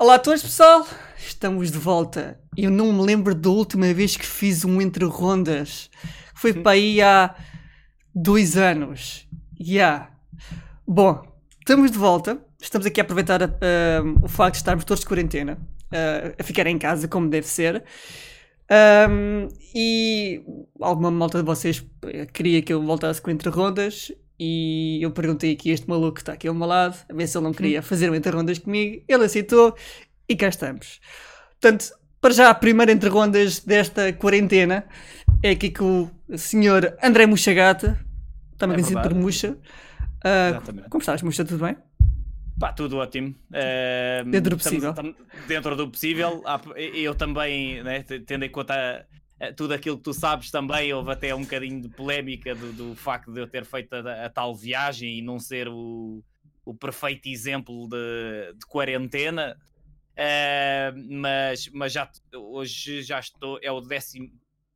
[0.00, 0.86] Olá a todos, pessoal!
[1.18, 2.38] Estamos de volta.
[2.56, 5.90] Eu não me lembro da última vez que fiz um entre rondas.
[6.36, 7.34] Foi para aí há
[8.14, 9.28] dois anos.
[9.60, 10.12] Yeah.
[10.86, 11.20] Bom,
[11.58, 12.40] estamos de volta.
[12.62, 13.48] Estamos aqui a aproveitar uh,
[14.22, 17.82] o facto de estarmos todos de quarentena, uh, a ficar em casa como deve ser.
[19.10, 20.44] Um, e
[20.80, 21.84] alguma malta de vocês
[22.32, 26.20] queria que eu voltasse com entre rondas e eu perguntei aqui a este maluco que
[26.20, 28.58] está aqui ao meu lado, a ver se ele não queria fazer um entre rondas
[28.58, 29.02] comigo.
[29.08, 29.76] Ele aceitou
[30.28, 31.00] e cá estamos.
[31.60, 34.84] Portanto, para já, a primeira entre rondas desta quarentena
[35.42, 37.98] é aqui com o senhor André Muxagata,
[38.56, 39.56] também é conhecido por Muxa.
[40.18, 41.44] Uh, como estás, Muxa?
[41.44, 41.76] Tudo bem?
[42.58, 43.34] Pá, tudo ótimo.
[43.50, 44.90] Uh, dentro do possível.
[44.90, 45.14] Estamos,
[45.46, 46.42] dentro do possível.
[46.76, 49.06] Eu também, né, tendo em conta eh,
[49.56, 53.32] tudo aquilo que tu sabes também, houve até um bocadinho de polémica do, do facto
[53.32, 56.22] de eu ter feito a, a tal viagem e não ser o,
[56.64, 59.56] o perfeito exemplo de, de quarentena.
[60.12, 64.28] Uh, mas, mas já hoje já estou, é o décimo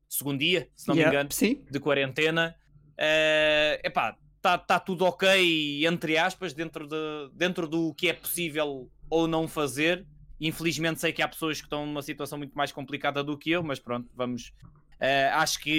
[0.09, 1.67] segundo dia, se não yeah, me engano, sim.
[1.69, 2.55] de quarentena.
[2.93, 8.91] Uh, epá, está tá tudo ok, entre aspas, dentro, de, dentro do que é possível
[9.11, 10.07] ou não fazer.
[10.49, 13.63] Infelizmente sei que há pessoas que estão numa situação muito mais complicada do que eu,
[13.63, 14.53] mas pronto, vamos.
[15.01, 15.71] Uh, acho que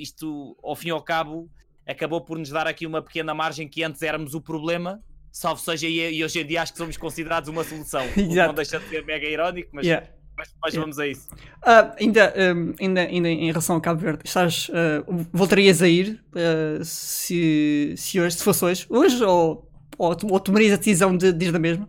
[0.00, 1.50] isto, ao fim e ao cabo,
[1.86, 5.88] acabou por nos dar aqui uma pequena margem que antes éramos o problema, salvo seja,
[5.88, 8.02] e, e hoje em dia acho que somos considerados uma solução.
[8.16, 9.86] não deixa de ser mega irónico, mas.
[9.86, 10.06] Yeah.
[10.36, 10.80] Mas, mas yeah.
[10.80, 11.28] vamos a isso.
[11.34, 16.24] Uh, ainda, um, ainda, ainda em relação ao Cabo Verde, estás, uh, voltarias a ir
[16.30, 21.32] uh, se, se hoje, se fosse hoje, hoje ou, ou, ou tomarias a decisão de,
[21.32, 21.88] de ir da mesma?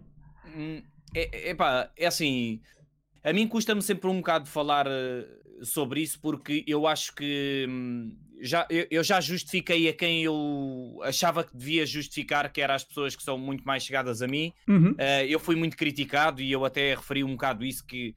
[1.13, 2.61] É, é, pá, é assim,
[3.23, 8.17] a mim custa-me sempre um bocado falar uh, sobre isso porque eu acho que hum,
[8.41, 12.83] já, eu, eu, já justifiquei a quem eu achava que devia justificar, que eram as
[12.83, 14.51] pessoas que são muito mais chegadas a mim.
[14.67, 14.91] Uhum.
[14.91, 18.15] Uh, eu fui muito criticado e eu até referi um bocado isso que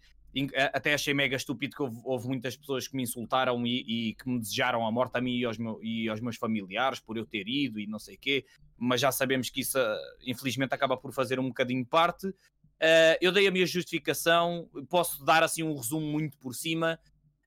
[0.73, 4.29] até achei mega estúpido que houve, houve muitas pessoas que me insultaram e, e, que
[4.29, 7.25] me desejaram a morte a mim e aos, meu, e aos meus familiares por eu
[7.25, 8.45] ter ido e não sei o quê,
[8.77, 9.79] mas já sabemos que isso
[10.27, 12.35] infelizmente acaba por fazer um bocadinho parte.
[12.83, 16.99] Uh, eu dei a minha justificação, posso dar assim um resumo muito por cima.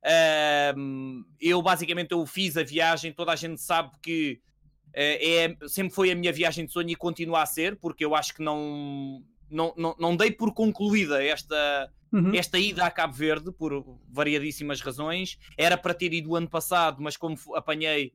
[0.04, 4.40] Uh, eu basicamente eu fiz a viagem, toda a gente sabe que
[4.88, 8.16] uh, é, sempre foi a minha viagem de sonho e continua a ser, porque eu
[8.16, 12.34] acho que não, não, não, não dei por concluída esta, uhum.
[12.34, 15.38] esta ida a Cabo Verde por variadíssimas razões.
[15.58, 18.14] Era para ter ido o ano passado, mas como apanhei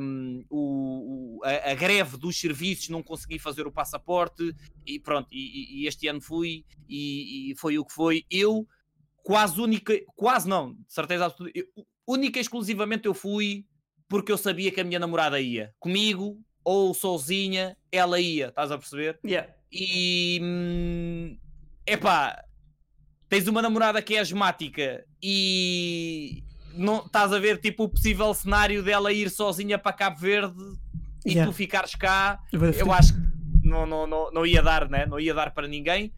[0.00, 4.54] um, o, a, a, greve dos serviços, não consegui fazer o passaporte
[4.86, 8.24] e pronto, e, e este ano fui e, e, foi o que foi.
[8.30, 8.66] Eu
[9.22, 11.66] quase única, quase não, de certeza absoluta, eu,
[12.06, 13.66] única e exclusivamente eu fui
[14.08, 18.78] porque eu sabia que a minha namorada ia comigo ou sozinha, ela ia, estás a
[18.78, 19.18] perceber?
[19.24, 19.52] Yeah.
[19.70, 21.38] E hum,
[21.86, 22.42] epá,
[23.28, 26.42] tens uma namorada que é asmática e
[26.76, 30.62] não estás a ver tipo o possível cenário dela ir sozinha para Cabo Verde
[31.24, 31.50] e yeah.
[31.50, 33.24] tu ficares cá, eu acho que
[33.64, 35.06] não, não, não, não ia dar, né?
[35.06, 36.12] não ia dar para ninguém.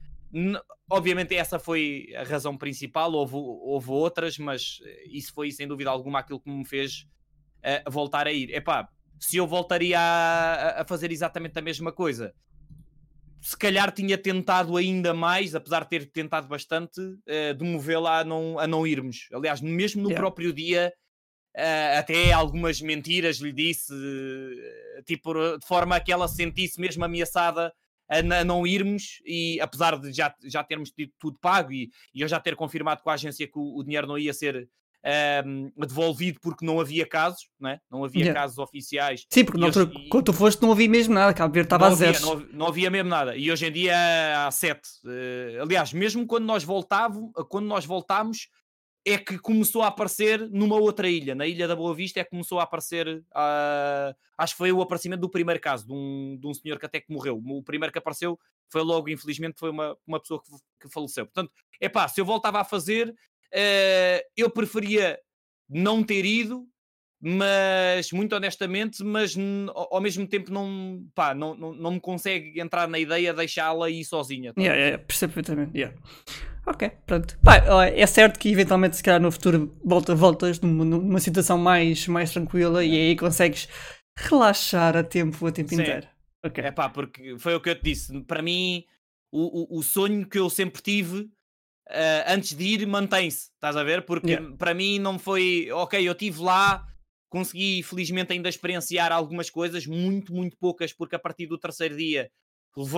[0.91, 4.81] obviamente essa foi a razão principal, houve, houve outras, mas
[5.11, 7.07] isso foi sem dúvida alguma aquilo que me fez
[7.59, 8.51] uh, voltar a ir.
[8.53, 8.89] Epá,
[9.19, 12.35] se eu voltaria a, a fazer exatamente a mesma coisa,
[13.47, 18.25] se calhar tinha tentado ainda mais, apesar de ter tentado bastante, uh, de movê-la a
[18.25, 19.29] não, a não irmos.
[19.33, 20.21] Aliás, mesmo no yeah.
[20.21, 20.93] próprio dia,
[21.57, 26.81] uh, até algumas mentiras lhe disse, uh, tipo, de forma a que ela se sentisse
[26.81, 27.73] mesmo ameaçada
[28.11, 32.23] a, a, não irmos, e apesar de já, já termos tido tudo pago e, e
[32.23, 34.69] eu já ter confirmado com a agência que o, o dinheiro não ia ser
[35.47, 37.81] um, devolvido porque não havia casos, não, é?
[37.91, 38.41] não havia yeah.
[38.41, 39.25] casos oficiais.
[39.31, 41.95] Sim, porque hoje, e, quando tu foste não havia mesmo nada, Cabo Verde estava a
[41.95, 42.21] zero.
[42.21, 43.95] Não, não, havia mesmo nada, e hoje em dia
[44.47, 44.89] há sete.
[45.05, 48.49] Uh, aliás, mesmo quando nós voltávamos, quando nós voltámos,
[49.07, 52.31] é que começou a aparecer numa outra ilha, na Ilha da Boa Vista, é que
[52.31, 56.45] começou a aparecer, uh, acho que foi o aparecimento do primeiro caso, de um, de
[56.45, 57.41] um senhor que até que morreu.
[57.41, 58.37] O primeiro que apareceu
[58.69, 60.51] foi logo, infelizmente, foi uma, uma pessoa que,
[60.81, 61.25] que faleceu.
[61.25, 63.15] Portanto, é pá, se eu voltava a fazer,
[63.55, 65.19] Uh, eu preferia
[65.69, 66.67] não ter ido,
[67.21, 69.35] mas muito honestamente, mas
[69.75, 73.91] ao mesmo tempo não, pá, não, não, não me consegue entrar na ideia de deixá-la
[73.91, 74.53] ir sozinha.
[74.53, 74.61] Tá?
[74.61, 75.77] Yeah, yeah, percebo perfeitamente.
[75.77, 75.97] Yeah.
[76.67, 77.39] Ok, pronto.
[77.43, 77.57] Pá,
[77.87, 82.33] é certo que eventualmente, se calhar no futuro, volta, voltas numa, numa situação mais, mais
[82.33, 83.69] tranquila e aí consegues
[84.19, 85.81] relaxar a tempo, a tempo Sim.
[85.81, 86.09] inteiro.
[86.45, 86.65] Okay.
[86.65, 88.21] É pá, porque foi o que eu te disse.
[88.23, 88.85] Para mim,
[89.33, 91.31] o, o, o sonho que eu sempre tive
[91.89, 94.05] uh, antes de ir mantém-se, estás a ver?
[94.05, 94.57] Porque yeah.
[94.57, 96.87] para mim não foi, ok, eu estive lá,
[97.29, 102.31] consegui felizmente ainda experienciar algumas coisas, muito, muito poucas, porque a partir do terceiro dia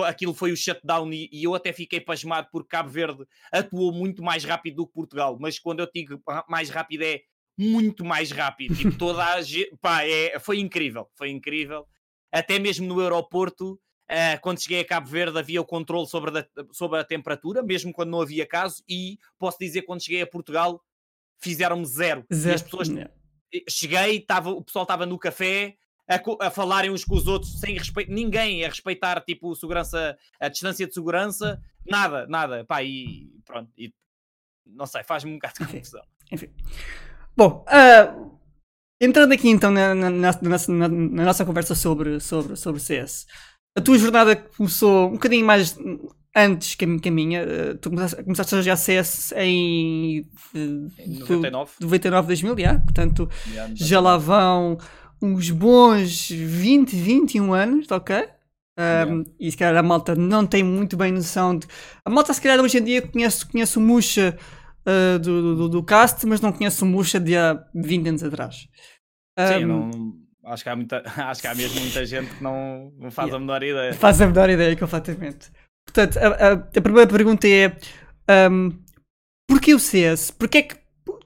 [0.05, 4.21] aquilo foi o shutdown e, e eu até fiquei pasmado porque Cabo Verde atuou muito
[4.21, 7.21] mais rápido do que Portugal, mas quando eu digo mais rápido é
[7.57, 8.75] muito mais rápido.
[8.75, 11.85] Tipo, toda a ge- pá, é, foi incrível, foi incrível.
[12.31, 16.47] Até mesmo no aeroporto, eh, quando cheguei a Cabo Verde, havia o controle sobre, a-
[16.73, 20.83] sobre a temperatura, mesmo quando não havia caso, e posso dizer quando cheguei a Portugal,
[21.39, 22.25] fizeram-me zero.
[22.29, 22.89] E as pessoas
[23.69, 25.75] cheguei, tava, o pessoal estava no café
[26.07, 30.49] a, a falarem uns com os outros sem respeito, ninguém a respeitar tipo segurança, a
[30.49, 33.93] distância de segurança, nada, nada, pá, e pronto, e,
[34.65, 36.03] não sei, faz-me um bocado de confusão.
[36.31, 36.49] Enfim.
[37.37, 38.13] Bom, ah,
[38.99, 43.25] entrando aqui então na, na- na- na nossa conversa sobre, sobre, sobre CS.
[43.75, 45.77] A tua jornada começou um bocadinho mais
[46.35, 47.43] antes que a, minha.
[47.43, 50.25] Ah, tu começaste, a jogar CS em,
[50.55, 54.77] eh, Em foi 99, 99, 2000, já, portanto já, já lá vão
[55.21, 58.17] uns bons 20, 21 anos, ok?
[58.17, 58.29] Um,
[58.79, 59.23] Yeah.
[59.37, 61.67] E se calhar a malta não tem muito bem noção de.
[62.05, 64.37] A malta, se calhar, hoje em dia conhece, conhece o Musha
[64.85, 68.69] uh, do, do, do cast, mas não conhece o Musha de há 20 anos atrás.
[69.37, 70.13] Sim, Um, não,
[70.49, 73.35] acho, que há muita, acho que há mesmo muita gente que não, não faz Yeah.
[73.37, 73.93] a menor ideia.
[73.93, 75.51] Faz a menor ideia completamente.
[75.85, 77.77] Portanto, a, a- a primeira pergunta é:
[78.49, 78.69] um,
[79.47, 80.31] porquê o CS?
[80.31, 80.75] Porquê é que,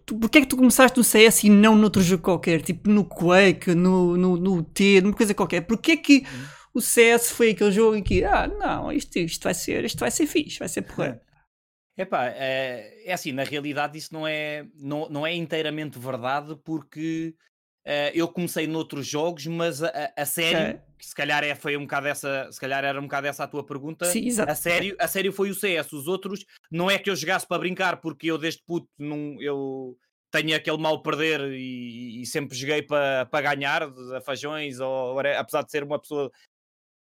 [0.06, 2.62] tu- é que tu começaste no CS e não noutro jogo qualquer?
[2.62, 5.62] Tipo no Quake, no, no, no T, numa coisa qualquer?
[5.62, 6.26] Porquê é que
[6.74, 10.10] o CS foi aquele jogo em que, ah, não, isto, isto vai ser, isto vai
[10.12, 11.22] ser fixe, vai ser porra.
[11.96, 17.36] Epá, é, é assim, na realidade isso não é, não, não é inteiramente verdade porque
[17.86, 21.82] eh, eu comecei noutros jogos, mas a, a- sério, que se calhar é, foi um
[21.82, 24.52] bocado essa, se calhar era um bocado essa a tua pergunta, Sim, exato.
[24.52, 25.92] a sério, a sério foi o CS.
[25.94, 29.98] Os outros não é que eu jogasse para brincar, porque eu desde puto não, eu
[30.32, 35.62] tenho aquele mal perder e, e sempre joguei para, para ganhar, a fajões, ou, apesar
[35.64, 36.32] de ser uma pessoa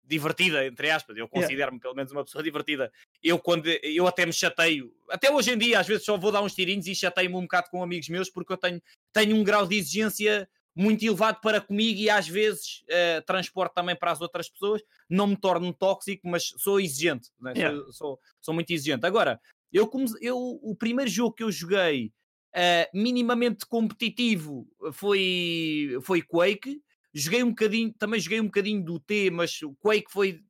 [0.02, 2.90] divertida, entre aspas, eu considero-me pelo menos uma pessoa divertida.
[3.23, 6.43] Eu quando eu até me chateio, até hoje em dia, às vezes só vou dar
[6.43, 8.81] uns tirinhos e chateio-me um bocado com amigos meus porque eu tenho,
[9.12, 10.49] tenho um grau de exigência
[10.81, 14.81] muito elevado para comigo e às vezes eh, transporto também para as outras pessoas.
[15.09, 17.53] Não me torno tóxico, mas sou exigente, né?
[17.55, 17.93] Sou- Yeah.
[17.93, 19.05] sou, sou, muito exigente.
[19.06, 19.38] Agora,
[19.73, 22.12] eu, comece- eu o primeiro jogo que eu joguei
[22.55, 26.83] eh, minimamente competitivo foi, foi Quake.
[27.12, 30.41] Joguei um bocadinho, também joguei um bocadinho do T, mas o Quake foi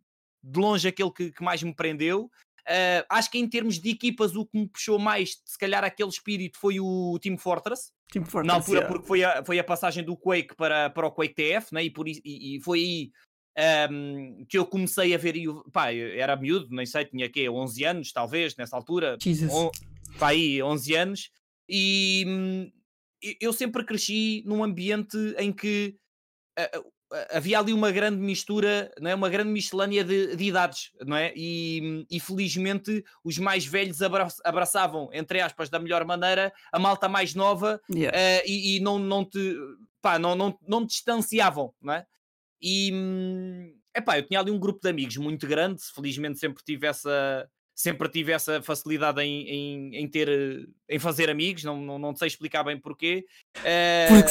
[0.42, 2.30] de longe aquele que, que mais me prendeu.
[2.72, 6.08] Eh, acho que em termos de equipas, o que me puxou mais, se calhar, aquele
[6.08, 10.04] espírito foi o Team Fortress Team Fortress, na altura, porque foi a, foi a passagem
[10.04, 11.82] do Quake para, para o Quake TF, né?
[11.82, 13.10] e, por e, e foi aí
[13.56, 15.34] ehm, que eu comecei a ver.
[15.34, 19.16] E, pá, era miúdo, nem sei, tinha quê, 11 anos, talvez, nessa altura.
[19.20, 19.52] Jesus.
[19.52, 19.68] On,
[20.16, 21.30] pá, aí, 11 anos.
[21.68, 22.70] E hum,
[23.40, 25.96] eu sempre cresci num ambiente em que
[26.56, 26.82] ah,
[27.30, 29.14] havia ali uma grande mistura, não é?
[29.14, 31.32] uma grande miscelânea de, de idades, não é?
[31.36, 36.78] E, hum, e felizmente os mais velhos abra- abraçavam, entre aspas, da melhor maneira, a
[36.78, 38.16] malta mais nova Yeah.
[38.16, 39.56] eh, e, e não, não te
[40.00, 42.06] pá, não, não, não te distanciavam, não é?
[42.62, 46.86] E hum, epá, eu tinha ali um grupo de amigos muito grande, felizmente sempre tive
[46.86, 51.98] essa, sempre tive essa facilidade em, em, em ter eh, em fazer amigos, não, não,
[51.98, 53.24] não sei explicar bem porquê.
[53.64, 54.30] Eh, Por que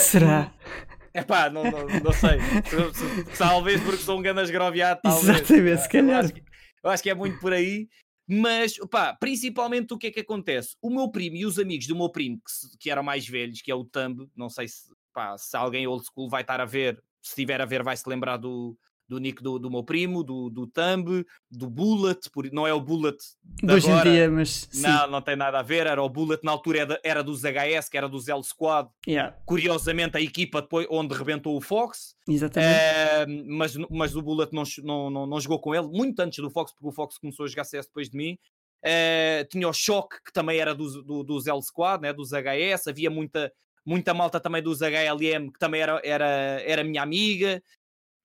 [1.21, 1.45] será?
[1.45, 2.39] Epá, não, não, não sei.
[2.66, 3.00] Se-
[3.31, 5.30] se- Talvez porque sou um ganas groviado, talvez.
[5.39, 6.24] Exatamente, se Eu calhar.
[6.24, 6.44] acho, que,
[6.83, 7.88] eu acho que é muito por aí.
[8.31, 10.75] Mas, pá, principalmente o que é que acontece?
[10.81, 13.71] O meu primo e os amigos do meu primo, que, que eram mais velhos, que
[13.71, 16.95] é o Thumb, não sei se, pá, se alguém old school vai estar a ver,
[17.23, 18.78] se estiver a ver vai se lembrar do,
[19.09, 22.80] do nick do, do meu primo, do, do Thumb, do Bullet, por, não é o
[22.80, 24.09] Bullet de hoje em agora.
[24.11, 24.83] dia, mas sim.
[24.83, 27.89] Não, não tem nada a ver, era o Bullet, na altura era, era dos HS,
[27.89, 32.71] que era dos L Squad, Yeah, curiosamente a equipa depois onde rebentou o Fox, exatamente.
[32.71, 36.51] eh, mas, mas o Bullet não, não, não, não jogou com ele, muito antes do
[36.51, 38.37] Fox, porque o Fox começou a jogar CS depois de mim.
[38.85, 42.87] Eh, tinha o Shock, que também era dos, do- dos L Squad, né, dos HS,
[42.87, 43.51] havia muita,
[43.85, 46.25] muita malta também dos HLM, que também era, era,
[46.63, 47.61] era minha amiga.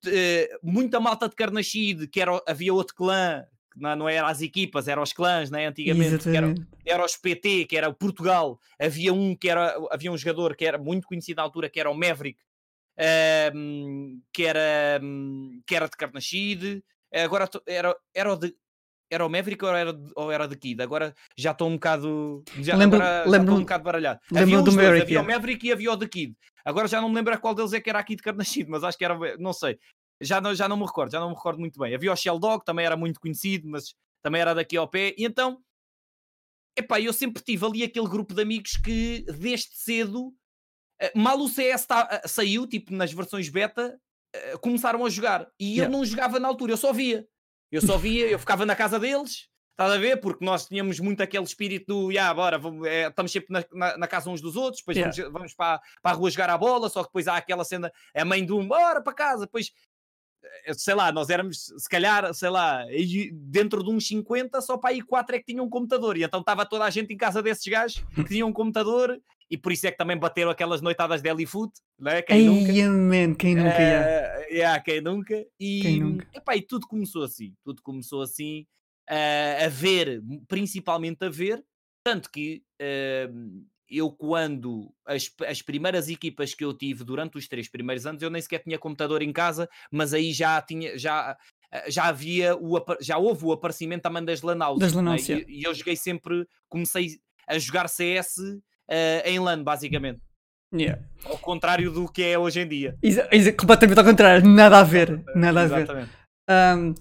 [0.07, 4.41] Eh, muita malta de Carnachide, que era, havia outro clã, que não, não era as
[4.41, 6.67] equipas, eram os clãs, né, antigamente, que era, Exatamente.
[6.85, 10.65] era os PT, que era o Portugal, havia um que era, havia um jogador que
[10.65, 12.39] era muito conhecido na altura, que era o Maverick,
[12.97, 16.83] ehm, que, era, hum, que era de Carnachide,
[17.13, 18.55] agora era, era o de
[19.11, 20.81] era o Maverick ou era, ou era de Kid?
[20.81, 22.43] Agora já estou um bocado.
[22.59, 24.19] Já, Lembro- agora já lembro- um bocado baralhado.
[24.35, 25.33] Havia do Maverick, havia o yeah.
[25.33, 26.35] Maverick e havia o de Kid.
[26.63, 28.83] Agora já não me lembro a qual deles é que era aqui de Carnachide, mas
[28.83, 29.17] acho que era.
[29.37, 29.77] Não sei.
[30.21, 31.93] Já não, já não me recordo, já não me recordo muito bem.
[31.93, 33.93] Havia o Shell Dog, também era muito conhecido, mas
[34.23, 35.13] também era daqui ao pé.
[35.17, 35.59] E então,
[36.77, 40.33] epá, eu sempre tive ali aquele grupo de amigos que desde cedo,
[41.01, 43.99] eh, mal o CS tá- eh, saiu, tipo nas versões beta,
[44.33, 45.47] eh, começaram a jogar.
[45.59, 45.97] E eu Yeah.
[45.97, 47.27] não jogava na altura, eu só via.
[47.71, 50.17] Eu só via, eu ficava na casa deles, estás a ver?
[50.21, 53.97] Porque nós tínhamos muito aquele espírito do, yeah, bora, vamos, é, estamos sempre na, na,
[53.97, 55.15] na, casa uns dos outros, depois yeah.
[55.15, 57.91] vamos, vamos, para, para a rua jogar a bola, só que depois há aquela cena,
[58.15, 59.71] a mãe de um, bora para casa, depois
[60.65, 62.85] eh, sei lá, nós éramos, se calhar, sei lá,
[63.33, 66.17] dentro de uns 50, só para aí 4 é que tinham um computador.
[66.17, 69.57] E então estava toda a gente em casa desses gajos que tinham um computador e
[69.57, 72.21] por isso é que também bateram aquelas noitadas de Elifoot, né?
[72.21, 72.89] Quem Ei, nunca?
[72.89, 75.45] Man, quem nunca, uh, yeah, quem nunca?
[75.59, 76.27] E, quem nunca?
[76.33, 78.65] Epá, e tudo começou assim, tudo começou assim,
[79.09, 81.63] uh, a ver, principalmente a ver,
[82.03, 87.69] tanto que uh, eu quando as, as primeiras equipas que eu tive durante os três
[87.69, 91.37] primeiros anos, eu nem sequer tinha computador em casa, mas aí já tinha, já,
[91.71, 95.15] eh, já havia o, já houve o aparecimento também das LAN Das né?
[95.47, 98.37] e, e, eu joguei sempre, comecei a jogar CS
[98.89, 100.19] uh, em LAN, basicamente.
[100.73, 101.01] Yeah.
[101.23, 102.97] Ao contrário do que é hoje em dia.
[103.01, 105.23] Exa completamente ao contrário, nada a ver.
[105.35, 106.09] Nada a ver.
[106.49, 106.93] Um,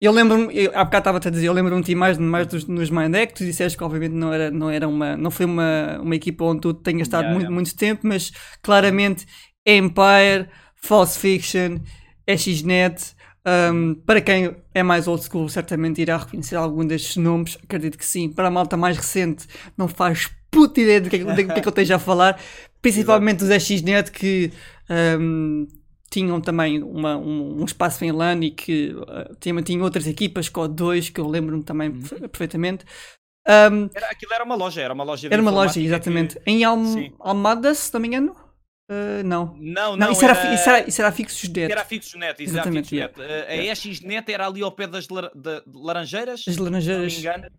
[0.00, 3.34] eu lembro-me, há bocado estava a dizer, eu lembro-me de mais, mais dos, nos Mindec,
[3.34, 6.62] tu disseste que obviamente não era, não era uma, não foi uma, uma equipa onde
[6.62, 7.54] tu tenhas estado yeah, muito, yeah.
[7.54, 9.26] muito tempo, mas claramente
[9.66, 11.80] Empire, False Fiction,
[12.26, 13.14] XNet,
[13.46, 18.06] um, para quem é mais old school, certamente irá reconhecer algum destes nomes, acredito que
[18.06, 18.30] sim.
[18.30, 19.46] Para a malta mais recente,
[19.76, 22.40] não faz puta ideia do que, é, do que, é que eu esteja a falar,
[22.82, 24.52] principalmente os XNet que
[25.18, 25.66] um,
[26.10, 30.48] tinham também uma, um, um, espaço em LAN e que uh, tinham, tinham outras equipas,
[30.48, 32.28] COD 2, que eu lembro-me também uhum.
[32.28, 32.84] perfeitamente.
[33.48, 36.38] Um, era, aquilo era uma loja, era uma loja Era uma loja, exatamente.
[36.40, 36.50] Que...
[36.50, 36.84] Em Alm
[37.20, 38.36] Almada, se não me engano?
[38.90, 39.56] Uh, não.
[39.56, 40.10] Não, não.
[40.10, 41.70] isso, era, era, isso, era, isso era Fixos Net.
[41.70, 42.92] Era Fixos Net, exatamente.
[42.94, 43.14] Net.
[43.20, 43.68] Yeah.
[43.68, 46.42] Uh, a XNet era ali ao pé das lar de Laranjeiras.
[46.46, 47.12] As Laranjeiras.
[47.12, 47.56] Se não me engano.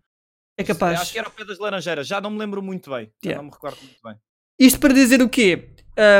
[0.56, 1.00] É capaz.
[1.00, 3.12] Acho que era ao pé das Laranjeiras, já não me lembro muito bem.
[3.24, 4.16] Já não me recordo muito bem.
[4.58, 5.70] Isto para dizer o quê?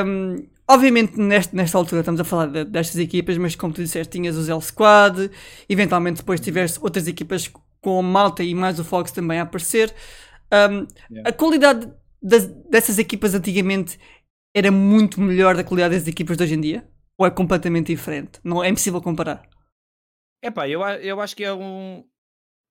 [0.06, 4.12] Um, Obviamente, neste, nesta altura estamos a falar de, destas equipas, mas como tu disseste,
[4.12, 5.30] tinhas o Zell Squad,
[5.68, 9.94] eventualmente depois tiveste outras equipas com a Malta e mais o Fox também a aparecer.
[10.50, 11.28] Um, yeah.
[11.28, 13.98] A qualidade das, dessas equipas antigamente
[14.54, 16.88] era muito melhor da qualidade das equipas de hoje em dia?
[17.18, 18.40] Ou é completamente diferente?
[18.42, 19.42] Não é impossível comparar?
[20.42, 22.02] Epá, eu, eu acho que é um,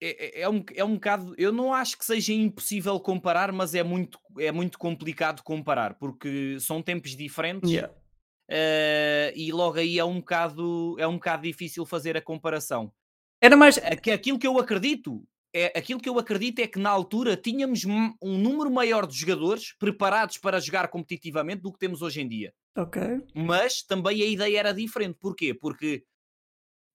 [0.02, 1.36] é, é, é, um, é um bocado.
[1.38, 6.60] Eu não acho que seja impossível comparar, mas é muito, é muito complicado comparar, porque
[6.60, 7.94] são tempos diferentes yeah.
[7.94, 12.92] uh, e logo aí é um, bocado, é um bocado difícil fazer a comparação.
[13.40, 13.78] Era mais.
[13.78, 15.24] Aquilo que eu acredito.
[15.54, 19.74] É, aquilo que eu acredito é que na altura tínhamos um número maior de jogadores
[19.78, 22.54] preparados para jogar competitivamente do que temos hoje em dia.
[22.78, 23.02] Ok.
[23.36, 25.18] Mas também a ideia era diferente.
[25.20, 25.54] Porquê?
[25.54, 26.06] Porque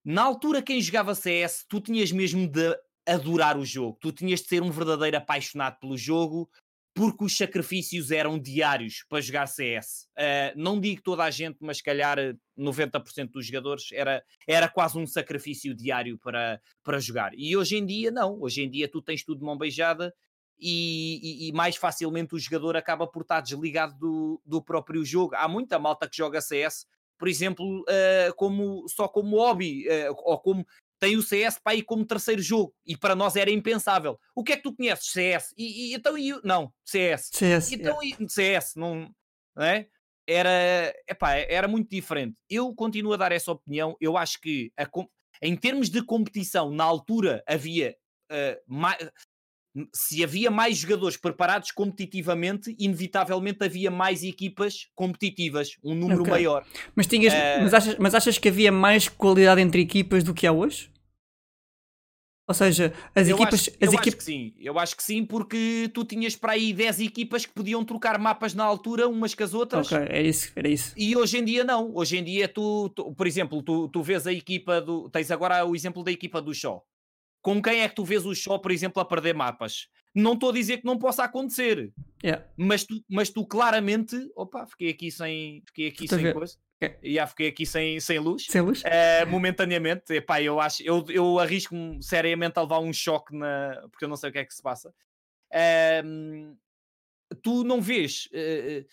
[0.03, 2.75] na altura quem jogava CS, tu tinhas mesmo de
[3.07, 3.99] adorar o jogo.
[4.01, 6.51] Tu tinhas de ser um verdadeiro apaixonado pelo jogo,
[6.95, 10.09] porque os sacrifícios eram diários para jogar CS.
[10.17, 12.17] Uh, ah, não digo toda a gente, mas calhar
[12.59, 17.33] 90% dos jogadores era, era quase um sacrifício diário para, para jogar.
[17.35, 18.41] E hoje em dia, não.
[18.41, 20.15] Hoje em dia tu tens tudo de mão beijada
[20.59, 25.35] e, e, e mais facilmente o jogador acaba por estar desligado do, do próprio jogo.
[25.37, 26.87] Há muita malta que joga CS
[27.19, 30.67] por exemplo, uh, como, só como hobby, uh, ou como
[30.99, 34.19] tem o CS para ir como terceiro jogo e para nós era impensável.
[34.35, 35.11] O que é que tu conheces?
[35.11, 35.55] CS.
[35.57, 37.31] E, e então e não, CS.
[37.33, 37.73] CS.
[37.73, 38.25] Então yeah.
[38.25, 39.11] e, CS, não,
[39.55, 39.87] não é?
[40.29, 42.37] Era, epá, era muito diferente.
[42.51, 43.97] Eu continuo a dar essa opinião.
[44.01, 44.89] Eu acho que a,
[45.41, 47.97] em termos de competição, na altura havia
[48.33, 48.99] uh, mais,
[49.93, 56.31] se havia mais jogadores preparados competitivamente, inevitavelmente havia mais equipas competitivas, um número okay.
[56.31, 56.65] maior.
[56.95, 57.63] Mas, tinhas, uh...
[57.63, 60.91] mas, achas, mas achas que havia mais qualidade entre equipas do que há hoje?
[62.49, 63.61] Ou seja, as eu equipas.
[63.61, 64.09] Acho, as eu equip...
[64.09, 67.53] acho que sim, eu acho que sim, porque tu tinhas para aí 10 equipas que
[67.53, 69.91] podiam trocar mapas na altura umas com as outras.
[69.91, 70.95] Ok, é isso, era isso.
[70.97, 71.91] E hoje em dia não.
[71.93, 75.11] Hoje em dia tu, tu por exemplo, tu, tu vês a equipa do.
[75.11, 76.87] Tens agora o exemplo da equipa do Shaw
[77.47, 79.87] com quem é que tu vês o show, por exemplo, a perder mapas?
[80.13, 82.45] Não estou a dizer que não possa acontecer, yeah.
[82.57, 86.59] mas, tu, mas tu claramente, opa, fiquei aqui sem, fiquei aqui sem coisa.
[86.83, 87.15] Okay.
[87.15, 88.83] Já fiquei aqui sem, sem luz, sem luz?
[88.83, 90.13] Uh, momentaneamente.
[90.13, 94.17] Epá, eu acho, eu, eu arrisco-me seriamente a levar um choque na, porque eu não
[94.17, 94.93] sei o que é que se passa.
[95.55, 96.59] Uh,
[97.45, 98.85] tu não vês, uh,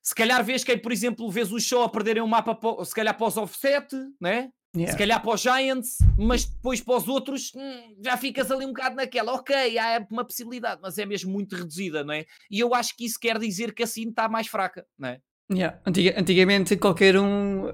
[0.00, 3.16] se calhar vês que, por exemplo, vês o show a perderem um mapa, se calhar
[3.16, 4.52] para os offset, né?
[4.76, 4.92] Yeah.
[4.92, 8.68] Se calhar para os Giants, mas depois para os outros hum, já ficas ali um
[8.68, 9.32] bocado naquela.
[9.32, 12.26] Ok, há uma possibilidade, mas é mesmo muito reduzida, não é?
[12.50, 15.20] E eu acho que isso quer dizer que assim está mais fraca, não é?
[15.50, 15.78] Yeah.
[15.86, 17.70] Antiga, antigamente qualquer um, uh,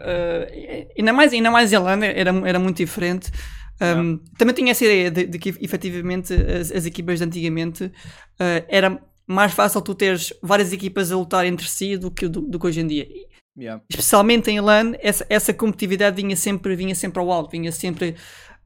[0.97, 3.33] ainda mais, ainda mais Zelândia, era, era muito diferente.
[3.81, 4.19] Um.
[4.39, 9.03] Também tinha essa ideia de, de que efetivamente as, as, equipas de antigamente uh, era
[9.27, 12.67] mais fácil tu teres várias equipas a lutar entre si do que, do, do que
[12.69, 13.09] hoje em dia.
[13.57, 13.83] Yeah.
[13.89, 18.17] Especialmente em LAN, essa, essa competitividade vinha sempre, vinha sempre ao alto, vinha sempre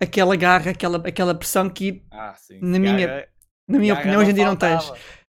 [0.00, 3.26] aquela garra, aquela, aquela pressão que, Ah, na minha, Garra-
[3.68, 4.90] na minha opinião, hoje em dia não tens.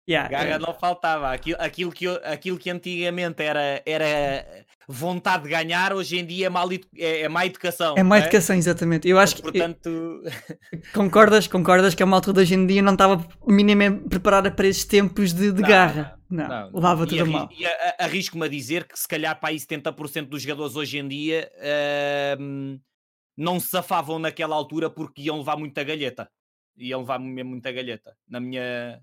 [0.07, 1.31] Yeah, Garra é, não faltava.
[1.31, 4.45] Aquilo, aquilo, que, aquilo que antigamente era, era
[4.87, 7.95] vontade de ganhar, hoje em dia é, mal, é, é má educação.
[7.97, 9.07] é má não educação, exatamente.
[9.09, 10.21] Eu acho que Portanto,
[10.93, 14.85] concordas, concordas que a malta de hoje em dia não estava minimamente preparada para esses
[14.85, 16.19] tempos de, de Não, garra.
[16.29, 17.49] Não, não, levava e tudo mal.
[17.51, 17.65] E
[17.99, 21.51] arrisco-me a dizer que se calhar para aí 70% dos jogadores hoje em dia
[22.37, 22.79] ahm,
[23.37, 26.29] não se safavam naquela altura porque iam levar muita galheta.
[26.77, 28.17] Iam levar mesmo muita galheta.
[28.27, 29.01] Na minha,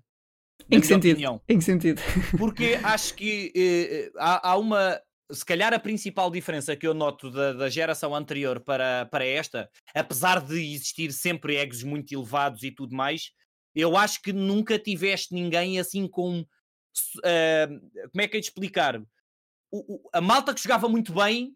[0.69, 1.13] na Em que sentido?
[1.13, 1.41] opinião.
[1.47, 2.01] Em que sentido?
[2.37, 4.99] Porque acho que eh, eh, há, há uma.
[5.31, 9.69] Se calhar a principal diferença que eu noto da, da geração anterior para, para esta,
[9.95, 13.31] apesar de existir sempre egos muito elevados e tudo mais,
[13.73, 16.45] eu acho que nunca tiveste ninguém assim com.
[17.23, 17.67] Eh,
[18.11, 19.01] como é que é de explicar?
[19.71, 21.55] O- o- a malta que jogava muito bem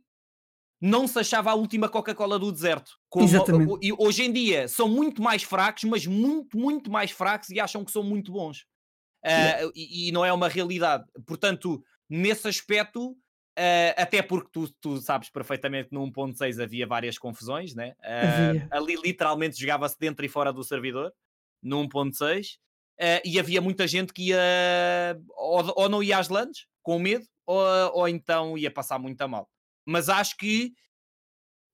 [0.81, 2.91] não se achava a última Coca-Cola do deserto.
[3.09, 3.71] Como- Exatamente.
[3.71, 7.59] o- e hoje em dia são muito mais fracos, mas muito, muito mais fracos e
[7.59, 8.65] acham que são muito bons.
[9.23, 11.03] Ah, e, e não é uma realidade.
[11.25, 13.17] Portanto, nesse aspecto,
[13.57, 17.95] ah, até porque tu, tu sabes perfeitamente que no 1.6 havia várias confusões, né?
[18.03, 18.67] Havia.
[18.71, 21.11] ali literalmente jogava-se dentro e fora do servidor,
[21.61, 22.59] no 1.6,
[22.99, 27.25] ah, e havia muita gente que ia ou, ou não ia às lands com medo,
[27.45, 27.61] ou,
[27.93, 29.49] ou então ia passar muito a mal.
[29.85, 30.73] Mas acho que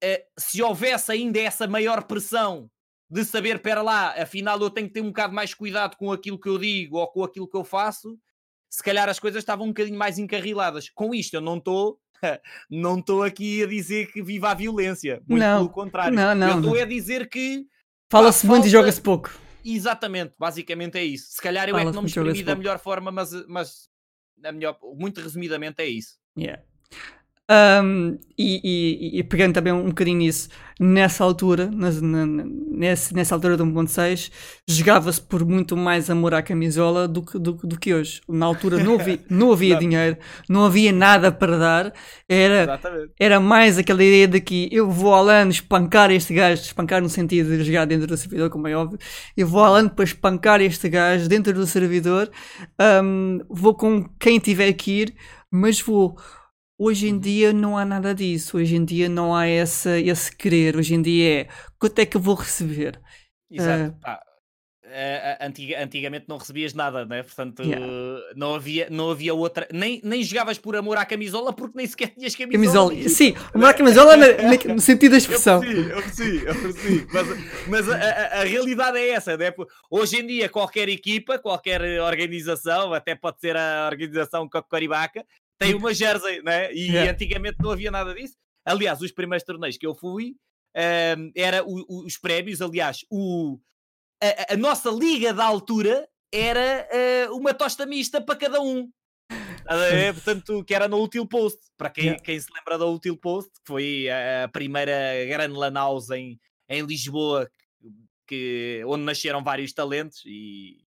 [0.02, 2.70] eh, se houvesse ainda essa maior pressão
[3.10, 6.40] de saber, pera lá, afinal eu tenho que ter um bocado mais cuidado com aquilo
[6.40, 8.18] que eu digo ou com aquilo que eu faço,
[8.72, 10.90] se calhar as coisas estavam um bocadinho mais encarriladas.
[10.90, 12.00] Com isto eu não estou
[12.70, 16.16] não estou aqui a dizer que viva a violência, muito Não, pelo contrário.
[16.16, 17.66] não, não, eu estou a dizer que
[18.12, 19.43] Fala-se muito e falta- joga-se pouco.
[19.64, 21.32] Exatamente, basicamente é isso.
[21.32, 23.90] Se calhar eu é que não me exprimi da melhor forma, mas, mas
[24.38, 26.18] na melhor, muito resumidamente é isso.
[26.38, 26.64] Yeah.
[27.54, 28.60] Um, e,
[29.16, 33.64] e- e pegando também um bocadinho nisso, nessa altura, nas- na- nesse- nessa altura do
[33.64, 34.32] 1.6,
[34.68, 38.22] jogava-se por muito mais amor à camisola do que, do, do que hoje.
[38.28, 40.18] Na altura não havia, não havia dinheiro,
[40.50, 41.94] não havia nada para dar,
[42.28, 43.12] era, Exatamente.
[43.20, 47.10] era mais aquela ideia de que eu vou ao LAN espancar este gajo, espancar no
[47.10, 48.98] sentido de jogar dentro do servidor, como é óbvio,
[49.38, 52.32] eu vou ao LAN para espancar este gajo dentro do servidor,
[53.04, 55.14] um, vou com quem tiver que ir,
[55.52, 56.18] mas vou.
[56.78, 57.20] Hoje em Uhum.
[57.20, 61.02] dia não há nada disso, hoje em dia não há essa, esse querer, hoje em
[61.02, 61.48] dia é
[61.80, 63.00] quanto é que eu vou receber?
[63.52, 63.96] Exato.
[65.42, 67.24] antiga- antigamente não recebias nada, né?
[67.24, 67.84] Portanto, Yeah.
[68.36, 69.68] não, havia, não havia outra.
[69.74, 72.92] Nem, nem jogavas por amor à camisola porque nem sequer tinhas camisola.
[72.92, 75.64] Camisola, sim, amor à camisola no sentido da expressão.
[75.64, 77.08] eu percebi, eu percebi.
[77.12, 77.28] Mas,
[77.68, 79.52] mas a, a- a realidade é essa, né?
[79.90, 85.26] Hoje em dia, qualquer equipa, qualquer organização, até pode ser a organização Cocoribaca,
[85.66, 86.74] tem uma jersey, né?
[86.74, 87.12] E Yeah.
[87.12, 88.36] antigamente não havia nada disso.
[88.66, 90.36] Aliás, os primeiros torneios que eu fui,
[90.76, 93.60] ehm, era o- o- os prémios, aliás, o,
[94.22, 98.90] a, a- nossa liga da altura era eh, uma tosta mista para cada um.
[99.70, 100.14] Ver?
[100.14, 101.60] Portanto, que era no Util Post.
[101.78, 102.24] Para quem, Yeah.
[102.24, 104.94] quem se lembra da Util Post, que foi a, a primeira
[105.28, 107.50] grande lan house em, em Lisboa,
[108.28, 110.83] que, onde nasceram vários talentos e,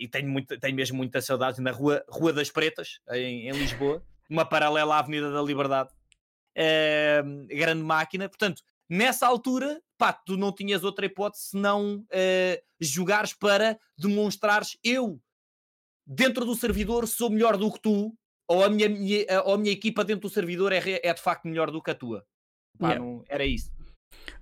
[0.00, 4.02] e tenho, muito, tenho mesmo muitas saudades na Rua, Rua das Pretas, em, em Lisboa,
[4.28, 5.90] uma paralela à Avenida da Liberdade.
[6.56, 8.28] Eh, grande máquina.
[8.28, 15.20] Portanto, nessa altura, pá, tu não tinhas outra hipótese senão eh, jogares para demonstrares eu,
[16.06, 18.12] dentro do servidor, sou melhor do que tu,
[18.48, 21.46] ou a minha, minha- ou a minha equipa dentro do servidor é, é de facto
[21.46, 22.24] melhor do que a tua.
[22.78, 23.04] Pá, Yeah.
[23.04, 23.70] não- era isso.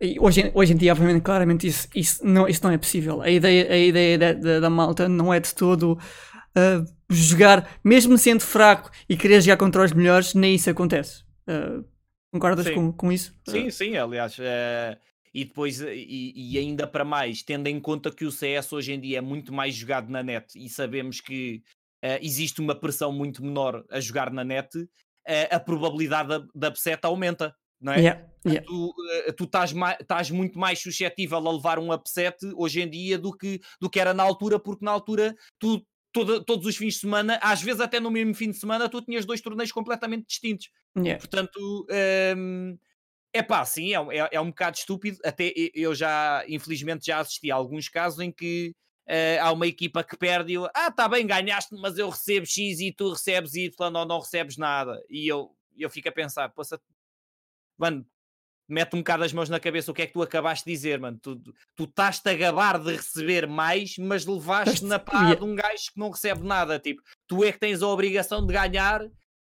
[0.01, 3.21] E hoje, em- hoje em dia, obviamente, claramente isso, isso, não, isso não é possível.
[3.23, 5.99] A ideia, a ideia da, da, da malta não é de todo
[6.55, 11.25] ah, jogar, mesmo sendo fraco e querer jogar contra os melhores, nem isso acontece.
[11.47, 11.83] Ah,
[12.33, 12.75] concordas Sim.
[12.75, 13.35] com, com isso?
[13.47, 14.37] Sim, sim, aliás.
[14.39, 14.99] eh,
[15.35, 18.93] e depois, eh, e, e ainda para mais, tendo em conta que o CS hoje
[18.93, 21.63] em dia é muito mais jogado na net e sabemos que
[22.03, 24.69] eh, existe uma pressão muito menor a jogar na net,
[25.27, 28.01] eh, a probabilidade da, da upset aumenta, não é?
[28.01, 28.67] Yeah, yeah.
[28.67, 28.95] tu,
[29.27, 33.61] eh, tu estás, muito mais suscetível a levar um upset hoje em dia do que,
[33.81, 37.63] do que era na altura, porque na altura tu, todos os fins de semana, às
[37.63, 40.71] vezes até no mesmo fim de semana, tu tinhas dois torneios completamente distintos.
[40.97, 41.19] Yeah.
[41.21, 41.87] Portanto,
[43.33, 45.19] é pá, sim, é, um- é, é um bocado estúpido.
[45.25, 48.75] Até eu já, infelizmente, já assisti a alguns casos em que
[49.07, 52.45] eh, há uma equipa que perde e eu, ah, tá bem, ganhaste, mas eu recebo
[52.47, 55.01] X e tu recebes Y ou não recebes nada.
[55.09, 56.81] E eu, eu fico a pensar, poça,
[57.79, 58.05] mano,
[58.69, 61.01] mete um bocado as mãos na cabeça o que é que tu acabaste de dizer,
[61.01, 61.19] mano.
[61.23, 61.37] Tu,
[61.75, 65.37] tu estás-te a gabar de receber mais, mas levaste na pá Yeah.
[65.37, 66.79] de um gajo que não recebe nada.
[66.79, 69.01] Tipo, tu é que tens a obrigação de ganhar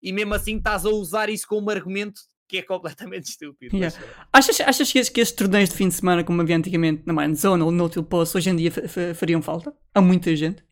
[0.03, 3.75] e mesmo assim estás a usar isso como argumento que é completamente estúpido.
[3.75, 3.97] Yeah.
[4.31, 7.11] Achas, achas que, estes, que estes torneios de fim de semana, como havia antigamente na
[7.13, 9.73] Mind Zone ou no Nautil Post, hoje em dia fa- fa- fariam falta?
[9.95, 10.63] A muita gente?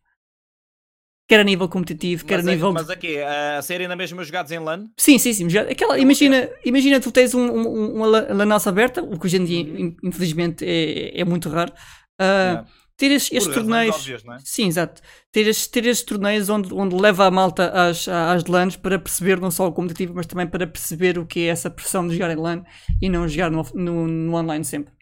[1.28, 2.68] Quer a nível competitivo, quer mas, a é- nível.
[2.70, 4.86] de- mas aqui, a serem na mesma jogados em LAN?
[4.98, 5.48] Sim, sim, sim.
[5.58, 9.44] Aquela, imagina, imagina tu tens um, um, uma la- lanaça aberta, o que hoje em
[9.46, 9.78] dia, Uhum.
[9.80, 11.74] in- infelizmente, é, é muito raro.
[12.22, 12.68] Yeah.
[12.98, 13.94] Ter estes, torneios.
[13.96, 14.38] óbvias, é?
[14.46, 15.02] Sim, exato.
[15.30, 19.38] Ter estes, ter estes torneios onde, onde leva a malta às, às LANs para perceber
[19.42, 22.32] não só o competitivo, mas também para perceber o que é essa pressão de jogar
[22.32, 22.64] em LAN
[23.02, 24.94] e não jogar no, no, no online sempre.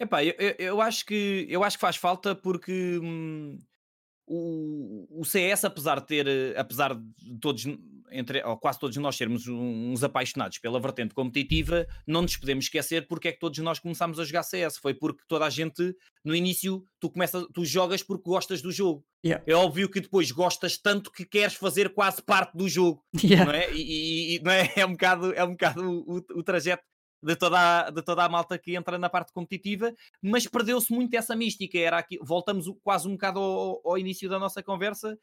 [0.00, 3.56] Epá, eu, eu, eu acho que, eu acho que faz falta porque hum,
[4.26, 7.64] o, o CS, apesar de ter, eh, apesar de todos,
[8.10, 13.06] entre, ou quase todos nós sermos uns apaixonados pela vertente competitiva, não nos podemos esquecer
[13.06, 14.78] porque é que todos nós começámos a jogar CS.
[14.78, 19.04] Foi porque toda a gente, no início, tu, começas, tu jogas porque gostas do jogo.
[19.24, 19.42] Yeah.
[19.46, 23.02] É óbvio que depois gostas tanto que queres fazer quase parte do jogo.
[23.22, 23.44] Yeah.
[23.50, 23.72] não é?
[23.72, 24.72] E, e- e- não é?
[24.76, 26.82] é um bocado, é um bocado o, o- o trajeto
[27.22, 31.14] de toda, a, de toda a malta que entra na parte competitiva, mas perdeu-se muito
[31.14, 31.78] essa mística.
[31.78, 35.16] Era aqui, voltamos quase um bocado ao, ao início da nossa conversa,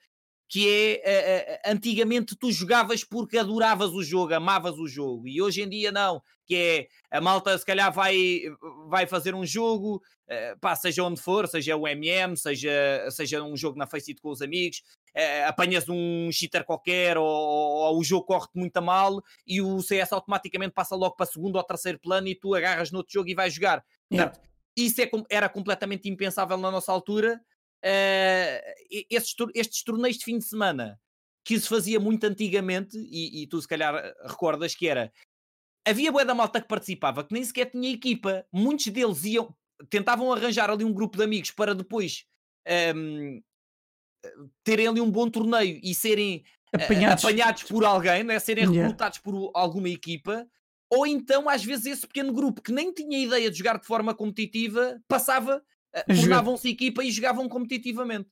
[0.50, 5.40] que é eh, eh, antigamente tu jogavas porque adoravas o jogo, amavas o jogo, e
[5.40, 8.42] hoje em dia não, que é a malta se calhar vai,
[8.88, 12.72] vai fazer um jogo, eh, pá, seja onde for, seja o MM, seja,
[13.12, 14.82] seja um jogo na Faceit com os amigos,
[15.20, 19.82] eh, apanhas um cheater qualquer ou, ou o jogo corre-te muito a mal e o
[19.82, 23.30] CS automaticamente passa logo para segundo ou terceiro plano e tu agarras no outro jogo
[23.30, 23.84] e vais jogar.
[24.12, 24.32] Yeah.
[24.32, 27.42] Portanto, isso é era completamente impensável na nossa altura.
[27.84, 31.00] Eh, e- esses, tor- estes torneios de fim de semana
[31.44, 35.12] que se fazia muito antigamente, e, e tu se calhar eh, recordas que era
[35.88, 39.56] havia boa da malta que participava que nem sequer tinha equipa, muitos deles iam
[39.90, 42.26] tentavam arranjar ali um grupo de amigos para depois
[42.66, 43.42] ehm,
[44.64, 46.44] terem ali um bom torneio e serem
[46.78, 47.24] eh, Apanhados.
[47.24, 48.40] apanhados por alguém, né?
[48.40, 48.82] serem Yeah.
[48.82, 50.48] recrutados por alguma equipa,
[50.90, 54.14] ou então às vezes esse pequeno grupo que nem tinha ideia de jogar de forma
[54.14, 58.30] competitiva passava, eh, tornavam-se equipa e jogavam competitivamente.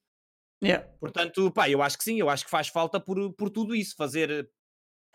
[0.64, 0.88] Yeah.
[1.00, 3.96] Portanto, pá, eu acho que sim, eu acho que faz falta por, por tudo isso,
[3.96, 4.50] fazer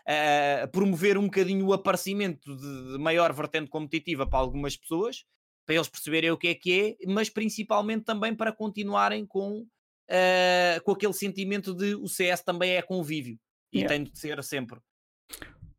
[0.05, 5.25] eh, promover um bocadinho o aparecimento de, de maior vertente competitiva para algumas pessoas,
[5.65, 9.65] para eles perceberem o que é que é, mas principalmente também para continuarem com,
[10.13, 13.35] eh, com aquele sentimento de o CS também é convívio
[13.73, 13.89] e Yeah.
[13.89, 14.79] tem de ser sempre.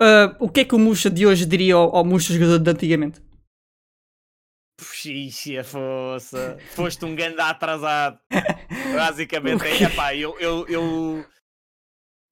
[0.01, 2.71] Ah, o que é que o Muxa de hoje diria ao, ao Muxa jogador de
[2.71, 3.23] antigamente?
[4.77, 8.19] Puxa, força, foste um ganda atrasado.
[8.97, 11.25] Basicamente, é, pá, eu, eu, eu,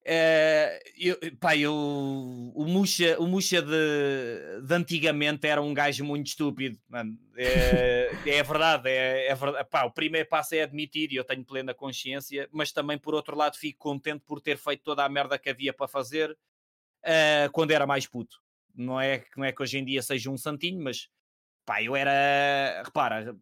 [0.05, 6.27] eh, eu, pá, eu, o Muxa, o Muxa de, de antigamente era um gajo muito
[6.27, 7.17] estúpido, mano.
[7.37, 9.69] É, é verdade, é, é verdade.
[9.69, 13.35] Pá, o primeiro passo é admitir, e eu tenho plena consciência, mas também por outro
[13.35, 16.37] lado fico contente por ter feito toda a merda que havia para fazer
[17.03, 18.37] eh, quando era mais puto.
[18.75, 21.09] Não é, não é que hoje em dia seja um santinho, mas
[21.65, 23.37] pá, eu era, repara,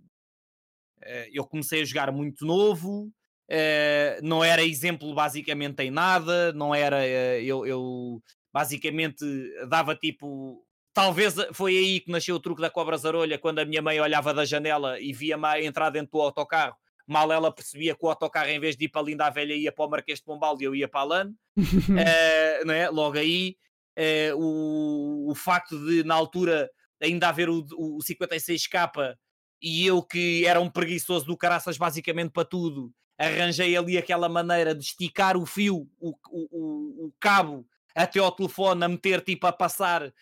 [1.02, 3.12] eh, eu comecei a jogar muito novo,
[3.54, 9.26] eh, não era exemplo basicamente em nada, não era, eh, eu, eu basicamente
[9.68, 13.82] dava tipo, talvez foi aí que nasceu o truque da cobra zarolha, quando a minha
[13.82, 18.10] mãe olhava da janela e via-me entrar dentro do autocarro, mal ela percebia que o
[18.10, 20.26] autocarro em vez de ir para a Linda a Velha ia para o Marquês de
[20.26, 21.34] Pombal e eu ia para a LAN,
[22.00, 22.90] eh, não é?
[22.90, 23.58] Logo aí,
[23.98, 26.70] eh, o, o facto de, na altura,
[27.02, 29.14] ainda haver o, o 56k
[29.62, 32.94] e eu que era um preguiçoso do caraças basicamente para tudo,
[33.28, 38.84] arranjei ali aquela maneira de esticar o fio, o, o, o- cabo até ao telefone
[38.84, 40.14] a meter tipo a passar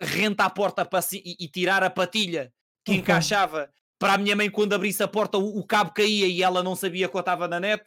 [0.00, 2.52] renta à porta e, e tirar a patilha
[2.84, 6.42] que encaixava para a minha mãe quando abrisse a porta o, o cabo caía e
[6.42, 7.84] ela não sabia que eu estava na net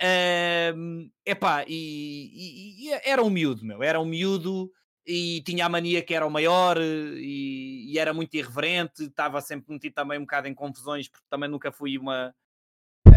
[0.00, 4.70] Ahm, epá, e, e- e era um miúdo, meu, era um miúdo
[5.04, 9.72] e tinha a mania que era o maior e, e era muito irreverente, estava sempre
[9.72, 12.32] metido também um bocado em confusões, porque também nunca fui uma.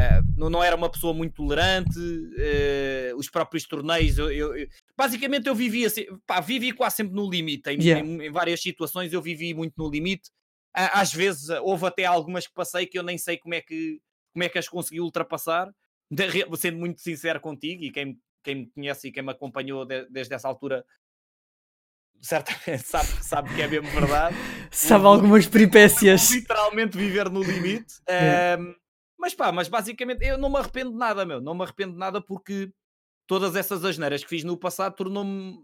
[0.02, 2.00] Eh, não, não era uma pessoa muito tolerante,
[2.38, 7.14] eh, os próprios torneios, eu, eu- eu- basicamente eu vivia, se- pá, vivi quase sempre
[7.16, 8.06] no limite, em, Yeah.
[8.06, 10.30] em- em várias situações eu vivi muito no limite,
[10.74, 14.00] às vezes eh, houve até algumas que passei que eu nem sei como é que,
[14.34, 15.70] como é que as consegui ultrapassar,
[16.10, 20.08] de- sendo muito sincero contigo, e quem, quem me conhece e quem me acompanhou de-
[20.10, 20.84] desde essa altura
[22.22, 24.36] certamente sabe, sabe que é mesmo verdade.
[24.72, 26.30] Sabe Vou- algumas peripécias.
[26.32, 27.96] Literalmente viver no limite.
[28.08, 28.54] É.
[28.54, 28.76] Ahm,
[29.22, 31.42] mas pá, mas basicamente eu não me arrependo de nada, meu.
[31.42, 32.72] Não me arrependo de nada porque
[33.28, 35.60] todas essas asneiras que fiz no passado tornou-me,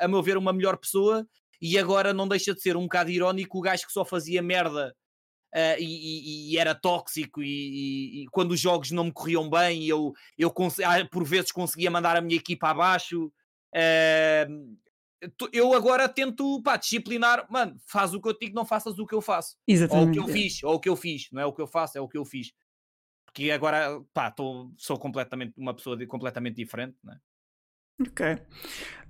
[0.00, 1.26] a, a meu ver, uma melhor pessoa
[1.62, 4.94] e agora não deixa de ser um bocado irónico o gajo que só fazia merda
[5.54, 9.86] ah, e, e- e era tóxico e, e- quando os jogos não me corriam bem
[9.86, 10.52] eu, eu
[10.84, 13.32] ah, por vezes conseguia mandar a minha equipa abaixo
[13.74, 14.76] ahm,
[15.52, 19.14] eu agora tento, pá, disciplinar, mano, faz o que eu digo, não faças o que
[19.14, 19.56] eu faço.
[19.66, 20.18] Exatamente.
[20.18, 21.66] Ou o que eu fiz, ou o que eu fiz, não é o que eu
[21.66, 22.52] faço, é o que eu fiz.
[23.30, 27.16] Porque agora, pá, tô, sou completamente uma pessoa de, completamente diferente, né?
[28.00, 28.26] Ok.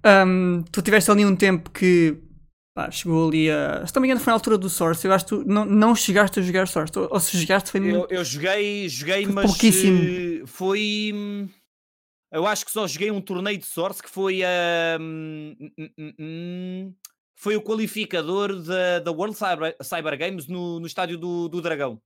[0.05, 2.19] Um, tu tiveste ali um tempo que
[2.75, 3.87] pá, chegou ali a.
[3.87, 5.07] Se não me engano, foi na altura do Source.
[5.07, 6.99] Eu acho que tu não, não chegaste a jogar Source.
[6.99, 10.47] Ou, ou se jogaste foi eu, eu joguei, joguei, foi mas pouquíssimo.
[10.47, 11.13] foi.
[11.15, 11.49] Hum,
[12.31, 14.99] eu acho que só joguei um torneio de Source que foi a.
[15.01, 16.95] Hum,
[17.37, 21.99] foi o qualificador da, da World Cyber, Cyber Games no, no estádio do, do Dragão.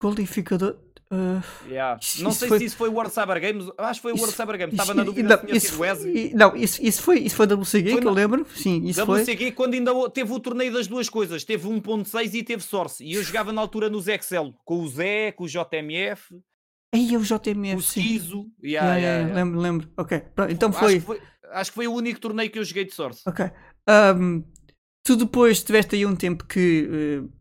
[0.00, 0.78] Qualificador.
[1.10, 1.98] Uh, yeah.
[2.18, 2.58] Não sei foi...
[2.58, 3.70] se isso foi o World Cyber Games.
[3.78, 4.74] Acho que foi o World Cyber Games.
[4.74, 8.00] Estava na dúvida não, se isso, foi, não, isso, isso foi isso foi WCG foi
[8.02, 8.46] que eu lembro.
[8.54, 11.44] Sim, isso WCG quando ainda teve o torneio das duas coisas.
[11.44, 13.02] Teve 1.6 e teve Source.
[13.02, 14.52] E eu jogava na altura nos Excel.
[14.66, 16.38] Com o Zé, com o JMF.
[16.94, 17.76] Aí o JMF.
[17.76, 18.46] O Ciso.
[18.62, 19.92] Yeah, yeah, yeah, lembro, lembro.
[19.96, 20.22] Ok.
[20.50, 20.96] Então foi...
[20.96, 21.22] Acho, foi...
[21.52, 23.22] acho que foi o único torneio que eu joguei de Source.
[23.26, 23.50] Ok.
[23.88, 24.44] Um,
[25.02, 27.32] tu depois tiveste aí um tempo que uh,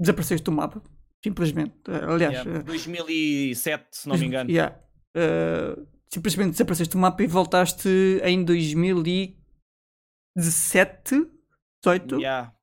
[0.00, 0.82] desapareceste do mapa
[1.26, 1.90] Simplesmente.
[1.90, 2.34] Aliás.
[2.34, 2.62] Yeah.
[2.62, 4.48] 2007, eh, se não me engano.
[4.48, 4.78] Yeah.
[5.16, 7.88] Uh, simplesmente desapareceste do mapa e voltaste
[8.22, 11.26] em 2017,
[11.84, 12.20] 18?
[12.20, 12.54] Yeah.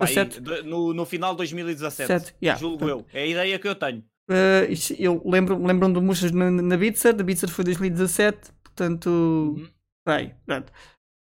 [0.00, 0.16] Aí,
[0.64, 2.34] no, no final de 2017.
[2.42, 2.60] Yeah.
[2.60, 3.06] Julgo eu.
[3.12, 4.02] É a ideia que eu tenho.
[4.28, 4.66] Uh,
[4.98, 9.08] eu lembro, lembro de Muxas na, na Bitzer, da Bitzer foi 2017, portanto.
[9.08, 9.68] Uhum.
[10.04, 10.72] Bem, pronto.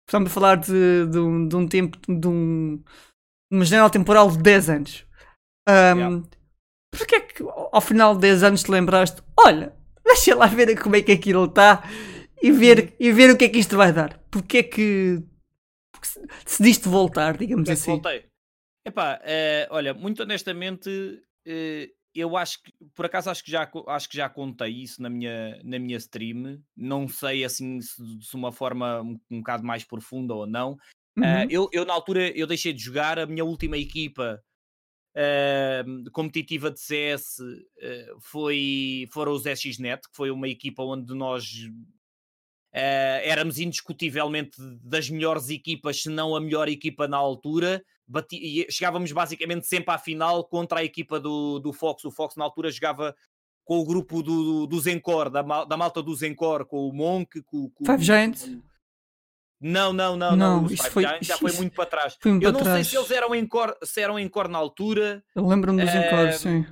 [0.09, 2.83] Estamos a falar de, de, um, de um tempo, de um,
[3.53, 5.05] uma janela temporal de 10 anos.
[5.68, 6.22] Um, yeah
[6.90, 9.72] porque é que ao final de 10 anos te lembraste, olha,
[10.05, 11.83] deixa lá ver como é que aquilo está
[12.42, 12.92] e ver, uhum.
[13.01, 14.18] e ver o que é que isto vai dar.
[14.31, 15.22] Porque é que
[16.44, 17.92] decidiste voltar, digamos é assim?
[17.92, 18.27] Voltei.
[18.87, 24.09] Epá, uh, olha, muito honestamente, uh, eu acho que, por acaso, acho que já, acho
[24.09, 26.62] que já contei isso na minha, na minha stream.
[26.77, 30.77] Não sei assim se de uma forma um, um bocado mais profunda ou não.
[31.16, 31.24] Uhum.
[31.24, 34.42] Uh, eu, eu, na altura, eu deixei de jogar a minha última equipa
[35.18, 37.44] uh, competitiva de CS uh,
[37.81, 41.44] eh, foi, foram os SXNet, que foi uma equipa onde nós
[42.74, 47.85] uh, éramos indiscutivelmente das melhores equipas, se não a melhor equipa na altura.
[48.07, 52.04] Bati, chegávamos basicamente sempre à final contra a equipa do, do Fox.
[52.04, 53.14] O Fox na altura jogava
[53.64, 57.42] com o grupo do, do, do Zencor, da, da malta do Zencor, com o Monk,
[57.42, 58.50] com, com Five Giants.
[59.61, 60.62] Não, não, não, não.
[60.62, 60.77] não.
[60.77, 62.16] Foi, já, já foi muito para trás.
[62.25, 62.77] Muito eu não trás.
[62.77, 65.23] sei se eles eram em cor, se eram em cor na altura.
[65.35, 66.66] Eu lembro-me dos uh, Encore, sim.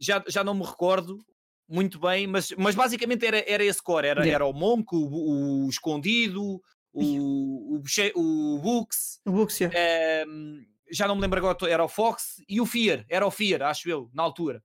[0.00, 1.18] Já, já não me recordo
[1.68, 4.06] muito bem, mas, mas basicamente era, era esse core.
[4.06, 4.34] Era, yeah.
[4.34, 6.60] era o Monk, o, o Escondido,
[6.92, 7.82] o, o,
[8.16, 9.20] o Books.
[9.24, 9.76] O Books, yeah.
[10.28, 13.04] uh, já não me lembro agora, era o Fox e o Fear.
[13.08, 14.62] Era o Fear, acho eu, na altura.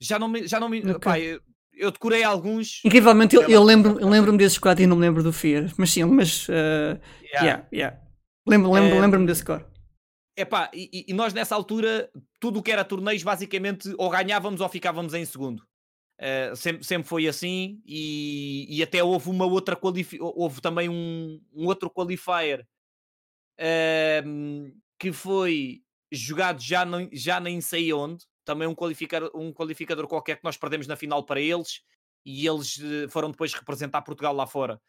[0.00, 0.46] Já não me.
[0.46, 1.40] Já não me okay.
[1.74, 2.80] Eu decorei alguns.
[2.84, 5.72] Incrivelmente, eu, eu lembro-me eu lembro desses quatro e não me lembro do Fear.
[5.76, 6.48] Mas sim, mas.
[6.48, 6.52] Uh,
[7.22, 7.42] yeah.
[7.42, 7.96] yeah, yeah.
[8.46, 9.64] Lembro-me lembro, lembro, lembro desse core.
[10.36, 14.68] Epá, e, e nós nessa altura, tudo o que era torneios, basicamente, ou ganhávamos ou
[14.68, 15.62] ficávamos em segundo.
[16.20, 19.76] Uh, sempre, sempre foi assim e, e até houve uma outra
[20.20, 22.64] houve também um, um outro qualifier
[23.58, 25.82] uh, que foi
[26.12, 30.56] jogado já, não, já nem sei onde também um qualificador, um qualificador qualquer que nós
[30.56, 31.82] perdemos na final para eles
[32.24, 34.80] e eles eh, foram depois representar Portugal lá fora.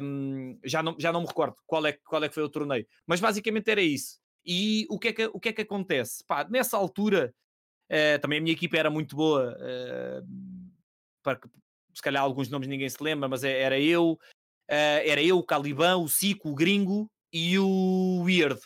[0.00, 2.86] Um, já, não, já não me recordo qual é, qual é que foi o torneio,
[3.06, 4.20] mas basicamente era isso.
[4.46, 6.22] E o que é que, o que, é que acontece?
[6.24, 7.34] Pá, nessa altura,
[7.90, 9.56] uh, também a minha equipa era muito boa.
[9.58, 10.70] Uh,
[11.22, 11.48] para que,
[11.94, 14.18] se calhar alguns nomes ninguém se lembra, mas é, era eu, uh,
[14.68, 18.60] era eu, o Caliban, o Cico, o Gringo e o Weird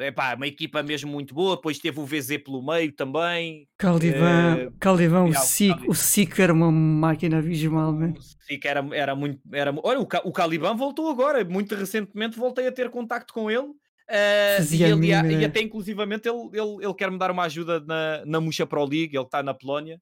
[0.00, 1.56] é pá, uma equipa mesmo muito boa.
[1.56, 3.68] Depois teve o VZ pelo meio também.
[3.78, 8.18] Caldivan, uh, Caldivan o, Cico, o era uma máquina visualmente.
[8.18, 9.40] O Cico era, era muito.
[9.52, 13.68] Era, olha, o, o Caliban voltou agora, muito recentemente voltei a ter contacto com ele.
[14.10, 18.24] Uh, e, ele, e, até inclusivamente ele, ele, ele quer me dar uma ajuda na,
[18.26, 20.00] na Muxa Pro League, ele está na Polónia.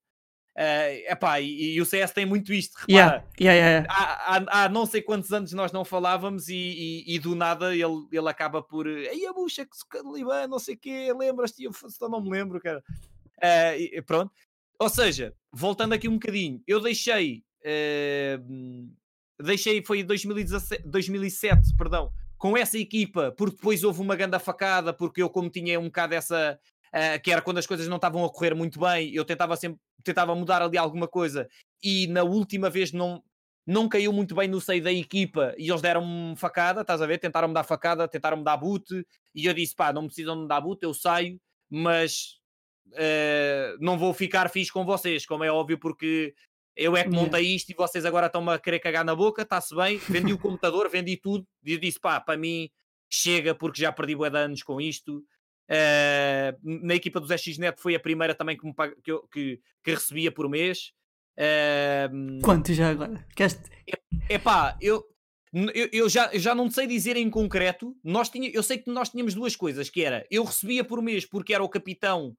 [0.59, 2.75] Uh, epá, e, e o CS tem muito isto.
[2.79, 3.87] Repara, yeah, yeah, yeah.
[3.89, 6.57] Há, há, há, não sei quantos anos nós não falávamos e,
[7.07, 8.89] e, e do nada ele, ele acaba por.
[8.89, 11.63] Ei, a bucha que se Caliban, não sei o quê, lembras-te?
[11.63, 12.83] Eu só não me lembro, cara.
[13.37, 14.33] Uh, pronto.
[14.81, 17.45] Ou seja, voltando aqui um bocadinho, eu deixei.
[17.61, 18.91] Uh,
[19.41, 24.93] deixei, foi em 2017, 2007, perdão, com essa equipa, porque depois houve uma grande facada,
[24.93, 26.59] porque eu, como tinha um bocado essa.
[26.89, 29.79] Uh, que era quando as coisas não estavam a correr muito bem, eu tentava sempre
[30.03, 31.49] tentava mudar ali alguma coisa
[31.83, 33.23] e na última vez não,
[33.67, 37.19] não caiu muito bem no seio da equipa e eles deram-me facada, estás a ver?
[37.19, 40.83] Tentaram-me dar facada, tentaram-me dar boot e eu disse, pá, não precisam me dar boot,
[40.83, 42.39] eu saio, mas
[42.93, 46.35] uh, não vou ficar fixe com vocês, como é óbvio, porque
[46.75, 49.75] eu é que montei isto e vocês agora estão-me a querer cagar na boca, está-se
[49.75, 52.71] bem, vendi o computador, vendi tudo, e eu disse, pá, para mim
[53.11, 55.23] chega porque já perdi bué de anos com isto.
[55.69, 58.67] Eh, na equipa dos XNet foi a primeira também que,
[59.03, 60.93] que, eu- que- que recebia por mês.
[61.37, 62.09] Eh,
[62.43, 63.25] Quanto já agora?
[63.37, 63.61] Queres...
[64.29, 65.05] Epá, eu,
[65.75, 67.97] eu, eu já, eu já não sei dizer em concreto.
[68.03, 71.25] Nós tinha, eu sei que nós tínhamos duas coisas, que era, eu recebia por mês
[71.27, 72.35] porque era o capitão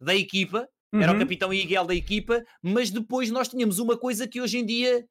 [0.00, 1.20] da equipa, era o Uhum.
[1.20, 5.04] capitão Miguel da equipa, mas depois nós tínhamos uma coisa que hoje em dia,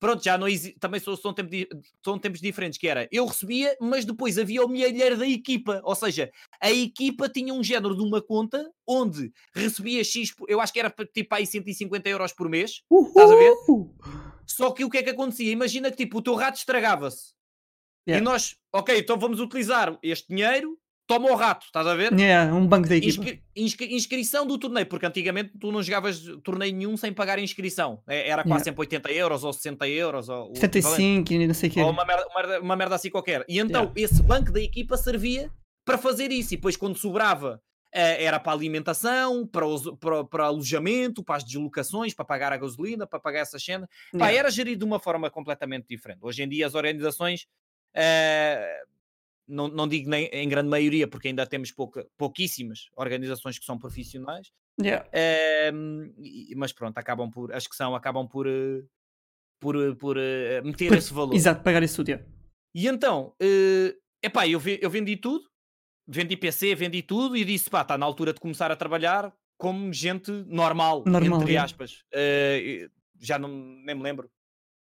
[0.00, 1.68] pronto, já não existe, também são, são, tempo di-
[2.04, 5.94] são tempos diferentes, que era, eu recebia, mas depois havia o milheiro da equipa, ou
[5.94, 10.80] seja, a equipa tinha um género de uma conta onde recebia X, eu acho que
[10.80, 13.52] era tipo aí 150 euros por mês, Estás a ver?
[13.68, 13.94] Uhul!
[14.46, 15.52] só que o que é que acontecia?
[15.52, 17.32] Imagina que tipo, o teu rato estragava-se.
[18.08, 18.20] Yeah.
[18.20, 20.76] E nós, ok, então vamos utilizar este dinheiro,
[21.14, 22.12] toma o rato, estás a ver?
[22.12, 23.20] Yeah, um banco da equipa.
[23.20, 28.02] Inscri- inscri- inscrição do torneio, porque antigamente tu não jogavas torneio nenhum sem pagar inscrição.
[28.08, 28.64] É- Era quase Yeah.
[28.64, 30.28] sempre 80 euros ou 60 euros.
[30.28, 30.60] Ou, o equivalente.
[30.60, 31.80] 75 e não sei o quê.
[31.82, 33.44] Ou uma merda, uma merda- uma merda assim qualquer.
[33.48, 35.50] E então esse banco da equipa servia
[35.84, 36.54] para fazer isso.
[36.54, 37.60] E depois quando sobrava
[37.92, 42.56] eh, era para alimentação, para, os- para, para alojamento, para as deslocações, para pagar a
[42.56, 43.88] gasolina, para pagar essas cenas.
[44.16, 46.20] Pá, era gerido de uma forma completamente diferente.
[46.22, 47.46] Hoje em dia as organizações,
[47.92, 48.82] eh,
[49.50, 53.78] não, não digo nem em grande maioria, porque ainda temos pouca, pouquíssimas organizações que são
[53.78, 55.06] profissionais, Yeah.
[55.12, 56.14] ehm,
[56.56, 58.82] mas pronto, acabam por, as que são, acabam por, eh,
[59.60, 61.34] por, eh, por eh, meter Por- esse valor.
[61.34, 62.08] Exato, pagar esse tudo.
[62.08, 62.26] yeah.
[62.74, 65.44] E então, eh, epá, eu, ve- eu vendi tudo,
[66.08, 69.92] vendi PC, vendi tudo e disse, pá, está na altura de começar a trabalhar como
[69.92, 71.58] gente normal, Normal, entre é.
[71.58, 72.02] aspas.
[72.14, 74.30] Eh, já não, nem me lembro.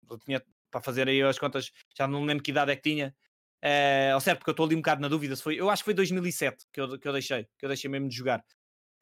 [0.09, 2.83] Eu tinha para fazer aí as contas, já não me lembro que idade é que
[2.83, 3.15] tinha.
[3.61, 5.35] Eh, ao certo, porque eu estou ali um bocado na dúvida.
[5.35, 7.89] Se foi, eu acho que foi 2007 que eu, que eu deixei, que eu deixei
[7.89, 8.43] mesmo de jogar.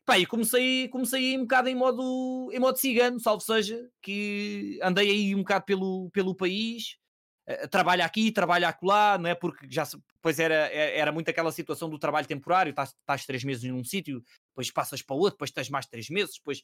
[0.06, 5.10] Pá, e comecei, comecei um bocado em modo, em modo cigano, salvo seja, que andei
[5.10, 6.98] aí um bocado pelo, pelo país,
[7.48, 9.36] eh, trabalha aqui, trabalha acolá, não é?
[9.36, 9.84] Porque já
[10.16, 13.84] depois era, é- era muito aquela situação do trabalho temporário, estás, estás três meses num
[13.84, 16.64] sítio, depois passas para outro, depois tens mais três meses, depois,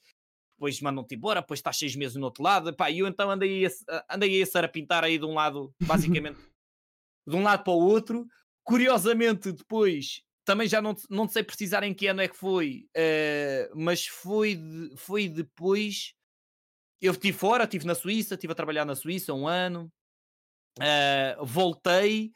[0.57, 3.63] depois mandam-te embora, depois estás seis meses no outro lado, pá, e eu então andei
[3.65, 6.39] a, se- a- andei a sarapintar aí de um lado, basicamente,
[7.27, 8.25] de um lado para o outro.
[8.63, 13.69] Curiosamente, depois, também já não, não sei precisar em que ano é que foi, eh,
[13.75, 16.13] mas foi, de- foi depois.
[17.01, 19.91] Eu estive fora, estive na Suíça, estive a trabalhar na Suíça um ano,
[20.81, 22.31] eh, voltei.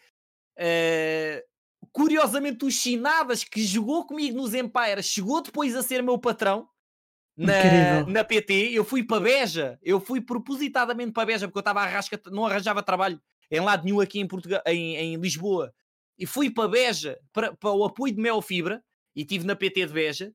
[0.58, 1.46] eh,
[1.94, 6.68] curiosamente, o Chinadas que jogou comigo nos Empires chegou depois a ser meu patrão
[7.38, 8.08] na, Incrível.
[8.08, 8.72] na PT.
[8.74, 12.46] Eu fui para Beja, eu fui propositadamente para Beja porque eu estava a arrasca, não
[12.46, 15.74] arranjava trabalho em lado nenhum aqui em, Portugal, em, em Lisboa.
[16.18, 18.82] E fui para Beja para, para o apoio de Mel Fibra
[19.16, 20.32] e estive na PT de Beja.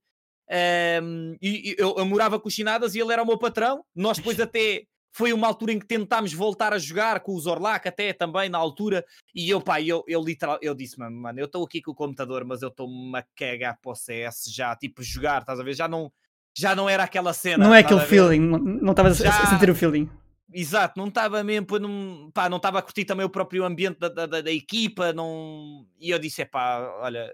[0.51, 3.85] Ahm, e, e eu, eu morava com o Chinadas e ele era o meu patrão.
[3.95, 4.85] Nós depois até
[5.17, 8.59] foi uma altura em que tentámos voltar a jogar com o Zorlac até também na
[8.59, 9.05] altura.
[9.35, 11.95] E eu, pá, eu, eu literal, eu disse, mano, mano eu estou aqui com o
[11.95, 15.75] computador, mas eu estou-me a cagar para o CS já, tipo, jogar, estás a ver?
[15.75, 16.11] Já não,
[16.57, 17.65] já não era aquela cena.
[17.65, 20.11] Não é aquele feeling, não- estavas a- sentir o feeling.
[20.53, 24.09] Exato, não estava mesmo, não pá, não estava a curtir também o próprio ambiente da,
[24.09, 25.87] da, da- equipa, não...
[25.99, 27.33] e eu disse, pá, olha,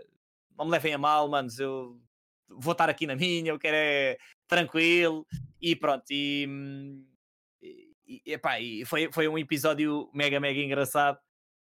[0.57, 2.01] não me levem a mal, manos, eu
[2.49, 5.27] vou estar aqui na minha, eu quero é tranquilo,
[5.61, 6.47] e pronto, e,
[8.07, 11.19] e, epá, e foi, foi um episódio mega, mega engraçado,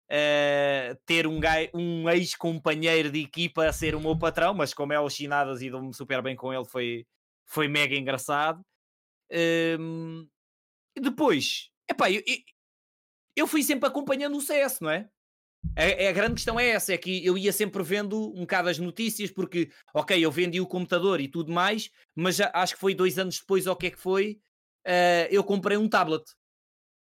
[0.09, 1.39] eh, ter um,
[1.73, 5.69] um ex-companheiro de equipa a ser o meu patrão, mas como é o Chinadas e
[5.69, 7.05] dou-me super bem com ele, foi,
[7.45, 8.61] foi mega engraçado.
[9.79, 10.34] Hum, e
[10.99, 12.21] depois, epá, eu,
[13.35, 15.09] eu, fui sempre acompanhando o CS, não é?
[15.75, 18.77] A, a grande questão é essa, é que eu ia sempre vendo um bocado as
[18.77, 22.93] notícias, porque, ok, eu vendi o computador e tudo mais, mas já, acho que foi
[22.93, 24.39] dois anos depois, ou o que é que foi,
[24.85, 26.23] eh, eu comprei um tablet.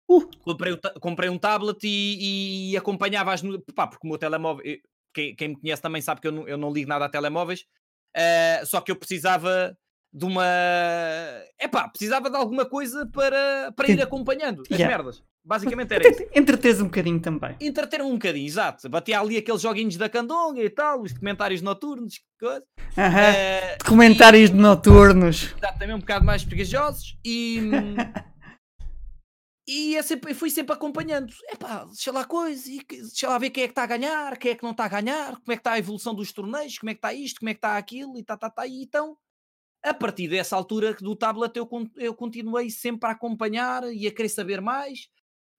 [0.08, 0.28] Uh.
[0.38, 4.78] Comprei, comprei um tablet e, e acompanhava as notícias, porque o meu telemóvel, eu-
[5.12, 7.64] quem, quem me conhece também sabe que eu não, eu não ligo nada a telemóveis,
[8.14, 9.76] eh, só que eu precisava
[10.16, 10.46] de uma.
[11.60, 14.96] Epá, precisava de alguma coisa para, para ir acompanhando as Yeah.
[14.96, 15.22] merdas.
[15.44, 16.24] Basicamente era isso.
[16.34, 17.54] Entreteres um bocadinho também.
[17.60, 18.88] Entreter um bocadinho, exato.
[18.88, 22.64] Batia ali aqueles joguinhos da candonga e tal, os comentários noturnos, coisa.
[22.96, 23.20] Aham.
[23.20, 25.54] Eh, Comentários noturnos.
[25.56, 27.60] Exato, também um bocado mais pegajosos e.
[29.68, 31.32] E é sempre, fui sempre acompanhando.
[31.52, 34.52] Epá, deixa lá coisa, e deixa lá ver quem é que está a ganhar, quem
[34.52, 36.88] é que não está a ganhar, como é que está a evolução dos torneios, como
[36.90, 38.64] é que está isto, como é que está aquilo, e tá, tá, tá.
[38.64, 39.16] E então,
[39.86, 44.28] a partir dessa altura do tablet, eu, eu continuei sempre a acompanhar e a querer
[44.28, 45.08] saber mais.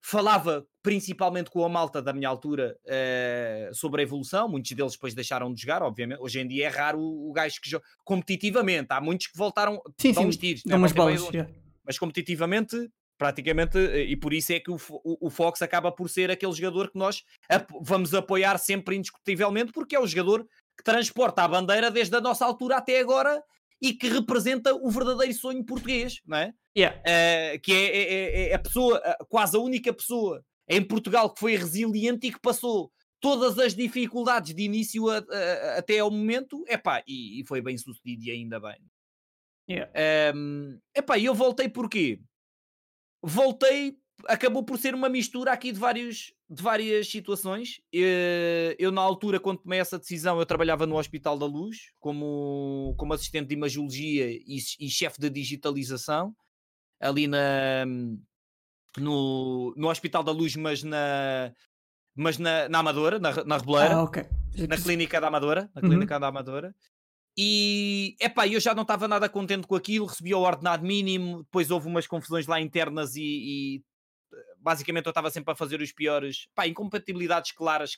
[0.02, 4.50] Falava principalmente com a malta da minha altura eh, sobre a evolução.
[4.50, 6.20] Muitos deles depois deixaram de jogar, obviamente.
[6.22, 8.88] Hoje em dia é raro o, o gajo que joga competitivamente.
[8.90, 10.30] Há muitos que voltaram, Sim, dão sim.
[10.30, 11.52] uns tiros, né, umas meia, yeah.
[11.86, 16.30] mas competitivamente praticamente, e por isso é que o, o, o, Fox acaba por ser
[16.30, 20.48] aquele jogador que nós ap vamos apoiar sempre indiscutivelmente, porque é o jogador
[20.78, 23.44] que transporta a bandeira desde a nossa altura até agora
[23.82, 26.54] e que representa o verdadeiro sonho português, não é?
[26.78, 26.98] Yeah.
[27.00, 31.40] Uh, que é, é, é, é, a pessoa, quase a única pessoa em Portugal que
[31.40, 36.64] foi resiliente e que passou todas as dificuldades de início a, a, até ao momento,
[36.68, 38.78] epá, e, e foi bem sucedido e ainda bem.
[39.70, 39.92] Yeah.
[40.36, 42.22] Um, epá, eu voltei porquê?
[43.22, 47.82] Voltei, acabou por ser uma mistura aqui de, vários, de várias situações.
[47.92, 51.92] Eu, eh, eu, na altura, quando tomei essa decisão, eu trabalhava no Hospital da Luz
[52.00, 56.36] como, como assistente de imagiologia e, e chefe de digitalização
[57.00, 57.86] ali na,
[58.98, 61.54] no, no Hospital da Luz, mas na,
[62.16, 64.26] mas na, na Amadora, na, na Rebeleira, ah, okay.
[64.68, 65.90] na clínica da Amadora, na uhum.
[65.90, 66.76] clínica da Amadora.
[67.40, 71.70] E epá, eu já não estava nada contente com aquilo, recebi o ordenado mínimo, depois
[71.70, 73.84] houve umas confusões lá internas e, e
[74.68, 77.98] basicamente eu estava sempre a fazer os piores, pá, incompatibilidades claras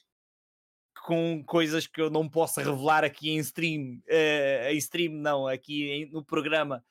[1.02, 5.90] com coisas que eu não posso revelar aqui em stream, uh, em stream não, aqui
[5.90, 6.86] em, no programa,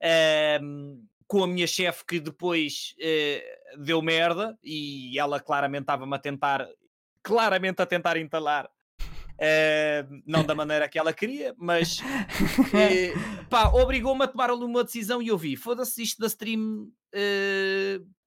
[0.00, 6.18] uh, com a minha chefe que depois uh, deu merda e ela claramente estava-me a
[6.20, 6.68] tentar,
[7.20, 8.70] claramente a tentar entalar
[9.40, 11.98] Uh, não da maneira que ela queria, mas
[13.48, 16.90] pá, obrigou-me a tomar uma decisão e eu vi, foda-se, isto da stream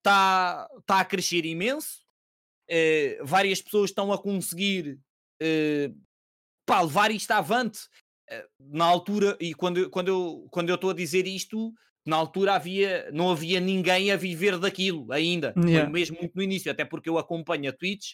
[0.01, 1.99] está uh, tá a crescer imenso,
[2.69, 4.99] eh, várias pessoas estão a conseguir
[6.65, 7.79] pá, levar isto avante.
[8.59, 11.73] na altura, e quando, quando eu quando eu estou a dizer isto,
[12.05, 15.89] na altura havia, não havia ninguém a viver daquilo ainda, yeah.
[15.89, 18.13] mesmo muito no início, até porque eu acompanho a Twitch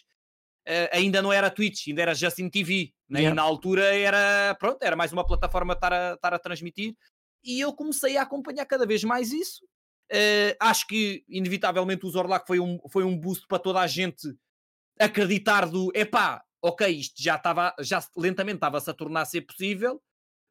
[0.68, 2.92] uh, ainda não era Twitch, ainda era Justin TV.
[3.08, 3.20] Né?
[3.20, 3.34] Yeah.
[3.34, 6.94] Na altura era, pronto, era mais uma plataforma estar a, estar a transmitir.
[7.42, 9.66] E eu comecei a acompanhar cada vez mais isso.
[10.10, 14.34] Uh, acho que, inevitavelmente, o Zorlac foi um, foi um boost para toda a gente
[14.98, 20.00] acreditar do epá, ok, isto já estava, já lentamente estava-se a tornar a ser possível,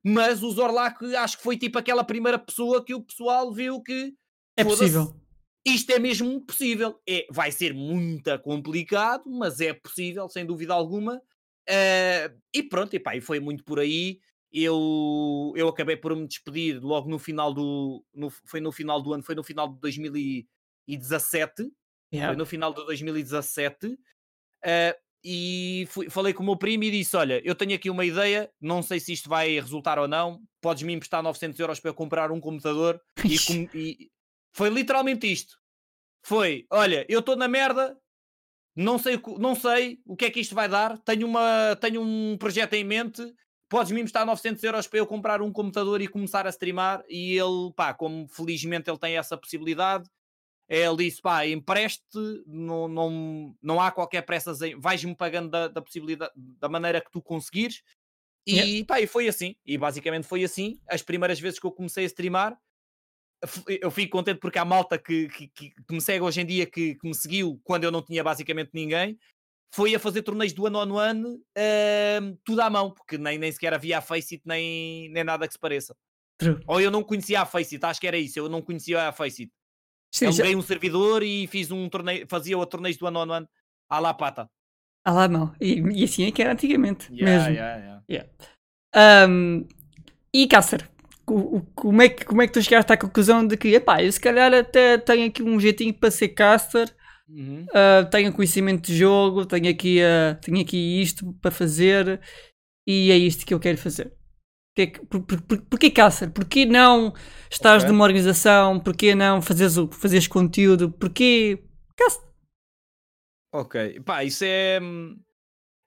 [0.05, 4.13] mas o Zorlac acho que foi tipo aquela primeira pessoa que o pessoal viu que
[4.55, 5.13] é possível
[5.67, 6.99] isto é mesmo possível.
[7.07, 11.17] É, vai ser muito complicado, mas é possível, sem dúvida alguma.
[11.69, 14.19] Uh, e pronto, e, pá, e foi muito por aí.
[14.51, 18.03] Eu, eu acabei por me despedir logo no final do.
[18.13, 21.69] No, foi no final do ano, foi no final de 2017.
[22.13, 22.33] Yeah.
[22.33, 23.87] Foi no final de 2017.
[23.87, 23.97] Uh,
[25.23, 28.49] e fui, falei com o meu primo e disse: Olha, eu tenho aqui uma ideia,
[28.61, 30.41] não sei se isto vai resultar ou não.
[30.61, 34.09] Podes-me emprestar 900 euros para eu comprar um computador e, com, e,
[34.53, 35.57] foi literalmente isto.
[36.23, 37.97] Foi, olha, eu estou na merda,
[38.75, 42.37] não sei, não sei o que é que isto vai dar, tenho, uma, tenho um
[42.37, 43.21] projeto em mente,
[43.69, 47.03] podes-me emprestar 900 euros para eu comprar um computador e começar a streamar.
[47.07, 50.09] E ele, pá, como felizmente ele tem essa possibilidade,
[50.69, 52.03] ele disse, pá, empreste,
[52.45, 57.21] não, não, não há qualquer pressa, vais-me pagando da, da possibilidade, da maneira que tu
[57.21, 57.81] conseguires.
[58.45, 58.85] E, yeah.
[58.85, 62.07] pá, e foi assim, e basicamente foi assim, as primeiras vezes que eu comecei a
[62.07, 62.57] streamar,
[63.67, 66.95] eu fico contente porque há malta que, que, que, me segue hoje em dia que,
[66.95, 69.17] que, me seguiu quando eu não tinha basicamente ninguém.
[69.73, 73.51] Foi a fazer torneios do ano a ano, uh, tudo à mão, porque nem, nem
[73.51, 75.95] sequer havia a Faceit nem, nem nada que se pareça.
[76.37, 76.59] True.
[76.67, 79.51] Ou eu não conhecia a Faceit, acho que era isso, eu não conhecia a Faceit.
[80.21, 80.45] Eu já...
[80.45, 83.49] um servidor e fiz um torneio, fazia o torneio do ano a ano
[83.89, 84.49] à la pata.
[85.05, 85.53] À la mão.
[85.59, 87.11] E, e assim é que era antigamente.
[87.13, 87.53] Yeah, mesmo.
[87.53, 88.29] Yeah, yeah.
[88.95, 89.29] yeah.
[89.29, 89.67] Um,
[90.33, 90.89] e Cácer,
[91.25, 94.19] como é, que, como é que tu chegaste à conclusão de que, epá, eu se
[94.19, 96.93] calhar até tenho aqui um jeitinho para ser caster,
[97.29, 97.65] uhum.
[97.65, 102.21] uh, tenho conhecimento de jogo, tenho aqui, uh, tenho aqui isto para fazer
[102.85, 104.13] e é isto que eu quero fazer.
[104.75, 106.31] Porquê, por, por, por, porquê caster?
[106.31, 107.13] Porquê não
[107.49, 107.91] estás okay.
[107.91, 108.79] numa organização?
[108.79, 110.91] Porquê não fazeres, fazeres conteúdo?
[110.91, 111.63] Porquê
[111.95, 112.29] caster?
[113.53, 114.79] Ok, pá, isso é.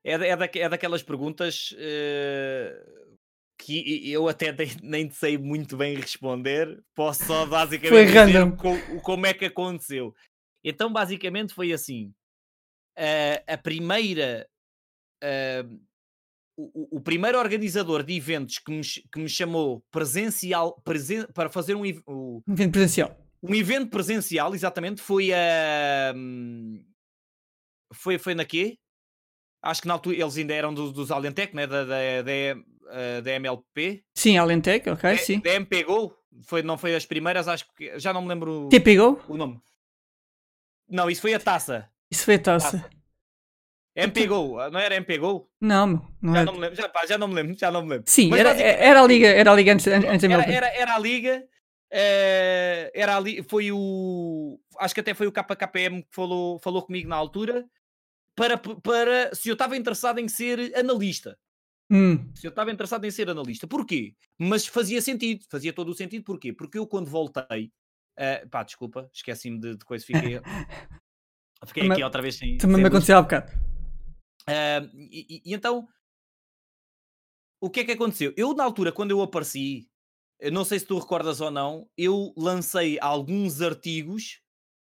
[0.04, 1.72] É, é, da, é daquelas perguntas.
[1.72, 3.00] Uh
[3.60, 8.56] que eu até nem sei muito bem responder, posso só basicamente dizer
[9.02, 10.14] como é que aconteceu.
[10.64, 12.12] Então, basicamente, foi assim:
[12.98, 14.48] uh, a primeira.
[15.22, 15.80] Uh,
[16.56, 21.74] o, o, primeiro organizador de eventos que me, que me chamou presencial presen, para fazer
[21.74, 23.16] um, um evento presencial.
[23.42, 26.12] Um evento presencial, exatamente, foi a.
[27.94, 28.78] foi, foi na quê?
[29.62, 31.66] Acho que na altura eles ainda eram do, dos Alentec, né?
[31.66, 34.02] da, da, da, uh, da MLP.
[34.14, 35.40] Sim, Alentec, ok, sim.
[35.40, 38.96] Da MP Go, foi, não foi as primeiras, acho que já não me lembro TP
[38.96, 39.20] Go?
[39.28, 39.60] o nome.
[40.90, 41.88] Não, isso foi a taça.
[42.10, 42.78] Isso foi a taça.
[42.78, 42.90] taça.
[43.94, 45.50] MP Go, não era MP Go?
[45.60, 46.46] Não, não já era.
[46.46, 48.04] Não me lembro, já, pá, já não me lembro, já não me lembro.
[48.06, 50.24] Sim, era, era a liga, era a liga antes, antes.
[50.24, 51.44] Era, era, era a liga.
[51.92, 54.60] Uh, era ali, foi o.
[54.78, 57.66] acho que até foi o KKPM que falou, falou comigo na altura,
[58.36, 61.36] para, para se eu estava interessado em ser analista.
[61.90, 62.30] Hum.
[62.36, 63.66] Se eu estava interessado em ser analista.
[63.66, 64.14] Porquê?
[64.38, 66.22] Mas fazia sentido, fazia todo o sentido.
[66.24, 66.52] Porquê?
[66.52, 67.72] Porque eu quando voltei,
[68.20, 70.40] uh, pá, desculpa, esqueci-me de, de coisa, fiquei,
[71.66, 72.58] fiquei aqui outra vez sem.
[72.58, 73.50] Também me aconteceu há bocado.
[74.42, 75.88] Uh, e, e, então,
[77.60, 78.32] o que é que aconteceu?
[78.36, 79.88] Eu, na altura, quando eu apareci,
[80.38, 84.40] eu não sei se tu recordas ou não, eu lancei alguns artigos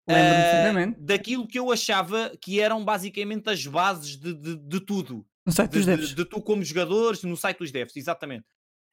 [0.08, 5.26] uh, daquilo que eu achava que eram basicamente as bases de, de, de tudo.
[5.46, 6.08] No site dos devs.
[6.08, 8.46] De, de, tu como jogadores, no site dos devs, exatamente.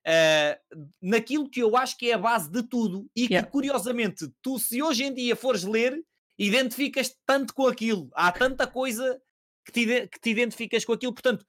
[0.08, 3.48] Uh, naquilo que eu acho que é a base de tudo e que, yeah.
[3.48, 6.04] curiosamente, tu, se hoje em dia fores ler,
[6.38, 8.10] identificas tanto com aquilo.
[8.14, 9.22] Há tanta coisa
[9.66, 11.14] que te, que te identificas com aquilo.
[11.14, 11.46] Portanto,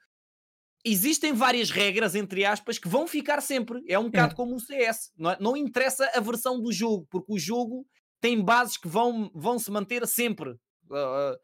[0.84, 3.82] existem várias regras, entre aspas, que vão ficar sempre.
[3.88, 4.36] É um bocado é.
[4.36, 5.12] como o CS.
[5.16, 5.36] Não, é?
[5.40, 7.86] não, interessa a versão do jogo, porque o jogo
[8.20, 10.50] tem bases que vão, vão se manter sempre.
[10.90, 11.38] Uh,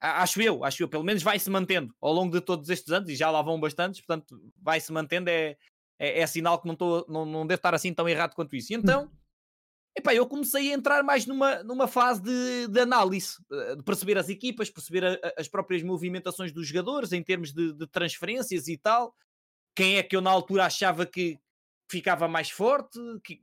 [0.00, 0.88] acho eu, acho eu.
[0.88, 3.60] Pelo menos vai se mantendo ao longo de todos estes anos, e já lá vão
[3.60, 5.30] bastantes, portanto, vai se mantendo.
[5.30, 5.56] É,
[5.98, 8.72] é, é sinal que não, tô, não, não deve estar assim tão errado quanto isso.
[8.72, 9.10] E então.
[9.96, 14.18] Epá, eu comecei a entrar mais numa, numa fase de, de análise, eh, de perceber
[14.18, 18.76] as equipas, perceber a, as próprias movimentações dos jogadores em termos de, de, transferências e
[18.76, 19.14] tal.
[19.72, 21.38] Quem é que eu na altura achava que
[21.88, 22.98] ficava mais forte?
[23.22, 23.40] Que...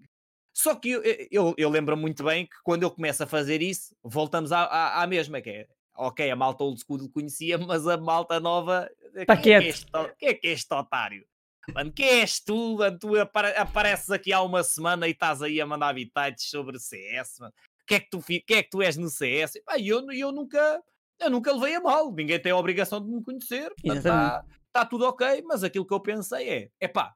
[0.53, 3.95] Só que eu, eu, eu lembro muito bem que quando eu começo a fazer isso,
[4.03, 7.97] voltamos à, à, à mesma, que é ok, a malta old school conhecia, mas a
[7.97, 8.89] malta nova.
[9.25, 11.25] Tá quem, é que é este, quem é que é este otário?
[11.73, 12.77] Mano, quem és tu?
[12.77, 12.99] Mano?
[12.99, 17.39] Tu apare apareces aqui há uma semana e estás aí a mandar bitites sobre CS,
[17.39, 17.53] mano.
[17.87, 19.61] Que é que tu, que é que tu és no CS?
[19.65, 20.81] Pá, eu, eu nunca
[21.19, 25.05] eu nunca levei a mal, ninguém tem a obrigação de me conhecer, está tá tudo
[25.05, 27.13] ok, mas aquilo que eu pensei é, é pá,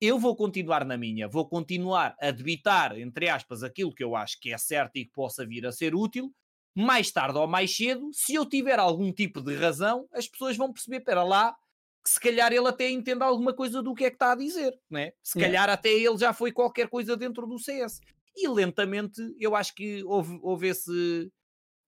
[0.00, 4.40] eu vou continuar na minha, vou continuar a debitar, entre aspas, aquilo que eu acho
[4.40, 6.32] que é certo e que possa vir a ser útil,
[6.74, 10.72] mais tarde ou mais cedo, se eu tiver algum tipo de razão, as pessoas vão
[10.72, 11.54] perceber, para lá,
[12.02, 14.76] que se calhar ele até entende alguma coisa do que é que está a dizer,
[14.90, 15.12] né?
[15.22, 18.00] Se calhar até ele já foi qualquer coisa dentro do CS.
[18.36, 21.30] E lentamente eu acho que houve, houve esse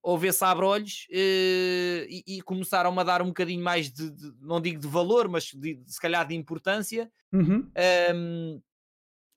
[0.04, 4.60] houve esse abre-olhos uh, e, e, começaram a dar um bocadinho mais de, de não
[4.60, 7.10] digo de valor, mas de, de, se calhar de importância.
[7.32, 7.70] Uhum.
[8.14, 8.62] Um,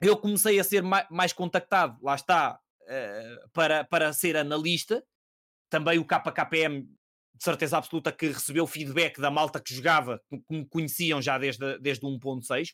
[0.01, 5.01] eu comecei a ser mais, mais contactado, lá está, uh, para, para ser analista.
[5.69, 6.85] Também o KKPM
[7.37, 11.77] de certeza absoluta que recebeu feedback da malta que jogava, que me conheciam já desde,
[11.79, 12.71] desde o 1.6.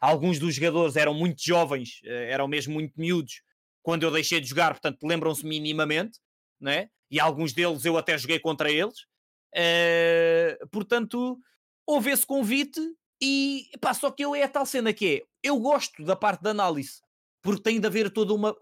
[0.00, 3.42] Alguns dos jogadores eram muito jovens, eh, eram mesmo muito miúdos
[3.82, 6.18] quando eu deixei de jogar, portanto lembram-se minimamente,
[6.60, 6.88] né?
[7.10, 9.06] e alguns deles eu até joguei contra eles.
[9.54, 11.38] Uh, portanto,
[11.86, 12.80] houve esse convite
[13.20, 16.42] e pá, só que eu é a tal cena que é, eu gosto da parte
[16.42, 17.00] da análise,
[17.42, 18.54] porque tem de haver toda uma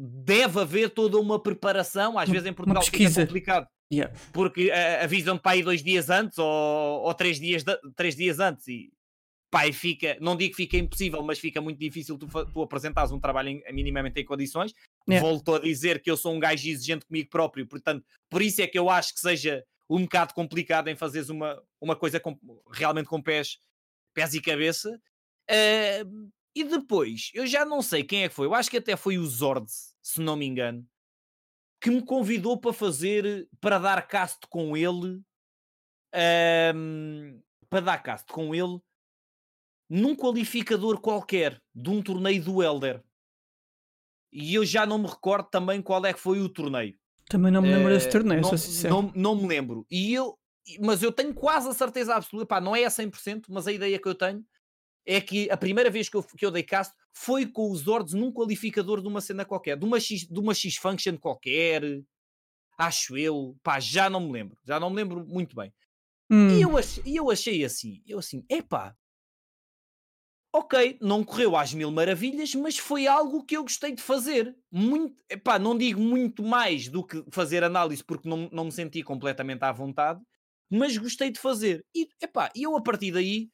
[0.00, 4.14] deve haver toda uma preparação, às vezes em Portugal fica complicado Yeah.
[4.32, 8.38] Porque uh, avisam-te para aí dois dias antes ou, ou três, dias de, três dias
[8.38, 8.92] antes e
[9.50, 13.18] pai fica, não digo que fica impossível, mas fica muito difícil tu, tu apresentares um
[13.18, 14.74] trabalho em, minimamente em condições.
[15.08, 15.26] Yeah.
[15.26, 18.66] Volto a dizer que eu sou um gajo exigente comigo próprio, portanto, por isso é
[18.66, 22.38] que eu acho que seja um bocado complicado em fazeres uma, uma coisa com,
[22.70, 23.58] realmente com pés,
[24.12, 25.00] pés e cabeça.
[25.50, 28.96] Uh, e depois, eu já não sei quem é que foi, eu acho que até
[28.96, 29.66] foi o Zord,
[30.02, 30.86] se não me engano,
[31.80, 35.22] que me convidou para fazer, para dar cast com ele,
[36.74, 38.80] um, para dar cast com ele
[39.88, 43.02] num qualificador qualquer de um torneio do Elder.
[44.30, 46.94] E eu já não me recordo também qual é que foi o torneio.
[47.28, 48.94] Também não me lembro uh, desse torneio, não, sincero.
[48.94, 49.86] Não, não me lembro.
[49.90, 50.38] E eu,
[50.80, 53.98] mas eu tenho quase a certeza absoluta, pá, não é a 100%, mas a ideia
[53.98, 54.44] que eu tenho
[55.08, 58.12] é que a primeira vez que eu, que eu dei cast foi com os Zords
[58.12, 61.82] num qualificador de uma cena qualquer, de uma X, de uma X function qualquer,
[62.76, 65.72] acho eu, pá, já não me lembro, já não me lembro muito bem.
[66.30, 66.50] Hum.
[66.50, 68.94] E eu achei, eu achei assim, eu assim, epá,
[70.52, 74.54] ok, não correu às mil maravilhas, mas foi algo que eu gostei de fazer.
[74.70, 79.02] Muito, epá, não digo muito mais do que fazer análise, porque não, não me senti
[79.02, 80.20] completamente à vontade,
[80.70, 81.82] mas gostei de fazer.
[81.94, 83.48] E epá, eu a partir daí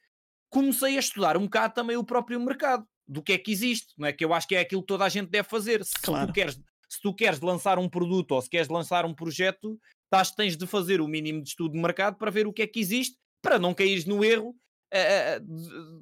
[0.55, 4.07] comecei a estudar um bocado também o próprio mercado, do que é que existe, não
[4.07, 4.13] é?
[4.13, 5.85] Que eu acho que é aquilo que toda a gente deve fazer.
[5.85, 6.29] Se, claro.
[6.29, 6.55] tu, queres,
[6.89, 10.65] se tu queres lançar um produto ou se queres lançar um projeto, estás, tens de
[10.65, 13.59] fazer o mínimo de estudo de mercado para ver o que é que existe, para
[13.59, 15.41] não cair no erro uh,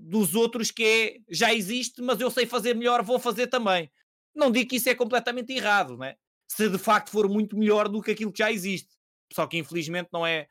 [0.01, 3.91] dos outros que é já existe, mas eu sei fazer melhor, vou fazer também.
[4.35, 6.15] Não digo que isso é completamente errado, não é?
[6.47, 8.91] Se de facto for muito melhor do que aquilo que já existe.
[9.33, 10.47] Só que infelizmente não é,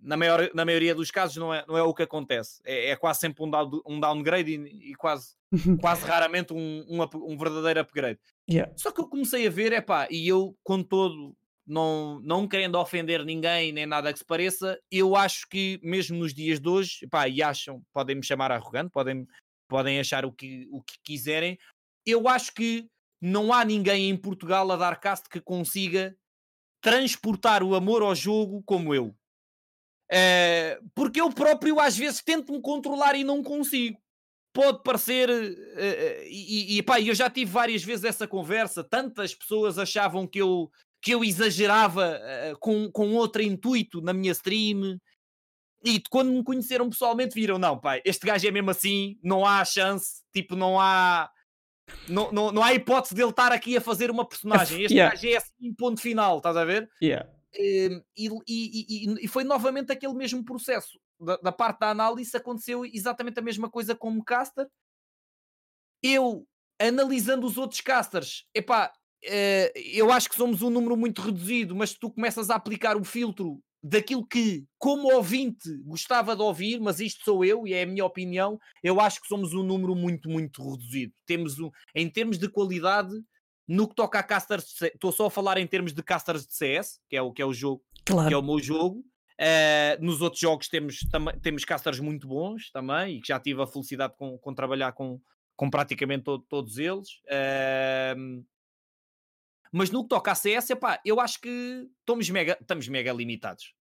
[0.00, 2.60] na, maior, na maioria dos casos não é, não é o que acontece.
[2.64, 5.34] É, é quase sempre um, down, um downgrade e, e quase,
[5.80, 8.18] quase raramente um, um, um verdadeiro upgrade.
[8.50, 8.72] Yeah.
[8.76, 11.34] Só que eu comecei a ver, é pá, e eu com todo,
[11.66, 16.34] não, não querendo ofender ninguém nem nada que se pareça, eu acho que mesmo nos
[16.34, 19.26] dias de hoje, pá, e acham, podem me chamar arrogante, podem,
[19.68, 21.58] podem achar o que, o que quiserem,
[22.06, 22.86] eu acho que
[23.20, 26.14] não há ninguém em Portugal a dar cast que consiga
[26.82, 29.16] transportar o amor ao jogo como eu.
[30.16, 33.98] É, porque eu próprio às vezes tento-me controlar e não consigo.
[34.52, 38.84] Pode parecer, uh, e, e pá, eu já tive várias vezes essa conversa.
[38.84, 40.70] Tantas pessoas achavam que eu,
[41.02, 45.00] que eu exagerava uh, com, com outro intuito na minha stream.
[45.84, 49.64] E quando me conheceram pessoalmente, viram: não, pai, este gajo é mesmo assim, não há
[49.64, 51.28] chance, tipo, não há.
[52.08, 54.84] Não, não, não há hipótese dele estar aqui a fazer uma personagem.
[54.84, 55.12] Este yeah.
[55.12, 56.88] gajo é assim, ponto final, estás a ver?
[57.02, 57.28] Yeah.
[57.56, 60.98] Ehm, e, e, e, foi novamente aquele mesmo processo.
[61.20, 64.66] Da, da, parte da análise aconteceu exatamente a mesma coisa como caster.
[66.02, 66.46] Eu,
[66.78, 68.92] analisando os outros casters, epá,
[69.24, 73.04] uh, eu acho que somos um número muito reduzido, mas tu começas a aplicar o
[73.04, 77.86] filtro daquilo que, como ouvinte, gostava de ouvir, mas isto sou eu e é a
[77.86, 81.12] minha opinião, eu acho que somos um número muito, muito reduzido.
[81.26, 83.14] Temos um, em termos de qualidade,
[83.66, 87.00] no que toca a casters, estou só a falar em termos de casters de CS,
[87.08, 88.28] que é o, que é o jogo, claro.
[88.28, 89.04] que é o meu jogo.
[89.40, 91.00] Uh, nos outros jogos temos,
[91.42, 95.20] temos casters muito bons também, e que já tive a felicidade com, com trabalhar com,
[95.56, 97.08] com praticamente todo, todos eles.
[97.24, 98.44] Uh,
[99.72, 103.74] mas no que toca a CS, epá, eu acho que estamos mega, estamos mega limitados.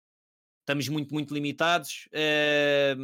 [0.61, 2.07] Estamos muito, muito limitados.
[2.13, 2.95] Uh,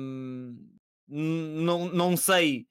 [1.07, 2.67] não, não sei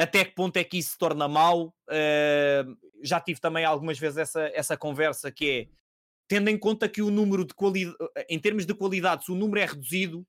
[0.00, 1.74] até que ponto é que isso se torna mau.
[1.88, 5.80] Uh, já tive também algumas vezes essa, essa conversa que é
[6.26, 7.96] tendo em conta que o número de qualidade,
[8.28, 10.24] em termos de qualidade, se o número é reduzido,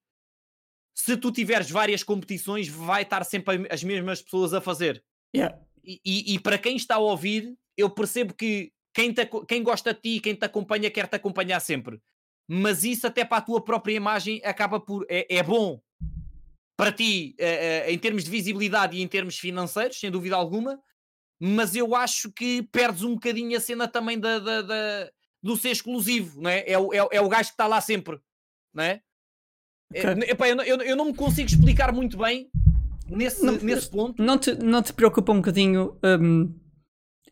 [0.96, 5.04] se tu tiveres várias competições, vai estar sempre as mesmas pessoas a fazer.
[5.36, 5.58] Yeah.
[5.84, 9.94] E, e, e, para quem está a ouvir, eu percebo que quem, te, quem gosta
[9.94, 12.02] de ti, quem te acompanha, quer te acompanhar sempre.
[12.48, 15.06] Mas isso, até para a tua própria imagem, acaba por.
[15.08, 15.80] É, é bom
[16.82, 20.80] para ti, uh, uh, em termos de visibilidade e em termos financeiros, sem dúvida alguma.
[21.40, 25.12] Mas eu acho que perdes um bocadinho a cena também da, da, da
[25.44, 26.64] do ser exclusivo, não é?
[26.66, 28.20] É o, é, é o gajo que está lá sempre,
[28.74, 29.00] não é?
[29.94, 30.24] é okay.
[30.24, 32.50] é epá, eu, eu, eu, não me consigo explicar muito bem
[33.08, 34.20] nesse, não, nesse ponto.
[34.20, 36.52] Não te, não te preocupa um bocadinho um,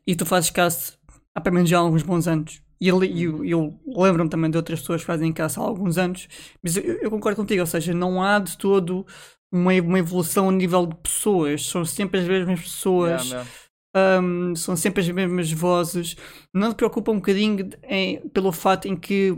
[0.06, 0.93] e tu fazes caso
[1.34, 2.62] há pelo menos já há alguns bons anos.
[2.80, 6.28] E eu, eu, eu lembro-me também de outras pessoas que fazem caça há alguns anos,
[6.64, 9.06] mas eu, eu, concordo contigo, ou seja, não há de todo
[9.52, 13.30] uma, uma evolução a nível de pessoas, são sempre as mesmas pessoas.
[13.30, 13.50] Yeah,
[13.95, 16.16] um, são sempre as mesmas vozes.
[16.54, 19.36] Não te preocupa um bocadinho em, pelo fato em que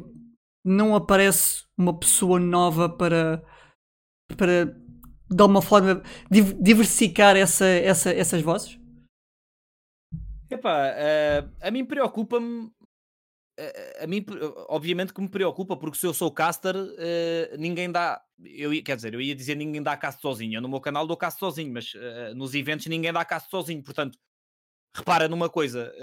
[0.64, 3.44] não aparece uma pessoa nova para,
[4.38, 8.78] para de alguma forma diversificar essa, essa, essas vozes?
[10.50, 12.70] Epá, uh, a mim preocupa-me.
[13.62, 14.26] Uh, a mim,
[14.70, 18.22] obviamente, que me preocupa, porque se eu sou caster, uh, ninguém dá.
[18.44, 20.58] Eu, quer dizer, eu ia dizer ninguém dá cast sozinho.
[20.58, 21.94] Eu no meu canal dou cast sozinho, mas
[22.36, 23.84] nos eventos ninguém dá cast sozinho.
[23.84, 24.18] Portanto,
[24.96, 25.94] repara numa coisa.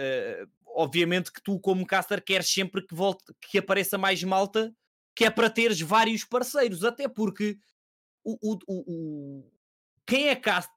[0.66, 4.72] obviamente que tu, como caster, queres sempre que, volte, que apareça mais malta,
[5.16, 6.84] que é para teres vários parceiros.
[6.84, 7.58] Até porque
[8.22, 9.52] o, o, o,
[10.06, 10.70] quem é cast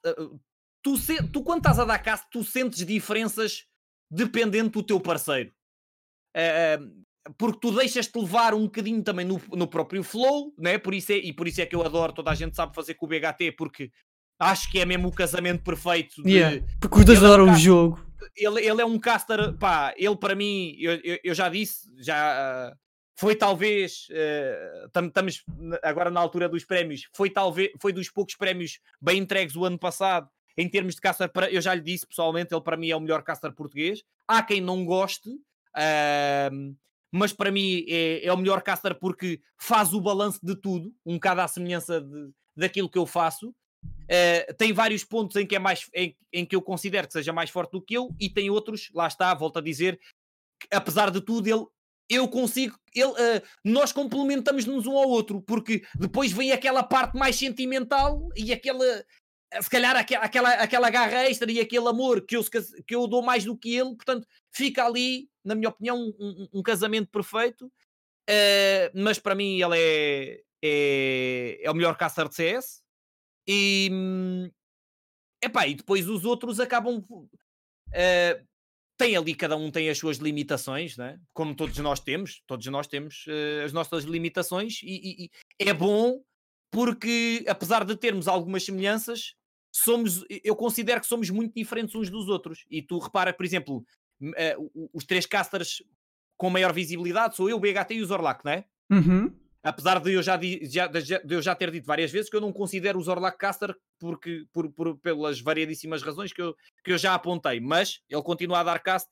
[0.81, 3.65] tu, se, tu quando estás a dar cast, tu sentes diferenças
[4.09, 5.53] dependendo do teu parceiro.
[6.35, 7.01] Uh,
[7.37, 10.77] porque tu deixas-te levar um bocadinho também no, no próprio flow, né?
[10.77, 12.95] por isso é, e por isso é que eu adoro, toda a gente sabe fazer
[12.95, 13.91] com o BHT, porque
[14.39, 16.23] acho que é mesmo o casamento perfeito.
[16.23, 18.05] De, yeah, porque os dois adoram é um o jogo.
[18.35, 22.71] Ele, ele é um caster, pá, ele para mim, eu, eu, eu já disse, já
[22.71, 22.75] uh,
[23.19, 24.07] foi talvez,
[24.87, 29.55] estamos uh, agora na altura dos prémios, foi talvez, foi dos poucos prémios bem entregues
[29.55, 30.27] o ano passado
[30.57, 33.23] em termos de caster, eu já lhe disse pessoalmente, ele para mim é o melhor
[33.23, 34.03] caster português.
[34.27, 35.29] Há quem não goste,
[37.11, 41.15] mas para mim é, é, o melhor caster porque faz o balanço de tudo, um
[41.15, 43.53] bocado à semelhança de, daquilo que eu faço.
[43.83, 47.33] Uh, tem vários pontos em que, é mais, em, em, que eu considero que seja
[47.33, 49.99] mais forte do que eu, e tem outros, lá está, volto a dizer,
[50.59, 51.65] que, apesar de tudo, ele
[52.09, 57.37] eu consigo, ele, uh, nós complementamos-nos um ao outro, porque depois vem aquela parte mais
[57.37, 58.85] sentimental e aquela,
[59.61, 62.43] se calhar aquela, aquela garra extra e aquele amor que eu,
[62.85, 66.63] que eu dou mais do que ele, portanto, fica ali, na minha opinião, um, um
[66.63, 67.65] casamento perfeito.
[68.29, 72.81] Uh, mas para mim ele é, é, é o melhor caster de CS.
[73.47, 73.89] E,
[75.43, 76.99] epá, e depois os outros acabam.
[76.99, 78.51] Uh,
[78.97, 81.19] tem ali, cada um tem as suas limitações, né?
[81.33, 85.31] como todos nós temos, todos nós temos uh, as nossas limitações, e, e, e,
[85.67, 86.21] é bom
[86.71, 89.33] porque, apesar de termos algumas semelhanças,
[89.73, 92.65] somos, eu considero que somos muito diferentes uns dos outros.
[92.69, 93.83] E tu repara, por exemplo,
[94.21, 95.83] uh, os três casters
[96.37, 98.65] com maior visibilidade sou eu, o BHT e o Zorlak, não é?
[98.89, 99.35] Uhum.
[99.63, 102.41] Apesar de eu já, de, já, de eu já ter dito várias vezes que eu
[102.41, 106.97] não considero o Zorlak caster porque, por, por, pelas variadíssimas razões que eu, que eu
[106.97, 109.07] já apontei, mas ele continua a dar cast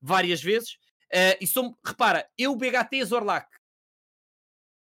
[0.00, 0.74] várias vezes.
[1.12, 3.48] Uh, e som, repara, eu, BHT e Zorlak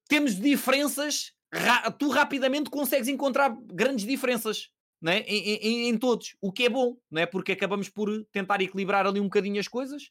[0.08, 4.70] temos diferenças, ra tu rapidamente consegues encontrar grandes diferenças
[5.04, 5.18] né?
[5.26, 7.26] em, em, em, todos, o que é bom, né?
[7.26, 10.08] porque acabamos por tentar equilibrar ali um bocadinho as coisas.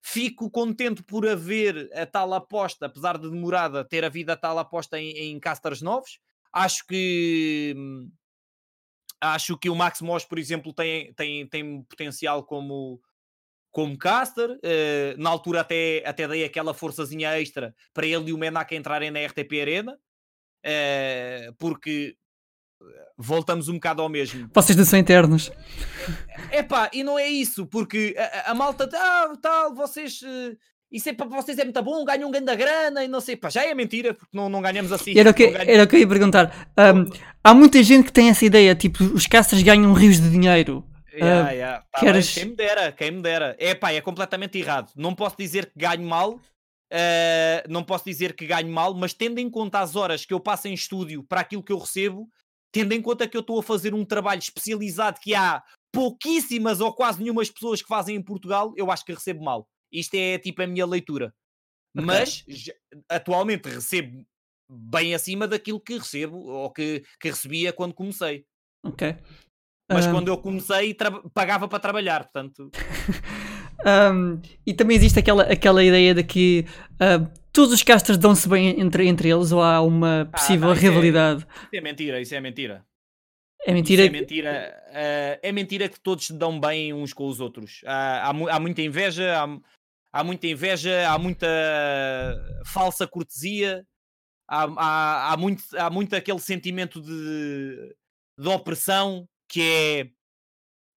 [0.00, 4.96] Fico contente por haver a tal aposta, apesar de demorada, ter havido a tal aposta
[4.96, 6.20] em, em casters novos.
[6.52, 7.74] Acho que
[9.20, 13.02] acho que o Max Moss, por exemplo, tem, tem, tem potencial como,
[13.72, 14.50] como caster.
[14.50, 19.10] Uh, na altura até, até dei aquela forçazinha extra para ele e o Menak entrarem
[19.10, 19.98] na RTP Arena.
[20.64, 22.16] Uh, porque
[23.16, 24.50] voltamos um bocado ao mesmo.
[24.52, 25.50] Vocês não são internos.
[26.50, 30.20] Epá, e não é isso, porque a, a malta, ah, tal, vocês.
[30.22, 30.56] Uh,
[30.90, 33.48] isso é para vocês é muito bom, ganham um grande grana e não sei, pá,
[33.48, 35.18] já é mentira, porque não, não ganhamos assim.
[35.18, 36.70] Era o que, era o que eu ia perguntar.
[36.78, 37.10] Um,
[37.42, 40.84] há muita gente que tem essa ideia, tipo, os casters ganham rios de dinheiro.
[41.14, 41.84] Yeah, uh, yeah.
[41.90, 42.34] Tá queres...
[42.34, 43.56] Quem me dera, quem me dera.
[43.58, 44.90] É pá, é completamente errado.
[44.94, 46.40] Não posso dizer que ganho mal, uh,
[47.70, 50.68] não posso dizer que ganho mal, mas tendo em conta as horas que eu passo
[50.68, 52.28] em estúdio para aquilo que eu recebo,
[52.72, 55.62] tendo em conta que eu estou a fazer um trabalho especializado que há
[55.92, 59.68] pouquíssimas ou quase nenhumas pessoas que fazem em Portugal, eu acho que recebo mal.
[59.92, 61.34] Isto é tipo a minha leitura.
[61.94, 62.06] Okay.
[62.06, 62.44] Mas
[63.10, 64.24] atualmente recebo
[64.70, 68.46] bem acima daquilo que recebo ou que, que recebia quando comecei.
[68.82, 69.14] Ok.
[69.90, 70.12] Mas um...
[70.12, 70.96] quando eu comecei,
[71.34, 72.70] pagava para trabalhar, portanto.
[74.14, 76.64] um, e também existe aquela, aquela ideia de que
[76.94, 80.80] uh, todos os casters dão-se bem entre, entre eles ou há uma possível ah, não,
[80.80, 81.44] rivalidade?
[81.44, 82.86] É, isso é mentira, isso é mentira.
[83.64, 84.02] É mentira.
[84.02, 84.82] Isso é mentira.
[84.88, 87.82] Uh, é mentira que todos se dão bem uns com os outros.
[87.86, 89.58] há, há muita inveja, há,
[90.12, 91.46] há, muita inveja, há muita
[92.66, 93.86] falsa cortesia,
[94.48, 97.94] há, há, há, muito, há muito aquele sentimento de,
[98.38, 100.10] de opressão que é.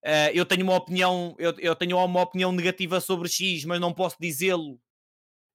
[0.05, 3.91] Uh, eu tenho uma opinião, eu, eu tenho uma opinião negativa sobre X, mas não
[3.91, 4.79] posso dizê-lo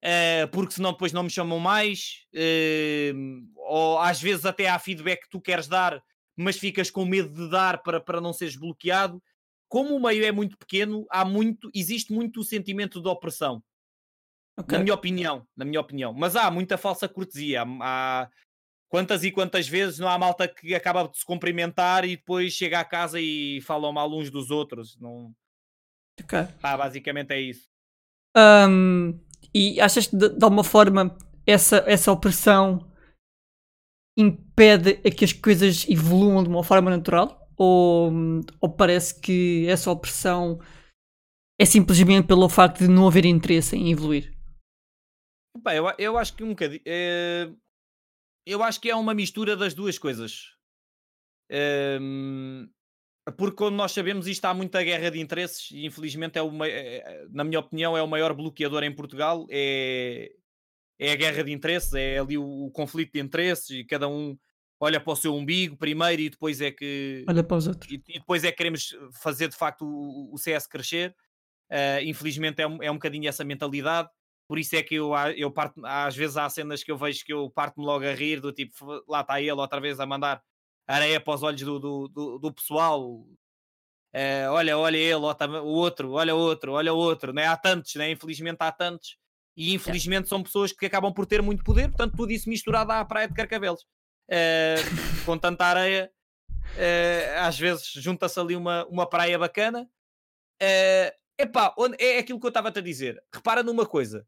[0.05, 5.23] uh, porque senão depois não me chamam mais, uh, ou às vezes até há feedback
[5.23, 6.03] que tu queres dar,
[6.37, 9.23] mas ficas com medo de dar para, para não seres bloqueado.
[9.69, 13.63] Como o meio é muito pequeno, há muito, existe muito o sentimento de opressão.
[14.59, 14.77] Okay.
[14.77, 16.13] Na minha opinião, na minha opinião.
[16.13, 17.63] Mas há muita falsa cortesia.
[17.81, 18.29] Há,
[18.89, 22.81] quantas e quantas vezes não há malta que acaba de se cumprimentar e depois chega
[22.81, 24.99] à casa e falam mal uns dos outros.
[24.99, 25.33] Não...
[26.21, 26.47] Okay.
[26.63, 27.69] Ah, basicamente é isso.
[28.37, 29.19] Um,
[29.55, 31.16] e achas que de, de alguma forma
[31.47, 32.91] essa, essa opressão
[34.16, 37.49] impede a que as coisas evoluam de uma forma natural?
[37.57, 38.11] Ou,
[38.61, 40.59] ou parece que essa opressão
[41.61, 44.34] é simplesmente pelo facto de não haver interesse em evoluir?
[45.62, 46.80] Bem, eu, eu acho que um bocadinho.
[46.86, 47.51] É,
[48.47, 50.57] eu acho que é uma mistura das duas coisas.
[51.51, 51.99] É,
[53.31, 57.26] porque como nós sabemos isto há muita guerra de interesses e infelizmente é uma, é,
[57.31, 60.31] na minha opinião é o maior bloqueador em Portugal é,
[60.99, 64.37] é a guerra de interesses, é ali o, o, conflito de interesses e cada um
[64.78, 67.91] olha para o seu umbigo primeiro e depois é que olha para os outros.
[67.91, 71.14] e, e depois é que queremos fazer de facto o, o CS crescer.
[71.70, 74.09] Uh, infelizmente é um, é um bocadinho essa mentalidade.
[74.49, 77.33] Por isso é que eu, eu parto, às vezes há cenas que eu vejo que
[77.33, 78.74] eu parto-me logo a rir do tipo,
[79.09, 80.43] lá está ele outra vez a mandar
[80.91, 83.03] areia para os olhos do, do, do, do pessoal.
[84.12, 87.32] Uh, olha, olha ele, o outro, olha o outro, olha o outro.
[87.32, 87.47] Né?
[87.47, 88.11] Há tantos, né?
[88.11, 89.16] infelizmente há tantos.
[89.57, 93.05] E infelizmente são pessoas que acabam por ter muito poder, portanto, tudo isso misturado à
[93.05, 93.82] praia de Carcavelos.
[94.28, 96.11] Uh, com tanta areia,
[96.51, 99.88] uh, às vezes junta-se ali uma, uma praia bacana.
[100.62, 103.22] Uh, epá, onde, é aquilo que eu estava a dizer.
[103.32, 104.26] Repara numa coisa.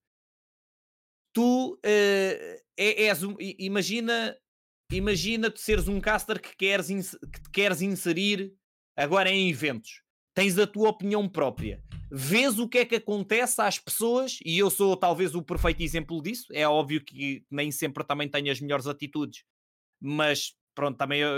[1.32, 3.20] Tu uh, és,
[3.58, 4.36] imagina
[4.96, 8.52] imagina tu seres um caster que queres, que queres inserir
[8.96, 10.02] agora em eventos.
[10.34, 11.82] Tens a tua opinião própria.
[12.10, 16.22] Vês o que é que acontece às pessoas, e eu sou talvez o perfeito exemplo
[16.22, 16.46] disso.
[16.52, 19.44] É óbvio que nem sempre também tenho as melhores atitudes,
[20.00, 21.30] mas pronto, também eu,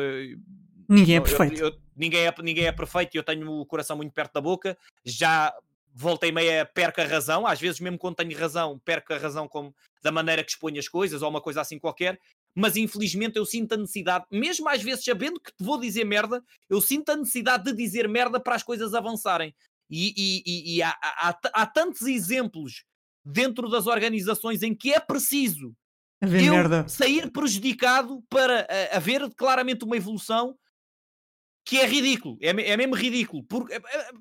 [0.88, 1.61] ninguém é perfeito.
[1.61, 4.40] Eu, eu, ninguém, é, ninguém é perfeito e eu tenho o coração muito perto da
[4.40, 4.76] boca.
[5.05, 5.55] Já
[5.94, 9.72] voltei meia perco a razão, às vezes mesmo quando tenho razão, perco a razão como,
[10.02, 12.18] da maneira que exponho as coisas ou uma coisa assim qualquer,
[12.55, 16.80] mas infelizmente eu sinto a necessidade, mesmo às vezes sabendo que vou dizer merda, eu
[16.80, 19.55] sinto a necessidade de dizer merda para as coisas avançarem.
[19.90, 22.84] E, e, e, e há, há, há, tantos exemplos
[23.24, 25.74] dentro das organizações em que é preciso
[26.22, 26.88] eu merda.
[26.88, 30.57] sair prejudicado para uh, haver claramente uma evolução
[31.74, 33.74] que é ridículo, é, é mesmo ridículo, porque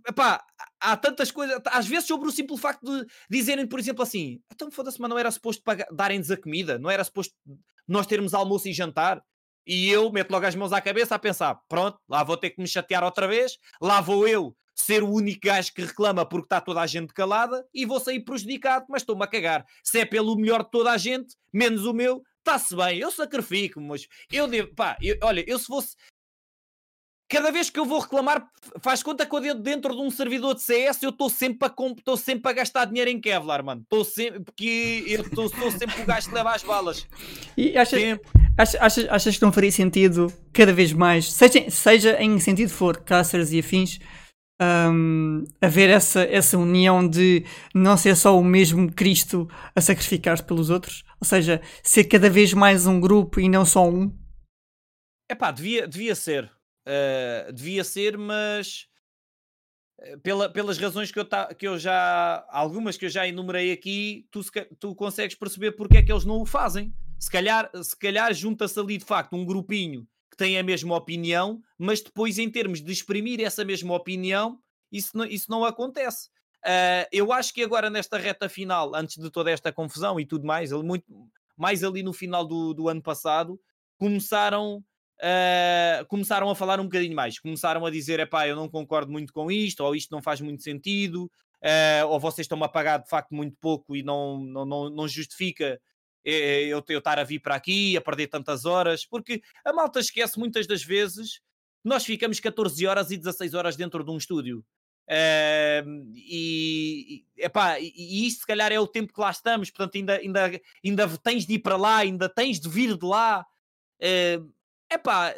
[0.08, 0.44] epá,
[0.80, 4.72] há tantas coisas, às vezes sobre o simples facto de dizerem, por exemplo, assim, então
[4.72, 7.36] foda-se, mas não era suposto darem-nos a comida, não era suposto
[7.88, 9.22] nós termos almoço e jantar,
[9.68, 12.60] e eu meto logo as mãos à cabeça a pensar, pronto, lá vou ter que
[12.60, 16.60] me chatear outra vez, lá vou eu ser o único gajo que reclama porque está
[16.60, 19.64] toda a gente calada e vou sair prejudicado, mas estou-me a cagar.
[19.84, 23.80] Se é pelo melhor de toda a gente, menos o meu, está-se bem, eu sacrifico,
[23.80, 25.96] mas eu devo, pá, eu, olha, eu se fosse,
[27.34, 28.48] cada vez que eu vou reclamar,
[28.80, 32.52] faz conta que eu dentro de um servidor de CS eu estou sempre, a, sempre
[32.52, 33.82] a gastar dinheiro em Kevlar, mano.
[33.82, 37.08] Estou sempre, porque eu sou sempre o gajo que leva as balas.
[37.58, 38.00] E achas,
[38.56, 42.98] achas, achas, achas que não faria sentido cada vez mais, seja, seja em sentido for,
[42.98, 44.00] Cáceres e afins,
[44.62, 50.70] um, haver essa, essa união de não ser só o mesmo Cristo a sacrificar-se pelos
[50.70, 51.04] outros?
[51.20, 54.16] Ou seja, ser cada vez mais um grupo e não só um?
[55.28, 56.52] É pá, devia, devia ser.
[56.86, 58.88] Uh, devia ser, mas
[60.00, 62.46] eh, pela, pelas razões que eu, ta, que eu já.
[62.50, 64.42] Algumas que eu já enumerei aqui, tu,
[64.80, 66.94] tu consegues perceber porque é que eles não o fazem.
[67.20, 71.62] Se calhar, se calhar junta-se ali de facto um grupinho que tem a mesma opinião,
[71.78, 74.60] mas depois, em termos de exprimir essa mesma opinião,
[74.92, 76.30] isso não, isso não acontece.
[76.66, 80.46] Uh, eu acho que agora, nesta reta final, antes de toda esta confusão e tudo
[80.46, 81.06] mais, muito
[81.56, 83.60] mais ali no final do, do ano passado,
[83.98, 84.84] começaram
[85.24, 87.40] uh, começaram a falar um bocadinho mais.
[87.40, 90.42] Começaram a dizer: é pá, eu não concordo muito com isto, ou isto não faz
[90.42, 91.32] muito sentido,
[91.64, 95.08] uh, ou vocês estão-me a pagar de facto muito pouco e não, não, não, não
[95.08, 95.80] justifica
[96.26, 100.00] eh, eu, eu estar a vir para aqui, a perder tantas horas, porque a malta
[100.00, 101.42] esquece muitas das vezes
[101.84, 104.64] nós ficamos 14 horas e 16 horas dentro de um estúdio.
[105.06, 109.96] Uh, e, epá, e, e isto se calhar é o tempo que lá estamos, portanto
[109.96, 113.46] ainda, ainda, ainda tens de ir para lá, ainda tens de vir de lá.
[114.00, 114.50] Uh,
[114.94, 115.34] Epá,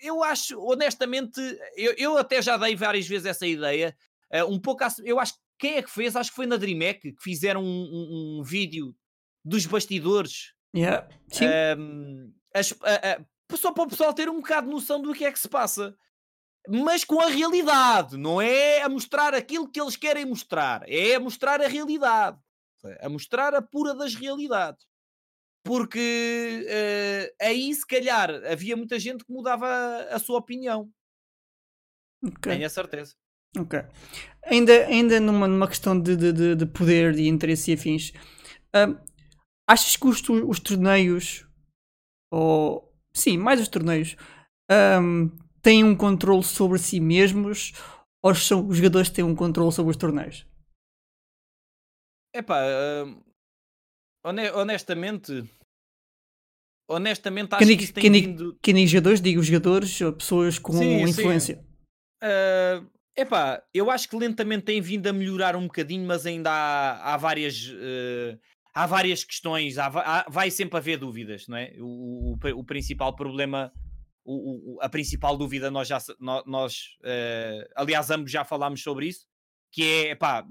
[0.00, 1.40] eu acho, honestamente,
[1.76, 3.96] eu, eu até já dei várias vezes essa ideia.
[4.32, 6.16] Uh, um pouco, eu acho que quem é que fez?
[6.16, 8.94] Acho que foi na DreamHack que fizeram um, um, um vídeo
[9.44, 10.52] dos bastidores.
[10.76, 11.08] Yeah.
[11.28, 11.46] Sim.
[11.78, 12.74] Um, as,
[13.54, 15.96] só para o pessoal ter um bocado de noção do que é que se passa.
[16.68, 21.20] Mas com a realidade, não é a mostrar aquilo que eles querem mostrar, é a
[21.20, 22.38] mostrar a realidade,
[23.00, 24.84] a mostrar a pura das realidades
[25.64, 30.90] porque uh, aí se calhar havia muita gente que mudava a, a sua opinião.
[32.22, 32.52] Okay.
[32.52, 33.14] Tenho a certeza.
[33.58, 33.80] Ok.
[34.44, 38.10] Ainda, ainda numa, numa questão de, de, de poder, de interesse e afins,
[38.74, 39.00] uh,
[39.68, 41.46] achas que os, os torneios,
[42.30, 44.16] ou sim, mais os torneios,
[45.00, 45.30] um,
[45.62, 47.72] têm um controle sobre si mesmos
[48.22, 50.46] ou são os jogadores que têm um controle sobre os torneios?
[52.34, 53.33] Epá, uh,
[54.24, 55.44] honestamente,
[56.88, 58.58] honestamente acho que isso tem vindo...
[58.62, 61.56] Quem diz jogadores, digo jogadores, pessoas com sim, influência.
[61.56, 61.62] Sim.
[62.22, 67.14] Uh, epá, eu acho que lentamente tem vindo a melhorar um bocadinho, mas ainda há,
[67.14, 67.68] há várias...
[67.68, 68.38] Uh,
[68.76, 71.72] há várias questões, há, há, vai sempre haver dúvidas, não é?
[71.78, 73.72] O, o, o principal problema,
[74.24, 75.98] o, a principal dúvida, nós já,
[76.44, 79.26] nós, uh, aliás, ambos já falámos sobre isso,
[79.72, 80.44] que é, pá,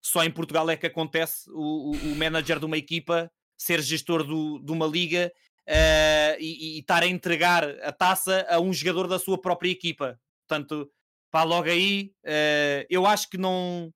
[0.00, 4.58] só em Portugal é que acontece o, o, manager de uma equipa ser gestor do,
[4.60, 5.30] de uma liga
[5.68, 10.18] uh, e, e, estar a entregar a taça a um jogador da sua própria equipa.
[10.48, 10.90] Portanto,
[11.30, 13.92] pá, logo aí, uh, eu acho que não.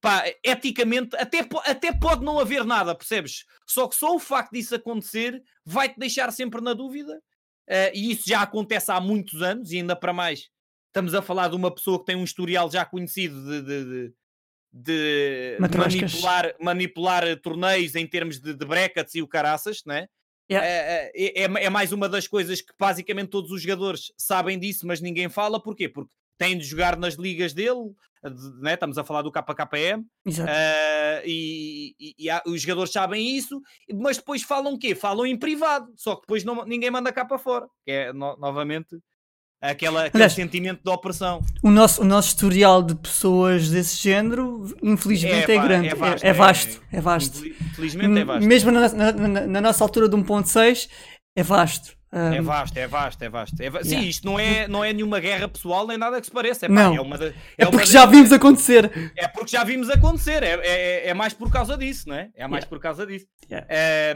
[0.00, 3.44] Pá, eticamente, até, até pode não haver nada, percebes?
[3.66, 7.22] Só que só o facto disso acontecer vai-te deixar sempre na dúvida.
[7.70, 10.50] Uh, e isso já acontece há muitos anos, e ainda para mais,
[10.88, 14.14] estamos a falar de uma pessoa que tem um historial já conhecido de, de, de
[14.76, 20.08] de manipular, manipular torneios em termos de, de brackets e o caraças, né?
[20.50, 20.66] Yeah.
[20.66, 24.86] É, é, é, é, mais uma das coisas que basicamente todos os jogadores sabem disso,
[24.86, 25.62] mas ninguém fala.
[25.62, 25.88] Porquê?
[25.88, 27.94] Porque têm de jogar nas ligas dele,
[28.60, 28.74] né?
[28.74, 33.62] estamos a falar do KKM, uh, e, e, e há, os jogadores sabem isso,
[33.94, 34.94] mas depois falam o quê?
[34.94, 38.36] Falam em privado, só que depois não, ninguém manda cá para fora, que é no,
[38.36, 38.98] novamente
[39.60, 41.42] aquela, aquele Aliás, sentimento de opressão.
[41.62, 46.24] O nosso, o nosso historial de pessoas desse género, infelizmente, é, é grande, é vasto.
[46.24, 47.46] É, é vasto, é vasto.
[47.46, 48.46] Infelizmente é vasto.
[48.46, 50.88] Mesmo na, na, na nossa altura de 1.6,
[51.36, 51.96] é vasto.
[52.14, 52.32] Um...
[52.32, 53.60] É vasto, é vasto, é vasto.
[53.60, 53.80] É va...
[53.80, 54.00] yeah.
[54.00, 56.66] Sim, isto não é, não é nenhuma guerra pessoal nem nada que se pareça.
[56.66, 56.94] É, pá, não.
[56.94, 59.12] é, uma é, é porque já vimos acontecer.
[59.16, 60.44] É porque já vimos acontecer.
[60.44, 62.30] É, é, é mais por causa disso, não é?
[62.36, 62.68] É mais yeah.
[62.68, 63.26] por causa disso.
[63.50, 63.66] Yeah.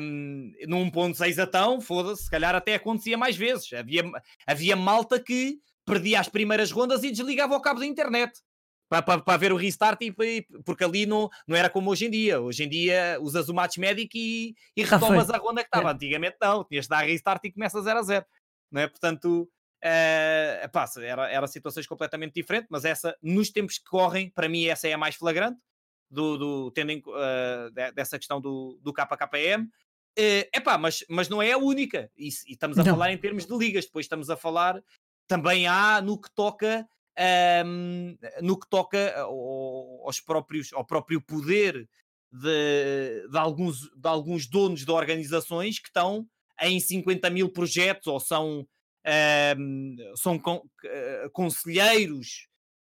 [0.01, 3.73] Um, no 1.6 atão, foda-se, se calhar até acontecia mais vezes.
[3.73, 4.05] Havia,
[4.47, 8.33] havia malta que perdia as primeiras rondas e desligava o cabo da internet
[8.89, 10.13] para, ver o restart, e,
[10.65, 12.41] porque ali não, não era como hoje em dia.
[12.41, 15.91] Hoje em dia usas o match medic e, e retomas a ronda que estava.
[15.91, 15.93] É.
[15.93, 18.27] Antigamente não, tinhas de dar restart e começa 0 a 0.
[18.71, 18.87] Não é?
[18.89, 24.49] Portanto, Uh, epá, era, era situações completamente diferentes, mas essa, nos tempos que correm, para
[24.49, 25.61] mim, essa é a mais flagrante,
[26.11, 29.63] do, do, tendo em, uh, dessa questão do, do KKM.
[30.19, 32.93] Uh, epá, mas, mas não é a única, e, e estamos a não.
[32.93, 34.83] falar em termos de ligas, depois estamos a falar
[35.29, 36.89] também há no que toca
[37.67, 41.89] um, no que toca aos próprios, ao próprio poder
[42.31, 46.27] de, de, alguns, de alguns donos de organizações que estão
[46.61, 48.67] em 50 mil projetos ou são,
[49.59, 52.49] um, são con, uh, conselheiros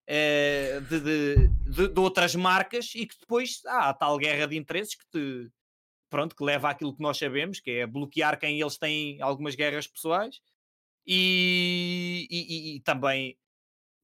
[0.09, 4.95] uh, de, de, de, outras marcas e que depois há a tal guerra de interesses
[4.95, 5.51] que te
[6.11, 9.89] pronto, que leva àquilo que nós sabemos, que é bloquear quem eles têm algumas guerras
[9.89, 10.41] pessoais
[11.05, 13.37] e, e, e, também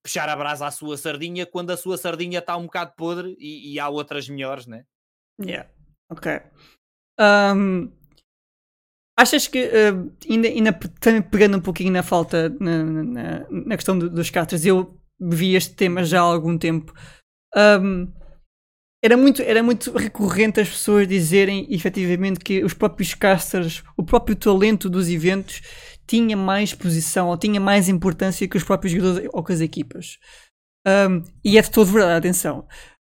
[0.03, 3.72] puxar a brasa à sua sardinha quando a sua sardinha está um bocado podre e,
[3.74, 4.84] e há outras melhores, né?
[5.40, 5.68] Yeah,
[6.11, 6.40] ok.
[7.20, 7.90] Um,
[9.18, 13.98] achas que, uh, ainda, ainda também pegando um pouquinho na falta, na, na, na questão
[13.98, 16.94] do, dos casters, eu vi este tema já há algum tempo.
[17.55, 18.11] Um,
[19.03, 24.36] era muito, era muito recorrente as pessoas dizerem efetivamente que os próprios casters, o próprio
[24.36, 25.62] talento dos eventos
[26.11, 30.19] tinha mais posição ou tinha mais importância que os próprios jogadores ou que as equipas.
[30.85, 32.67] Um, e é de todo verdade, atenção.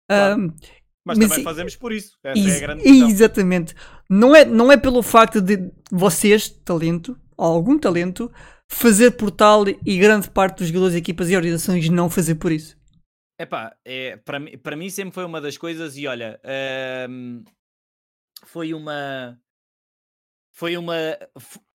[0.06, 0.42] Claro.
[0.42, 0.54] Um,
[1.02, 2.18] mas, mas, também fazemos por isso.
[2.22, 3.08] Essa é a grande questão.
[3.08, 3.74] Exatamente.
[4.10, 8.30] Não é, não é pelo facto de vocês, talento, ou algum talento,
[8.70, 12.78] fazer por tal e grande parte dos jogadores, equipas e organizações não fazer por isso.
[13.40, 16.38] Epá, é, para, mim, para mim sempre foi uma das coisas e olha,
[18.44, 19.40] foi uma
[20.52, 20.94] foi uma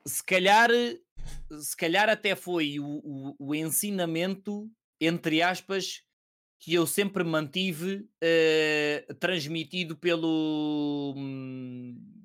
[0.06, 0.70] se calhar
[1.60, 4.70] se calhar até foi o, o, o, ensinamento,
[5.00, 6.02] entre aspas,
[6.60, 11.16] que eu sempre mantive uh, transmitido pelo,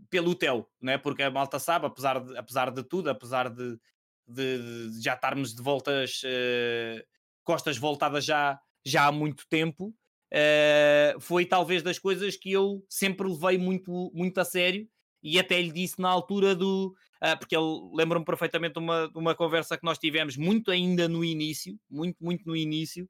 [0.09, 0.99] pelo TEL, né?
[0.99, 3.79] porque a malta sabe, apesar de, apesar de tudo, apesar de,
[4.27, 7.05] de, de já estarmos de voltas, uh,
[7.45, 9.95] costas voltadas já, já há muito tempo,
[10.33, 14.89] uh, foi talvez das coisas que eu sempre levei muito, muito a sério
[15.23, 16.95] e até lhe disse na altura do.
[17.23, 21.23] Uh, porque ele lembra-me perfeitamente de uma, uma conversa que nós tivemos muito ainda no
[21.23, 23.07] início, muito, muito no início,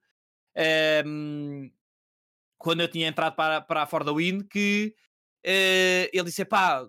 [1.06, 1.70] um,
[2.58, 4.94] quando eu tinha entrado para, para a For the Win, que
[5.46, 6.86] uh, ele disse: pá,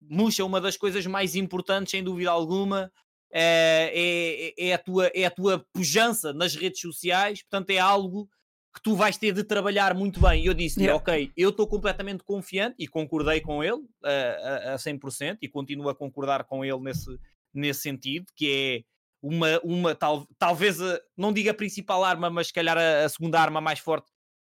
[0.00, 2.90] Muxa, uma das coisas mais importantes, sem dúvida alguma, uh,
[3.32, 8.28] é, é, a tua, é a tua pujança nas redes sociais, portanto, é algo
[8.74, 10.42] que tu vais ter de trabalhar muito bem.
[10.42, 10.96] E eu disse yeah.
[10.96, 15.88] ok, eu estou completamente confiante e concordei com ele uh, a, a 100% e continuo
[15.88, 17.18] a concordar com ele nesse,
[17.52, 18.92] nesse sentido, que é
[19.22, 23.08] uma, uma tal, talvez, a, não diga a principal arma, mas se calhar a, a,
[23.08, 24.10] segunda arma mais forte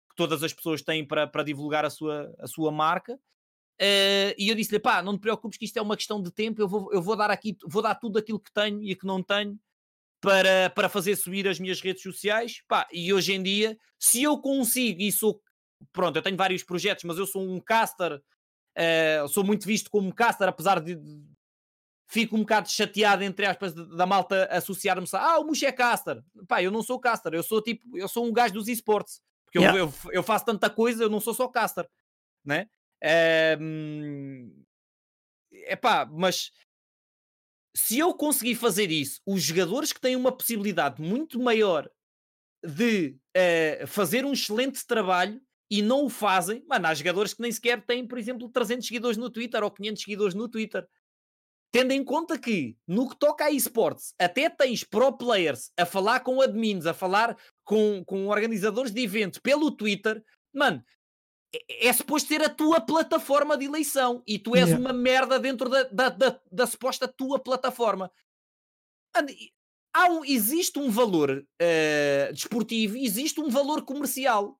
[0.10, 3.16] que todas as pessoas têm para, para divulgar a sua, a sua marca.
[3.82, 6.62] Uh, e eu disse-lhe, pá, não te preocupes que isto é uma questão de tempo,
[6.62, 9.24] eu vou, eu vou dar aqui, vou dar tudo aquilo que tenho e que não
[9.24, 9.60] tenho
[10.24, 12.64] para, para fazer subir as minhas redes sociais.
[12.66, 15.42] Pá, e hoje em dia, se eu consigo e sou.
[15.92, 20.16] Pronto, eu tenho vários projetos, mas eu sou um caster, uh, sou muito visto como
[20.16, 20.98] caster, apesar de.
[22.08, 26.24] Fico um bocado chateado, entre aspas, da malta associar-me a ah, o Muxa é caster.
[26.48, 29.22] Pá, eu não sou caster, eu sou tipo, eu sou um gajo dos esportes.
[29.44, 29.78] Porque yeah.
[29.78, 31.90] eu, eu, eu, faço tanta coisa, eu não sou só caster,
[32.46, 32.70] né?
[33.02, 33.58] É
[35.76, 36.52] pá, mas
[37.76, 41.90] se eu conseguir fazer isso, os jogadores que têm uma possibilidade muito maior
[42.64, 47.52] de uh, fazer um excelente trabalho e não o fazem, mano, há jogadores que nem
[47.52, 50.88] sequer têm, por exemplo, 300 seguidores no Twitter ou 500 seguidores no Twitter.
[51.72, 56.20] Tendo em conta que, no que toca a esportes, até tens pro players a falar
[56.20, 60.84] com admins, a falar com, com organizadores de eventos pelo Twitter, mano,
[61.54, 64.80] é, é suposto ser a tua plataforma de eleição e tu és yeah.
[64.80, 68.12] uma merda dentro da, da, da, da suposta tua plataforma.
[69.94, 74.60] Há um, existe um valor uh, desportivo existe um valor comercial.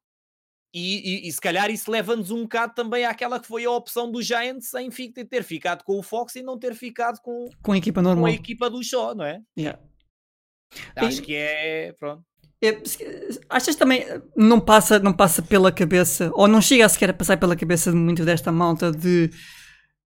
[0.76, 4.12] E, e, e se calhar isso leva-nos um bocado também àquela que foi a opção
[4.12, 7.78] do Giants em ter ficado com o Fox e não ter ficado com, com a
[7.78, 8.24] equipa normal.
[8.24, 9.40] Com a equipa do Shaw, não é?
[9.56, 9.80] Yeah.
[10.96, 11.26] Acho e...
[11.26, 11.94] que é.
[11.94, 12.26] Pronto.
[12.64, 12.82] É,
[13.50, 14.06] achas também
[14.38, 17.92] não passa, não passa pela cabeça, ou não chega a sequer a passar pela cabeça
[17.92, 19.30] de muito desta malta de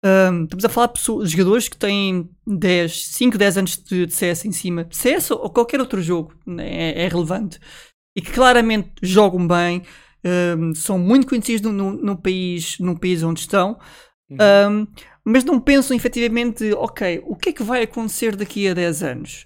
[0.05, 4.05] um, estamos a falar de, pessoas, de jogadores que têm 10, 5, 10 anos de,
[4.05, 7.59] de CS em cima, CS ou qualquer outro jogo né, é, é relevante
[8.15, 9.83] e que claramente jogam bem,
[10.57, 13.77] um, são muito conhecidos no, no, no, país, no país onde estão,
[14.29, 14.37] uhum.
[14.71, 14.87] um,
[15.25, 19.45] mas não pensam efetivamente, ok, o que é que vai acontecer daqui a 10 anos?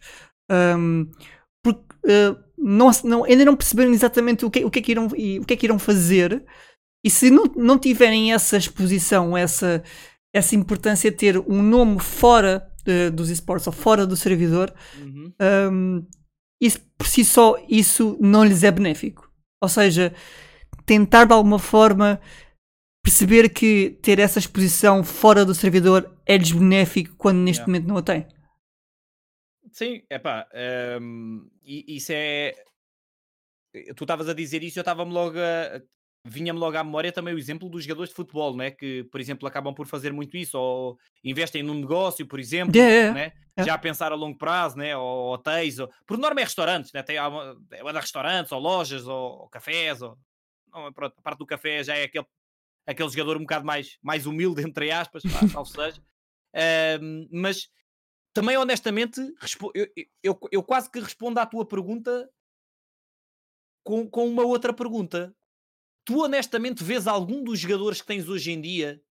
[1.63, 5.07] porque uh, não, não, ainda não perceberam exatamente o que, o, que é que irão,
[5.07, 6.45] o que é que irão fazer.
[7.03, 9.83] E se não, não tiverem essa exposição, essa,
[10.33, 15.33] essa importância de ter um nome fora de- dos esportes ou fora do servidor, Uhum.
[15.71, 16.05] um,
[16.61, 19.27] isso por si só isso não lhes é benéfico.
[19.59, 20.13] Ou seja,
[20.85, 22.21] tentar de alguma forma
[23.03, 27.71] perceber que ter essa exposição fora do servidor é-lhes benéfico quando neste Yeah.
[27.71, 28.27] momento não a tem.
[29.71, 30.47] Sim, é pá,
[31.87, 32.55] isso é.
[33.95, 35.81] Tu estavas a dizer isso, eu estava-me logo a.
[36.23, 38.69] Vinha-me logo à memória também o exemplo dos jogadores de futebol, né?
[38.69, 43.11] que, por exemplo, acabam por fazer muito isso, ou investem num negócio, por exemplo, Yeah,
[43.11, 43.33] né?
[43.57, 43.65] yeah.
[43.65, 44.95] já a pensar a longo prazo, né?
[44.95, 45.89] ou hotéis, ou...
[46.05, 47.01] por norma é restaurantes, né?
[47.01, 47.27] tem há
[47.71, 50.15] é de restaurantes, ou lojas, ou, ou cafés, ou...
[50.71, 52.27] Não, pronto, a parte do café já é aquele,
[52.85, 55.99] aquele jogador um bocado mais, mais humilde, entre aspas, salvo seja.
[56.53, 57.69] Ahm, mas
[58.33, 59.19] também honestamente
[59.73, 59.87] eu,
[60.23, 62.29] eu, eu quase que respondo à tua pergunta
[63.83, 65.35] com, com uma outra pergunta.
[66.05, 69.03] Tu honestamente vês algum dos jogadores que tens hoje em dia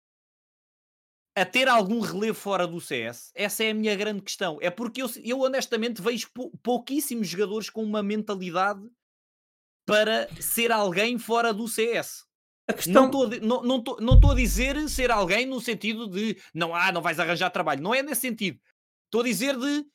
[1.35, 3.31] a ter algum relevo fora do CS?
[3.35, 4.57] Essa é a minha grande questão.
[4.61, 8.81] É porque eu, eu honestamente vejo pou- pouquíssimos jogadores com uma mentalidade
[9.85, 12.27] para ser alguém fora do CS.
[12.75, 13.09] Questão,
[13.41, 17.81] não estou a dizer ser alguém no sentido de não, ah, não vais arranjar trabalho.
[17.81, 18.59] Não é nesse sentido.
[19.09, 19.85] Estou a dizer de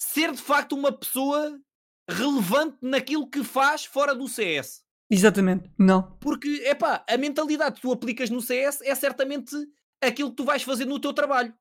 [0.00, 1.60] ser de facto uma pessoa
[2.08, 4.82] relevante naquilo que faz fora do CS.
[5.10, 6.16] exatamente, não.
[6.18, 9.54] Porque, epá, a mentalidade que tu aplicas no CS é certamente
[10.02, 11.54] aquilo que tu vais fazer no teu trabalho.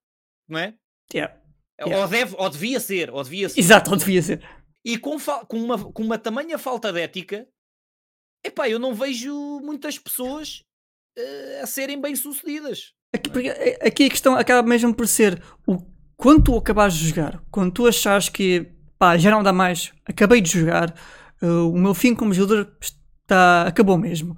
[0.47, 0.73] Não é?
[1.13, 1.37] Yeah.
[1.81, 2.07] Ou, Yeah.
[2.07, 3.59] deve, ou devia ser, ou devia ser.
[3.59, 4.41] Exato, ou devia ser.
[4.85, 7.47] E com, com, uma, com uma tamanha falta de ética,
[8.43, 10.63] epá, eu não vejo muitas pessoas
[11.17, 12.93] eh, a serem bem-sucedidas.
[13.13, 15.77] Aqui, eh, aqui a questão acaba mesmo por ser o
[16.21, 18.67] quando tu acabares de jogar, quando tu achas que
[18.99, 20.93] pá, já não dá mais, acabei de jogar,
[21.41, 24.35] eh, o meu fim como jogador está, acabou mesmo.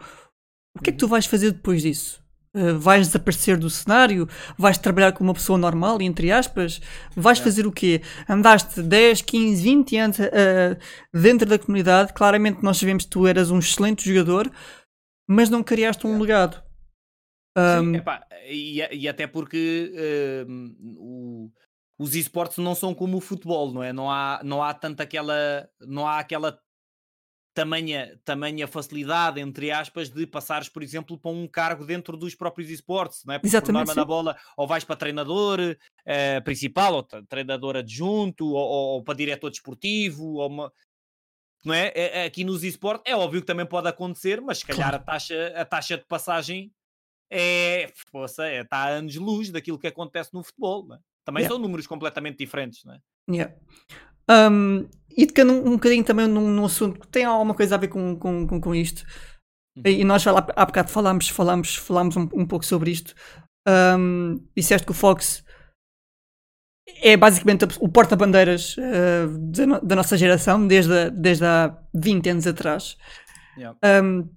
[0.77, 2.23] O que é que tu vais fazer depois disso?
[2.55, 4.27] Eh, vais desaparecer do cenário?
[4.57, 6.79] Vais trabalhar como uma pessoa normal, entre aspas?
[7.15, 7.43] Vais É.
[7.43, 8.01] fazer o quê?
[8.29, 10.77] Andaste 10, 15, 20 anos eh,
[11.13, 14.49] dentro da comunidade, claramente nós sabemos que tu eras um excelente jogador,
[15.27, 16.19] mas não criaste um É.
[16.19, 16.63] legado.
[17.57, 21.51] Sim, Um, epá, e, e até porque hum, o-
[22.04, 23.93] os esportes não são como o futebol, não é?
[23.93, 26.60] Não há, não há tanto aquela, não há aquela
[27.56, 32.70] tamanha, tamanha facilidade, entre aspas, de passares, por exemplo, para um cargo dentro dos próprios
[32.70, 33.38] esportes, não é?
[33.38, 35.60] Porque, por Exatamente, norma na bola, ou vais para treinador
[36.06, 40.74] eh, principal, ou tre- treinador adjunto, ou, ou- ou para diretor desportivo, ou uma...
[41.64, 41.88] Não é?
[41.95, 44.99] É- é Aqui nos esportes é óbvio que também pode acontecer, mas se calhar a,
[44.99, 46.72] taxa, a taxa de passagem
[47.32, 50.86] é, poça, é, está a anos luz daquilo que acontece no futebol.
[50.88, 50.99] não é?
[51.26, 51.53] Também Yeah.
[51.55, 52.99] são números completamente diferentes, não é?
[53.30, 53.53] Yeah.
[54.30, 57.78] Um, e tocando um, um bocadinho também num, num assunto que tem alguma coisa a
[57.78, 59.03] ver com, com, com, com isto,
[59.76, 59.84] Uhum.
[59.88, 63.15] e, nós já lá, há bocado falámos, falámos, falámos um, um pouco sobre isto.
[63.67, 65.43] Um, disseste que o Fox
[67.01, 72.30] é basicamente o porta-bandeiras uh, da, no- da nossa geração, desde, a- desde há 20
[72.30, 72.97] anos atrás.
[73.57, 73.78] Yeah.
[74.03, 74.30] Um,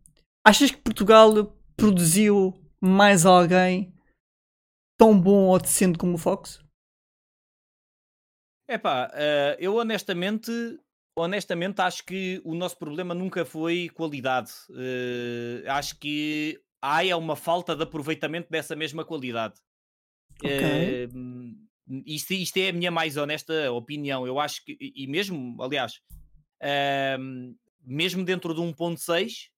[0.47, 3.93] achas que Portugal produziu mais alguém
[4.99, 6.61] tão bom ou decente como o Fox?
[8.69, 10.51] Epá, eh, eu honestamente,
[11.17, 14.51] honestamente acho que o nosso problema nunca foi qualidade.
[14.77, 19.55] Eh, acho que há é uma falta de aproveitamento dessa mesma qualidade.
[20.43, 20.51] Ok.
[20.51, 21.09] Eh,
[22.05, 24.27] isto, isto é a minha mais honesta opinião.
[24.27, 26.01] Eu acho que, e mesmo, aliás,
[26.61, 27.55] ehm,
[27.85, 29.51] mesmo dentro de 1.6,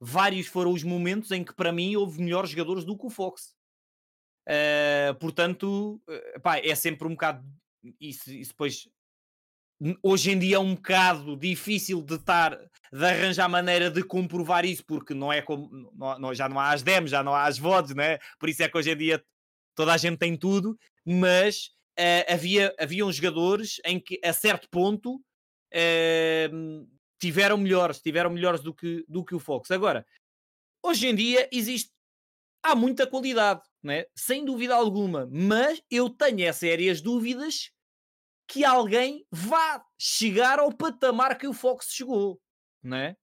[0.00, 3.56] vários foram os momentos em que para mim houve melhores jogadores do que o Fox.
[4.46, 6.00] Eh, portanto,
[6.42, 7.44] pá, é sempre um bocado.
[8.00, 8.88] Isso, isso depois.
[10.02, 12.56] Hoje em dia é um bocado difícil de estar
[12.92, 16.70] de arranjar maneira de comprovar isso, porque não é como não- não- já não há
[16.72, 18.18] as demos, já não há as VODs, né?
[18.38, 19.24] por isso é que hoje em dia
[19.74, 24.68] toda a gente tem tudo, mas eh, havia, havia uns jogadores em que a certo
[24.70, 25.20] ponto
[25.72, 26.48] eh,
[27.20, 29.70] tiveram melhores, tiveram melhores do que, do que o Fox.
[29.70, 30.06] Agora,
[30.84, 31.90] hoje em dia existe
[32.62, 34.04] há muita qualidade, né?
[34.16, 37.71] sem dúvida alguma, mas eu tenho é sérias dúvidas
[38.52, 42.38] que alguém vá chegar ao patamar que o Fox chegou,
[42.82, 43.16] né?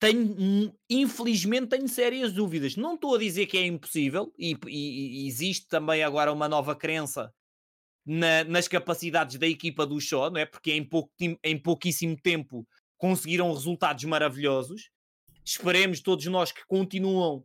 [0.00, 2.74] Tenho, hum, infelizmente, tenho sérias dúvidas.
[2.74, 6.74] Não estou a dizer que é impossível, e, e- e existe também agora uma nova
[6.74, 7.32] crença
[8.04, 10.46] na- nas capacidades da equipa do Shaw, não é?
[10.46, 11.12] Porque em, pouco,
[11.44, 12.66] em pouquíssimo tempo
[12.98, 14.90] conseguiram resultados maravilhosos.
[15.44, 17.44] Esperemos todos nós que continuam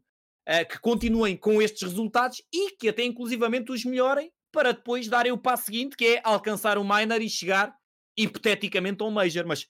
[0.50, 5.32] eh, que continuem com estes resultados e que até inclusivamente os melhorem para depois darem
[5.32, 7.76] o passo seguinte, que é alcançar o minor e chegar
[8.18, 9.46] hipoteticamente a um major.
[9.46, 9.68] Mas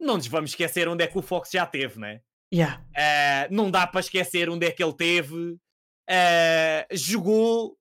[0.00, 2.20] não nos vamos esquecer onde é que o Fox já teve, né?
[2.52, 2.84] Yeah.
[2.96, 5.56] Eh, não dá para esquecer onde é que ele teve.
[6.08, 7.76] Eh, jogou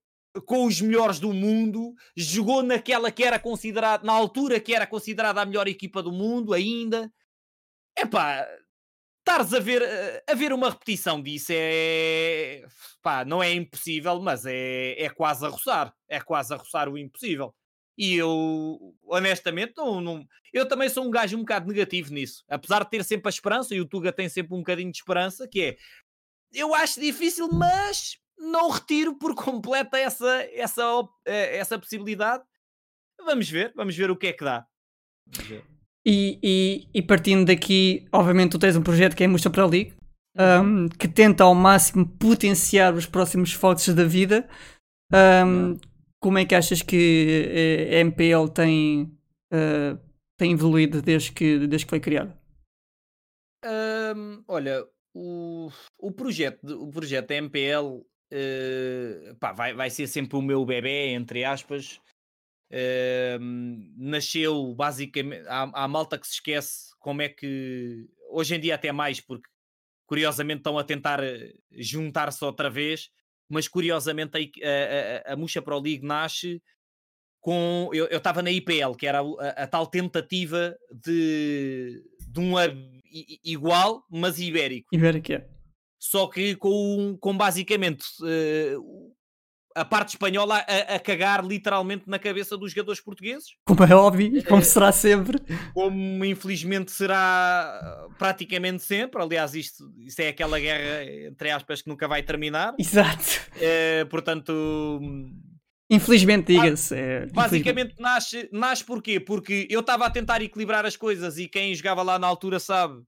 [0.45, 5.41] com os melhores do mundo, jogou naquela que era considerada, na altura que era considerada
[5.41, 7.11] a melhor equipa do mundo ainda.
[7.97, 8.47] Epá,
[9.23, 9.81] estares a ver,
[10.29, 12.65] a ver uma repetição disso é
[13.01, 16.97] pá, não é impossível, mas é, é quase a roçar, é quase a roçar o
[16.97, 17.55] impossível.
[17.97, 22.43] E eu, honestamente, não, não, eu também sou um gajo um bocado negativo nisso.
[22.49, 25.47] Apesar de ter sempre a esperança, e o Tuga tem sempre um bocadinho de esperança,
[25.47, 25.77] que é
[26.53, 30.83] eu acho difícil, mas não retiro por completo essa, essa,
[31.25, 32.43] eh, essa possibilidade.
[33.19, 34.65] Vamos ver, vamos ver o que é que dá.
[36.05, 39.63] E, e, e, partindo daqui, obviamente, tu tens um projeto que é a Musta para
[39.63, 39.93] a League,
[40.37, 44.47] um, que tenta ao máximo potenciar os próximos fotos da vida.
[45.13, 45.77] Um,
[46.19, 49.03] como é que achas que eh, a MPL tem,
[49.53, 49.99] uh,
[50.37, 52.37] tem evoluído desde que, desde que foi criada?
[54.15, 55.69] Um, olha, o,
[55.99, 60.65] o, projeto, o projeto da MPL uh, eh, pá, vai, vai ser sempre o meu
[60.65, 61.99] bebê, entre aspas.
[62.73, 63.39] Uh,
[63.97, 65.45] nasceu basicamente.
[65.47, 68.07] Há, há malta que se esquece como é que.
[68.31, 69.47] Hoje em dia, até mais, porque
[70.07, 71.19] curiosamente estão a tentar
[71.71, 73.09] juntar-se outra vez
[73.53, 76.61] mas curiosamente a, a, a Muxa Pro League nasce
[77.39, 77.89] com.
[77.93, 82.53] Eu estava na IPL, que era a, a, tal tentativa de, de um
[83.43, 84.87] igual, mas ibérico.
[84.91, 85.47] Ibérico, é.
[85.99, 89.12] Só que com, com basicamente uh,
[89.75, 93.55] a parte espanhola a, a, cagar literalmente na cabeça dos jogadores portugueses.
[93.65, 95.39] Como é óbvio, e como é, será sempre.
[95.73, 99.21] Como infelizmente será praticamente sempre.
[99.21, 102.73] Aliás, isto, isto é aquela guerra, entre aspas, que nunca vai terminar.
[102.77, 103.41] Exato.
[103.59, 105.01] É, portanto.
[105.89, 106.95] Infelizmente, diga-se.
[106.95, 109.19] É, basicamente nasce, nasce porquê?
[109.19, 113.03] Porque eu estava a tentar equilibrar as coisas e quem jogava lá na altura sabe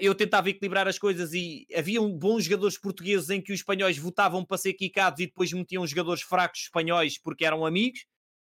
[0.00, 4.44] eu tentava equilibrar as coisas e haviam bons jogadores portugueses em que os espanhóis votavam
[4.44, 8.04] para ser quicados e depois metiam jogadores fracos espanhóis porque eram amigos.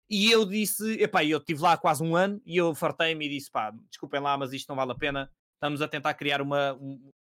[0.10, 3.50] E eu disse, epá, eu estive lá quase um ano e eu fartei-me e disse,
[3.50, 5.32] pá, desculpem lá, mas isto não vale a pena.
[5.56, 6.78] Estamos a tentar criar uma,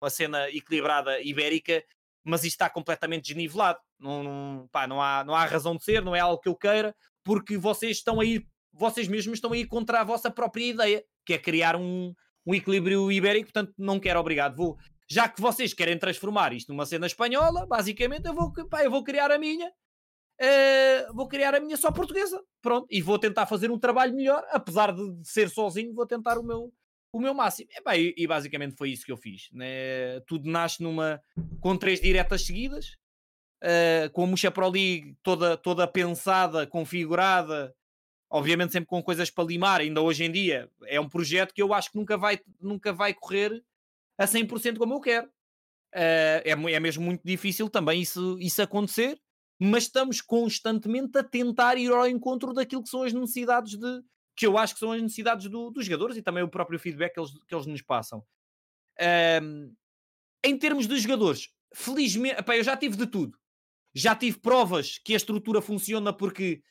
[0.02, 1.84] uma cena equilibrada ibérica,
[2.24, 3.80] mas isto está completamente desnivelado.
[4.00, 6.56] Não, não, pá, não, há, não há razão de ser, não é algo que eu
[6.56, 11.34] queira, porque vocês estão aí, vocês mesmos estão aí contra a vossa própria ideia, que
[11.34, 12.14] é criar um,
[12.46, 14.56] um equilíbrio ibérico, portanto não quero, obrigado.
[14.56, 14.78] Vou,
[15.10, 19.04] já que vocês querem transformar isto numa cena espanhola, basicamente eu vou, pá, eu vou
[19.04, 23.72] criar a minha, uh, vou criar a minha só portuguesa, pronto, e vou tentar fazer
[23.72, 26.74] um trabalho melhor, apesar de ser sozinho, vou tentar o meu,
[27.14, 27.70] o meu máximo.
[27.72, 29.50] E, e, e basicamente foi isso que eu fiz.
[29.52, 30.20] Né?
[30.28, 31.22] Tudo nasce numa
[31.60, 32.98] com três diretas seguidas,
[33.64, 37.74] uh, com a Muxa Pro League toda, toda pensada, configurada,
[38.34, 41.72] obviamente sempre com coisas para limar, ainda hoje em dia é um projeto que eu
[41.72, 43.64] acho que nunca vai, nunca vai correr
[44.18, 45.28] a 100% como eu quero.
[45.94, 49.22] Uh, é, é mesmo muito difícil também isso, isso acontecer,
[49.60, 54.02] mas estamos constantemente a tentar ir ao encontro daquilo que são as necessidades de
[54.36, 57.14] que eu acho que são as necessidades do, dos jogadores e também o próprio feedback
[57.14, 58.26] que eles, que eles nos passam.
[59.00, 59.72] Uh,
[60.44, 63.38] em termos de jogadores, felizmente, epá, eu já tive de tudo.
[63.94, 66.64] Já tive provas que a estrutura funciona porque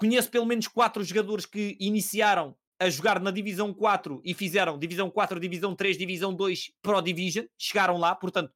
[0.00, 5.10] Conheço pelo menos quatro jogadores que iniciaram a jogar na Divisão 4 e fizeram Divisão
[5.10, 8.50] 4, Divisão 3, Divisão 2 Pro Division, chegaram lá, portanto,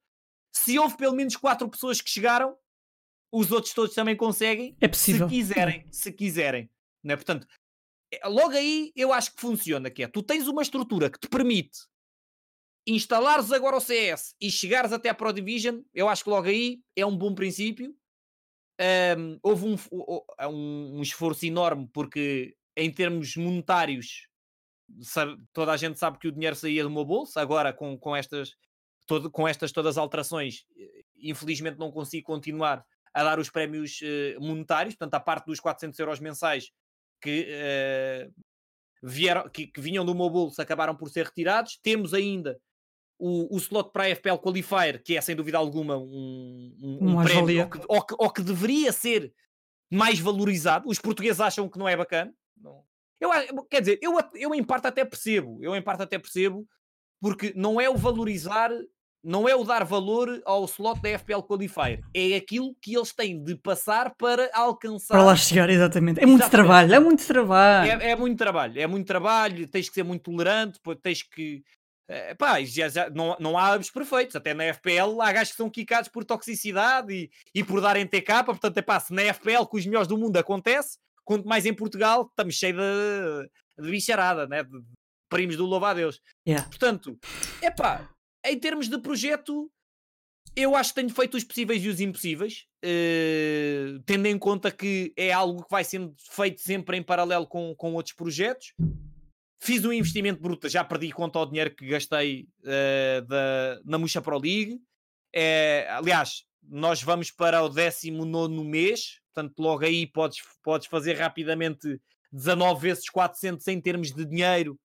[0.51, 2.57] se houve pelo menos quatro pessoas que chegaram,
[3.31, 5.29] os outros todos também conseguem, é possível.
[5.29, 6.69] se quiserem, se quiserem,
[7.03, 7.15] né?
[7.15, 7.45] Portanto,
[8.11, 11.27] é, logo aí eu acho que funciona, que é, tu tens uma estrutura que te
[11.27, 11.77] permite
[12.87, 16.81] instalares agora o CS e chegares até a Pro Division, eu acho que logo aí
[16.95, 17.95] é um bom princípio,
[19.17, 24.27] um, houve um, um, um, esforço enorme porque em termos monetários
[25.01, 28.15] sabe, toda a gente sabe que o dinheiro saía do meu bolso agora com, com
[28.15, 28.53] estas
[29.07, 30.65] todo, com estas todas alterações
[31.17, 35.97] infelizmente não consigo continuar a dar os prémios uh, monetários, portanto a parte dos 400
[35.99, 36.71] euros mensais
[37.21, 38.33] que, uh,
[39.01, 42.59] vieram, que, que vinham do meu bolso acabaram por ser retirados, temos ainda
[43.17, 47.23] o, o slot para a FPL Qualifier, que é sem dúvida alguma um, um, um
[47.23, 49.33] prémio, ou que, ou, que, ou que, deveria ser
[49.91, 50.89] mais valorizado.
[50.89, 52.33] Os portugueses acham que não é bacana.
[52.57, 52.83] Não.
[53.19, 53.29] Eu,
[53.69, 56.67] quer dizer, eu, eu em parte até percebo, eu em parte até percebo,
[57.21, 58.69] porque não é o valorizar,
[59.23, 63.41] não é o dar valor ao slot da FPL Qualifier, é aquilo que eles têm
[63.41, 65.15] de passar para alcançar.
[65.15, 66.21] Para lá chegar, exatamente.
[66.21, 66.51] É muito exatamente.
[66.51, 67.91] trabalho, é muito trabalho.
[67.91, 71.63] É, é, muito trabalho, é muito trabalho, tens que ser muito tolerante, tens que
[72.07, 75.57] é, pá, já, já, não, não há hábitos perfeitos, até na FPL há gajos que
[75.57, 79.65] são quicados por toxicidade e, e por darem TK, portanto, é pá, se na FPL
[79.65, 84.47] com os melhores do mundo acontece, quanto mais em Portugal, estamos cheios de, de bicharada,
[84.47, 84.63] né?
[84.63, 84.81] de
[85.29, 86.21] primos do louva a Deus.
[86.47, 86.67] Yeah.
[86.69, 87.17] Portanto,
[87.61, 88.07] é pá,
[88.45, 89.69] em termos de projeto,
[90.55, 95.11] Eu acho que tenho feito os possíveis e os impossíveis, uh, tendo em conta que
[95.17, 98.73] é algo que vai sendo feito sempre em paralelo com, com outros projetos.
[99.59, 104.21] Fiz um investimento bruto, já perdi conta ao dinheiro que gastei uh, da, na Muxa
[104.21, 104.79] Pro League.
[105.33, 111.99] É, aliás, nós vamos para o 19 mês, portanto, logo aí podes, podes fazer rapidamente
[112.31, 114.79] 19 vezes 400 em termos de dinheiro,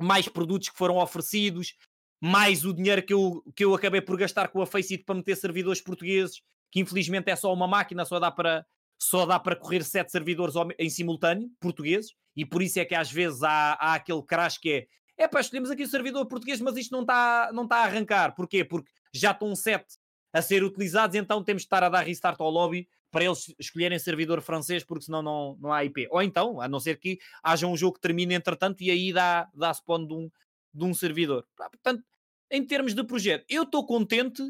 [0.00, 1.74] mais produtos que foram oferecidos,
[2.20, 5.36] mais o dinheiro que eu, que eu acabei por gastar com a Faceit para meter
[5.36, 6.40] servidores portugueses,
[6.70, 8.64] que infelizmente é só uma máquina, só dá para,
[9.02, 13.10] só dá para correr sete servidores em simultâneo, portugueses, e por isso é que às
[13.10, 16.76] vezes há, há aquele crash que é é pá, escolhemos aqui o servidor português, mas
[16.76, 18.34] isto não está não tá a arrancar.
[18.34, 18.64] Porquê?
[18.64, 19.98] Porque já estão sete
[20.32, 23.98] a ser utilizados, então temos de estar a dar restart ao lobby para eles escolherem
[23.98, 26.08] servidor francês, porque senão não, não há IP.
[26.10, 29.48] Ou então, a não ser que haja um jogo que termine entretanto e aí dá,
[29.54, 30.30] dá spawn de um,
[30.72, 31.46] de um servidor.
[31.56, 32.02] Portanto,
[32.50, 34.42] em termos de projeto, eu estou contente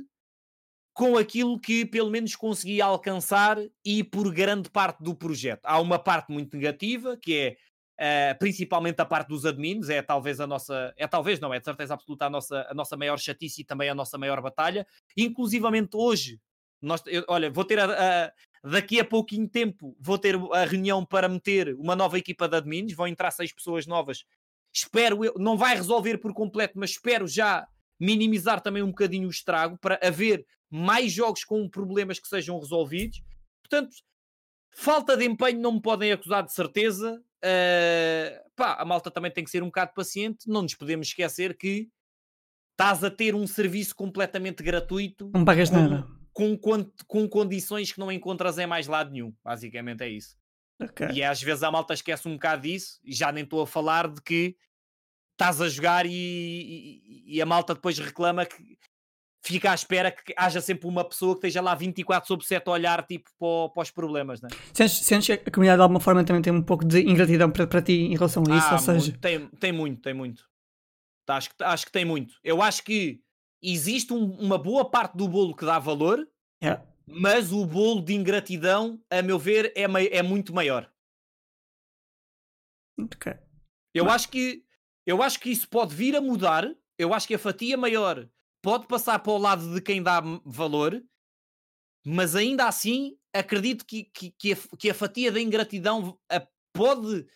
[0.92, 5.64] com aquilo que pelo menos consegui alcançar e por grande parte do projeto.
[5.64, 7.56] Há uma parte muito negativa, que
[7.98, 11.58] é uh, principalmente a parte dos admins, é talvez a nossa, é talvez não, é
[11.58, 14.86] de certeza absoluta a nossa, a nossa maior chatice e também a nossa maior batalha.
[15.16, 16.38] Inclusivamente hoje,
[16.80, 17.84] nós, eu, olha, vou ter a,
[18.26, 18.32] a,
[18.68, 22.92] daqui a pouquinho tempo, vou ter a reunião para meter uma nova equipa de admins,
[22.92, 24.24] vão entrar seis pessoas novas.
[24.74, 27.66] Espero eu, não vai resolver por completo, mas espero já
[28.00, 33.22] minimizar também um bocadinho o estrago para haver mais jogos com problemas que sejam resolvidos.
[33.62, 33.94] Portanto,
[34.74, 37.22] falta de empenho não me podem acusar de certeza.
[37.44, 40.48] Uh, pá, a malta também tem que ser um bocado paciente.
[40.48, 41.90] Não nos podemos esquecer que
[42.70, 45.30] estás a ter um serviço completamente gratuito.
[45.34, 46.08] Não pagas com, nada.
[46.32, 49.34] Com, com, com condições que não encontras em mais lado nenhum.
[49.44, 50.36] Basicamente é isso.
[50.82, 51.08] Okay.
[51.12, 54.08] E às vezes a malta esquece um bocado disso, e já nem estou a falar
[54.08, 54.56] de que
[55.32, 58.76] estás a jogar e, e, e, a malta depois reclama que
[59.42, 62.70] fica à espera que haja sempre uma pessoa que esteja lá 24 sobre 7 a
[62.70, 64.48] olhar tipo para, para os problemas, né?
[64.72, 67.66] Sentes, sentes que a comunidade de alguma forma também tem um pouco de ingratidão para,
[67.66, 68.66] para ti em relação a isso?
[68.68, 69.18] Ah, ou seja...
[69.20, 70.48] tem, tem muito, tem muito.
[71.28, 72.34] Acho que, acho que tem muito.
[72.44, 73.20] Eu acho que
[73.62, 76.26] existe um, uma boa parte do bolo que dá valor,
[76.62, 76.84] yeah.
[77.06, 79.84] mas o bolo de ingratidão, a meu ver, é,
[80.16, 80.90] é muito maior.
[83.00, 83.34] Okay.
[83.94, 84.14] Eu mas...
[84.14, 84.64] acho que
[85.04, 86.72] eu acho que isso pode vir a mudar.
[86.96, 88.28] Eu acho que a fatia maior
[88.62, 91.02] pode passar para o lado de quem dá valor,
[92.06, 97.26] mas ainda assim acredito que, que, que, a, que a fatia da ingratidão a, pode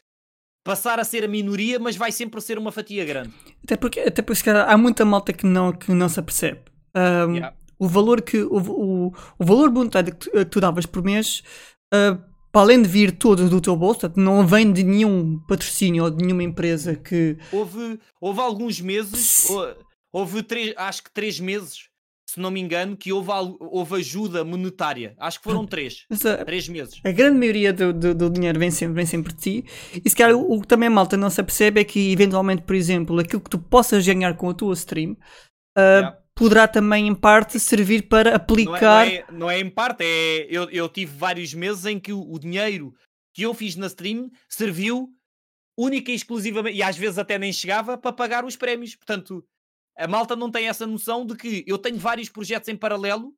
[0.65, 3.33] passar a ser a minoria, mas vai sempre ser uma fatia grande.
[3.63, 6.61] Até porque, até porque há muita malta que não, que não se apercebe.
[6.95, 7.57] Um, yeah.
[7.79, 9.07] O valor que o, o,
[9.39, 11.43] o valor monetário que tu, que tu davas por mês
[11.95, 12.19] uh,
[12.57, 16.25] para além de vir todo do teu bolso, não vem de nenhum patrocínio ou de
[16.25, 17.37] nenhuma empresa que.
[17.53, 19.47] Houve, houve alguns meses,
[20.17, 21.89] houve três, acho que três meses,
[22.27, 23.31] se não me engano, que houve,
[23.61, 25.15] houve ajuda monetária.
[25.19, 26.07] Acho que foram três.
[26.11, 26.99] A, três meses.
[27.05, 29.65] A grande maioria do, do, do, dinheiro vem sempre, vem sempre de ti.
[30.03, 32.63] E se calhar o, o que também a malta não se apercebe é que, eventualmente,
[32.63, 35.13] por exemplo, aquilo que tu possas ganhar com a tua stream.
[35.77, 39.07] Uh, yeah poderá também em parte servir para aplicar.
[39.07, 41.99] Não é, não é, não é em parte, é, eu, eu tive vários meses em
[41.99, 42.95] que o, o, dinheiro
[43.35, 45.09] que eu fiz na stream serviu
[45.79, 48.95] única e exclusivamente, e às vezes até nem chegava, para pagar os prémios.
[48.95, 49.43] Portanto,
[49.97, 53.35] a malta não tem essa noção de que eu tenho vários projetos em paralelo,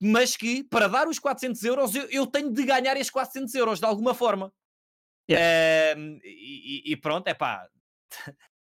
[0.00, 3.78] mas que para dar os 400 euros eu, eu tenho de ganhar esses 400 euros
[3.78, 4.52] de alguma forma.
[5.30, 6.00] Yeah.
[6.00, 7.66] Uh, e, e, pronto, é pá.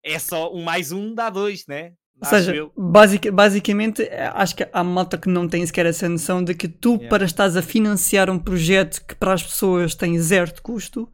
[0.04, 1.94] É só um mais um dá dois, né?
[2.20, 4.02] Ou seja, basic, basicamente,
[4.34, 7.10] acho que há malta que não tem sequer essa noção de que tu, yeah.
[7.10, 11.12] para estás a financiar um projeto que para as pessoas tem zero de custo,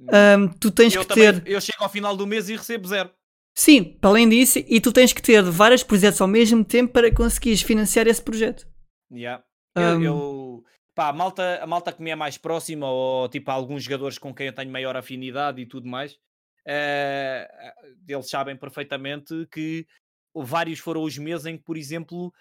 [0.00, 1.48] um, tu tens eu que também, ter.
[1.48, 3.10] Eu chego ao final do mês e recebo zero.
[3.56, 7.14] Sim, para além disso, e tu tens que ter vários projetos ao mesmo tempo para
[7.14, 8.66] conseguires financiar esse projeto.
[9.12, 9.44] Yeah.
[9.76, 10.64] Um, eu, eu,
[10.94, 14.34] pá, a malta, a malta que me é mais próxima, ou tipo alguns jogadores com
[14.34, 19.86] quem eu tenho maior afinidade e tudo mais, uh, eles sabem perfeitamente que
[20.34, 22.34] vários foram os meses em que, por exemplo,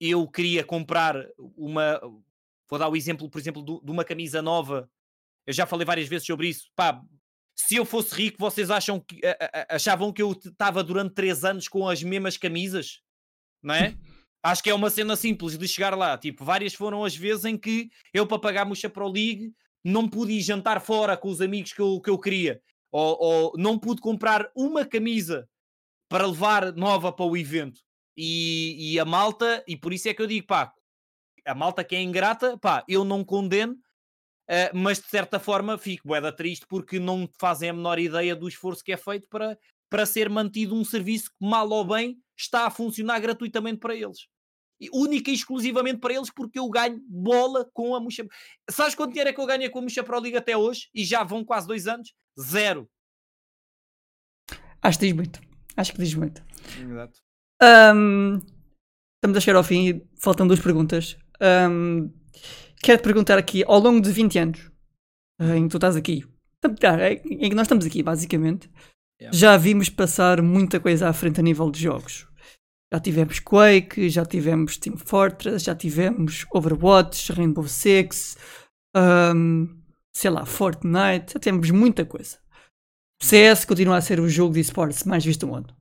[0.00, 1.14] eu queria comprar
[1.56, 2.00] uma.
[2.68, 4.90] Vou dar o exemplo, por exemplo, de uma camisa nova.
[5.46, 6.68] Eu já falei várias vezes sobre isso.
[6.74, 7.00] Pá,
[7.56, 9.20] se eu fosse rico, vocês acham que,
[9.68, 13.00] achavam que eu estava durante três anos com as mesmas camisas?
[13.62, 13.96] Não é?
[14.42, 16.16] Acho que é uma cena simples de chegar lá.
[16.16, 19.52] Tipo, várias foram as vezes em que eu, para pagar Muxa Pro League,
[19.82, 22.60] não pude ir jantar fora com os amigos que eu, que eu queria.
[22.92, 25.48] Ou, ou não pude comprar uma camisa
[26.08, 27.80] para levar nova para o evento.
[28.16, 30.72] E, e, a malta, e por isso é que eu digo, pá,
[31.44, 33.76] a malta que é ingrata, pá, eu não condeno,
[34.48, 38.48] uh, mas de certa forma fico bué triste porque não fazem a menor ideia do
[38.48, 39.58] esforço que é feito para,
[39.90, 44.28] para ser mantido um serviço que, mal ou bem, está a funcionar gratuitamente para eles.
[44.92, 48.26] única e exclusivamente para eles, porque eu ganho bola com a Muxa.
[48.70, 50.88] Sabes quanto dinheiro é que eu ganhei com a Muxa Pro League até hoje?
[50.94, 52.12] E já vão quase dois anos?
[52.38, 52.88] Zero.
[54.82, 55.40] Acho que diz muito.
[55.76, 56.42] Acho que diz muito.
[56.78, 57.20] Exato.
[57.62, 58.38] Um,
[59.16, 61.16] estamos a chegar ao fim e faltam duas perguntas.
[61.40, 62.12] Um,
[62.80, 64.70] quero te perguntar aqui, ao longo de 20 anos
[65.40, 66.24] em que tu estás aqui,
[66.64, 68.70] em que nós estamos aqui, basicamente,
[69.20, 69.36] yeah.
[69.36, 72.26] já vimos passar muita coisa à frente a nível de jogos.
[72.92, 78.36] Já tivemos Quake, já tivemos Team Fortress, já tivemos Overwatch, Rainbow Six,
[78.96, 79.82] um,
[80.14, 82.38] sei lá, Fortnite, já temos muita coisa.
[83.20, 85.74] CS continua a ser o jogo de esportes mais visto do mundo.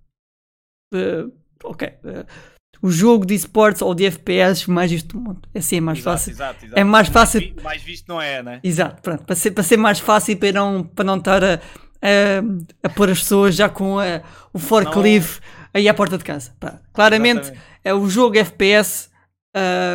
[0.93, 1.31] Uh,
[1.63, 1.87] ok.
[2.03, 2.54] Uh,
[2.85, 5.41] o jogo de esportes ou de FPS mais visto do mundo.
[5.55, 6.31] É assim, é mais exato, fácil.
[6.31, 6.79] Exato, exato.
[6.79, 7.41] É mais fácil.
[7.41, 8.59] Mais, mais, visto não é, né?
[8.63, 9.23] Exato, pronto.
[9.23, 13.09] Para ser, para ser mais fácil para não, para não estar a, a, a pôr
[13.09, 14.21] as pessoas já com a,
[14.53, 15.69] o forklift não...
[15.73, 16.55] aí à porta de casa.
[16.59, 17.65] Pá, claramente Exatamente.
[17.83, 19.09] é o jogo FPS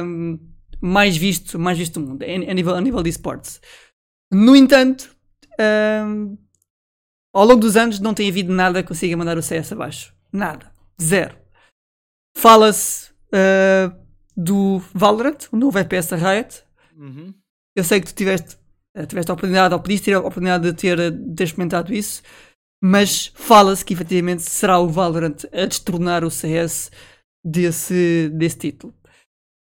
[0.03, 0.37] um,
[0.81, 3.61] mais visto, mais visto do mundo, a, a nível, a nível de esportes.
[4.33, 5.15] No entanto,
[6.05, 6.37] um,
[7.33, 10.13] ao longo dos anos não tem havido nada que consiga mandar o CS abaixo.
[10.33, 10.73] Nada.
[11.01, 11.40] Zero.
[12.41, 13.95] Fala-se uh,
[14.35, 16.63] do Valorant, o novo FPS da Riot.
[16.97, 17.35] Uhum.
[17.77, 18.57] Eu sei que tu tiveste,
[18.97, 22.23] uh, tiveste a oportunidade, ou pediste ter a oportunidade de ter, de ter experimentado isso,
[22.83, 26.91] mas fala-se que efetivamente será o Valorant a destornar o CS
[27.45, 28.95] desse, desse título.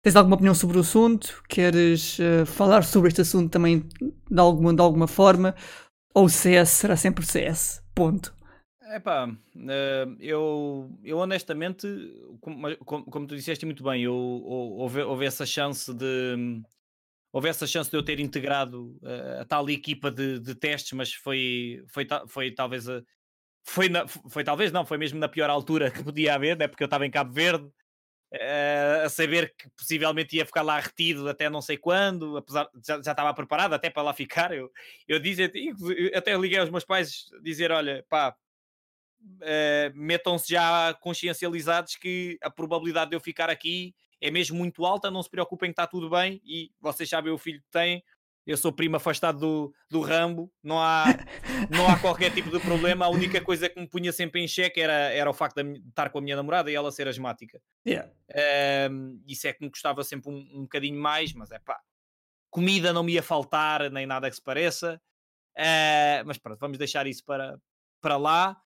[0.04, 1.44] Tens alguma opinião sobre o assunto?
[1.50, 3.90] Queres uh, falar sobre este assunto também
[4.30, 5.56] de alguma, de alguma forma?
[6.14, 7.82] Ou o CS será sempre o CS.
[7.96, 8.37] Ponto.
[8.90, 11.88] Epá, uh, eu, eu honestamente,
[12.40, 16.62] como, como, tu disseste muito bem, eu, houve, houve essa chance de
[17.32, 21.14] houve essa chance de eu ter integrado uh, a tal equipa de, de, testes, mas
[21.14, 23.04] foi, foi, foi talvez a,
[23.66, 26.68] foi, na, foi talvez não, foi mesmo na pior altura que podia haver, né?
[26.68, 27.70] porque eu estava em Cabo Verde,
[29.04, 33.12] a saber que possivelmente ia ficar lá retido até não sei quando, apesar já, já
[33.12, 34.52] estava preparado até para lá ficar.
[34.52, 34.72] Eu,
[35.08, 35.52] eu dizia,
[36.14, 38.36] até liguei aos meus pais dizer: olha, pá,
[39.22, 45.12] uh, metam-se já consciencializados que a probabilidade de eu ficar aqui é mesmo muito alta,
[45.12, 48.04] não se preocupem que está tudo bem e vocês sabem o filho que têm,
[48.48, 51.04] eu sou primo afastado do, do Rambo, não há,
[51.70, 53.06] não há qualquer tipo de problema.
[53.06, 56.10] A única coisa que me punha sempre em xeque era, era o facto de estar
[56.10, 57.62] com a minha namorada e ela ser asmática.
[57.86, 58.10] Yeah.
[58.90, 61.78] Um, isso é que me custava sempre um, um bocadinho mais, mas é pá,
[62.50, 65.00] comida não me ia faltar, nem nada que se pareça.
[65.58, 67.60] Uh, mas pronto, vamos deixar isso para,
[68.00, 68.58] para lá.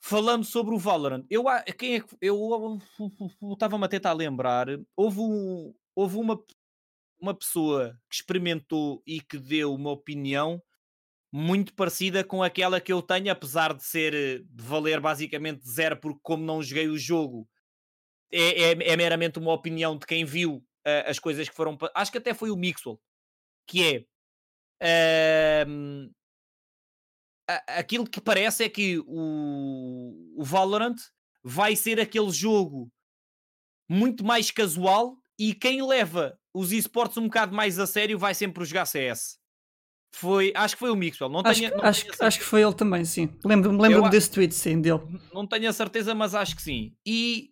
[0.00, 1.44] Falando sobre o Valorant, eu,
[1.76, 2.78] quem é, eu
[3.52, 6.40] estava-me a tentar lembrar, houve, um, houve uma
[7.20, 10.62] uma pessoa que experimentou e que deu uma opinião
[11.32, 16.20] muito parecida com aquela que eu tenho, apesar de ser de valer basicamente zero, porque
[16.22, 17.46] como não joguei o jogo,
[18.32, 21.76] é, é, é meramente uma opinião de quem viu uh, as coisas que foram.
[21.94, 23.00] Acho que até foi o Mixwell,
[23.66, 24.06] que
[24.82, 26.10] é uh,
[27.66, 30.96] aquilo que parece é que o, o Valorant
[31.42, 32.90] vai ser aquele jogo
[33.88, 38.64] muito mais casual e quem leva os esportes um bocado mais a sério vai sempre
[38.64, 39.38] jogar CS.
[40.14, 41.30] Foi, acho que foi o Mixwell.
[41.30, 43.28] Não acho, tenho, não acho, tenho acho que foi ele também, sim.
[43.44, 45.00] Lembro-me lembro desse tweet, sim, dele.
[45.32, 46.94] Não tenho a certeza, mas acho que sim.
[47.06, 47.50] E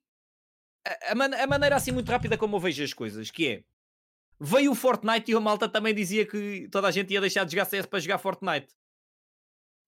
[0.87, 3.65] a, a, man a, maneira assim muito rápida como eu vejo as coisas, que é
[4.41, 7.53] veio o Fortnite e a malta também dizia que toda a gente ia deixar de
[7.53, 8.69] jogar CS para jogar Fortnite.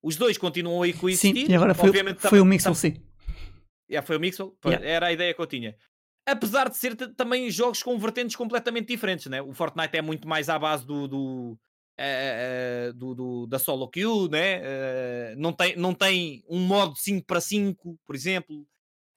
[0.03, 1.23] Os dois continuam aí com isso.
[1.23, 3.03] Sim, e agora foi, Obviamente, foi também, o Mixwell, sim.
[3.91, 4.57] Yeah, foi o Mixwell?
[4.65, 4.87] Yeah.
[4.87, 5.77] Era a ideia que eu tinha
[6.31, 9.41] apesar de ser também jogos com vertentes completamente diferentes, né?
[9.41, 11.59] O Fortnite é muito mais à base do, do,
[11.99, 14.61] uh, uh, do, do da solo queue, né?
[14.61, 18.67] Uh, não, tem, não tem um modo 5 para 5, por exemplo.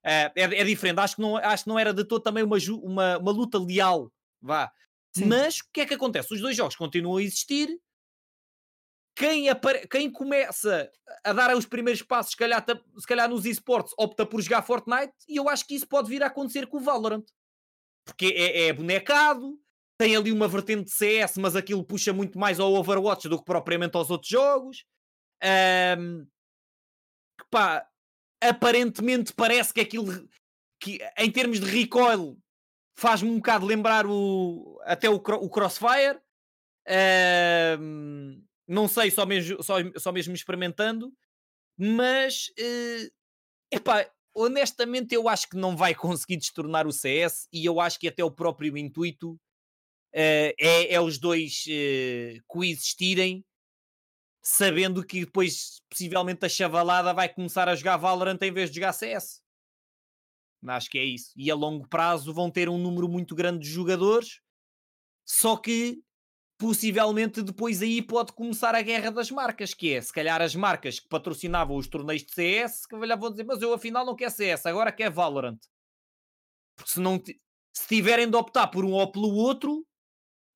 [0.04, 1.00] É, é, diferente.
[1.00, 4.12] Acho que, não, acho que não era de todo também uma, uma, uma luta leal,
[4.42, 4.72] vá.
[5.16, 5.26] Sim.
[5.26, 6.34] Mas o que é que acontece?
[6.34, 7.70] Os dois jogos continuam a existir
[9.16, 9.88] quem, apare...
[9.88, 10.92] quem começa
[11.24, 12.66] a dar os primeiros passos, se calhar,
[12.98, 16.24] se calhar nos esportes, opta por jogar Fortnite, e eu acho que isso pode vir
[16.24, 17.26] a acontecer com o Valorant.
[18.06, 19.60] Porque é, é bonecado,
[19.98, 23.46] tem ali uma vertente de CS, mas aquilo puxa muito mais ao Overwatch do que
[23.46, 24.84] propriamente aos outros jogos.
[25.98, 26.28] Um,
[27.52, 27.88] pá,
[28.42, 30.28] aparentemente parece que aquilo
[30.80, 32.36] que em termos de recoil
[32.98, 36.20] faz-me um bocado lembrar o, até o, o Crossfire.
[37.80, 41.14] Um, não sei, só mesmo, só, só mesmo experimentando,
[41.78, 43.12] mas uh,
[43.70, 48.08] epá, honestamente eu acho que não vai conseguir destornar o CS e eu acho que
[48.08, 53.44] até o próprio intuito uh, é, é, os dois uh, coexistirem,
[54.42, 58.94] sabendo que depois possivelmente a chavalada vai começar a jogar Valorant em vez de jogar
[58.94, 59.42] CS.
[60.66, 61.34] Acho que é isso.
[61.36, 64.40] E a longo prazo vão ter um número muito grande de jogadores,
[65.26, 66.02] só que
[66.62, 71.00] possivelmente depois aí pode começar a guerra das marcas, que é se calhar as marcas
[71.00, 74.68] que patrocinavam os torneios de CS, que vão dizer, mas eu afinal não quero CS,
[74.68, 75.58] agora quero Valorant.
[76.76, 77.20] Porque se não
[77.74, 79.84] se tiverem de optar por um ou pelo outro,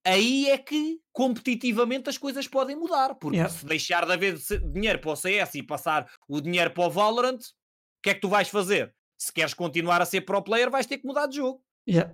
[0.06, 3.16] aí é que competitivamente as coisas podem mudar.
[3.16, 3.52] Porque yeah.
[3.52, 4.38] se deixar de haver
[4.72, 8.22] dinheiro para o CS e passar o dinheiro para o Valorant, o que é que
[8.22, 8.94] tu vais fazer?
[9.18, 11.64] Se queres continuar a ser pro player, vais ter que mudar de jogo.
[11.90, 12.14] Yeah.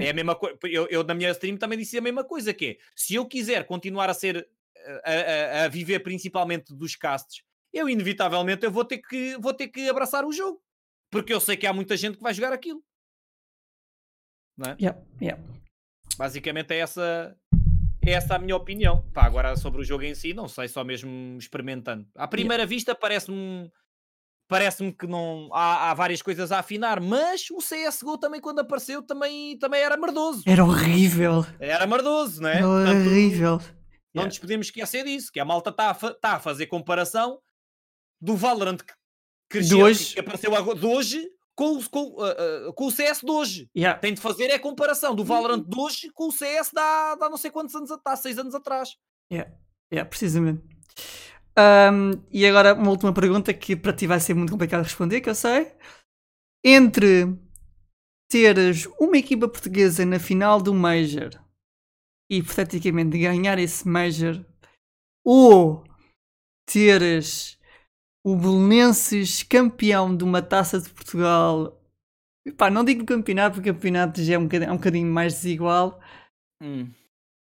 [0.00, 0.58] É a mesma coisa.
[0.64, 3.64] Eu, eu, na minha stream também disse a mesma coisa: que é, se eu quiser
[3.64, 4.48] continuar a ser
[5.04, 7.42] a, a, a viver principalmente dos casts,
[7.72, 10.62] eu inevitavelmente eu vou ter que vou ter que abraçar o jogo.
[11.10, 12.82] Porque eu sei que há muita gente que vai jogar aquilo.
[14.56, 14.76] Não é?
[14.80, 15.42] Yeah, yeah.
[16.18, 17.36] Basicamente é essa,
[18.04, 19.02] é essa a minha opinião.
[19.14, 22.06] Pá, agora sobre o jogo em si, não sei, só mesmo experimentando.
[22.14, 22.68] À primeira yeah.
[22.68, 23.70] vista parece-me
[24.48, 29.02] parece-me que não há, há, várias coisas a afinar, mas o CSGO também quando apareceu
[29.02, 30.42] também, também era merdoso.
[30.46, 31.46] Era horrível.
[31.60, 32.56] Era merdoso, não é?
[32.56, 33.58] Era horrível.
[34.14, 34.28] Não yeah.
[34.28, 37.38] nos podemos esquecer disso, que a malta está a, tá a fazer comparação
[38.20, 38.94] do Valorant que,
[39.50, 40.14] cresceu, de hoje.
[40.14, 43.70] que apareceu de hoje com, com, uh, uh, com o CS de hoje.
[43.76, 43.98] Yeah.
[43.98, 47.28] Tem de fazer é a comparação do Valorant de hoje com o CS da, da
[47.28, 48.96] não sei quantos anos, há seis anos atrás.
[49.30, 49.52] Yeah.
[49.92, 50.62] Yeah, precisamente.
[51.58, 55.28] Um, e agora uma última pergunta que para ti vai ser muito complicado responder, que
[55.28, 55.72] eu sei.
[56.64, 57.36] Entre
[58.30, 61.30] teres uma equipa portuguesa na final do Major
[62.30, 64.44] e hipoteticamente ganhar esse Major,
[65.24, 65.82] ou
[66.70, 67.58] teres
[68.24, 71.82] o Belenenses campeão de uma taça de Portugal.
[72.56, 75.34] Pá, não digo campeonato, porque o campeonato já é um bocadinho, é um bocadinho mais
[75.34, 76.00] desigual.
[76.62, 76.90] Hum.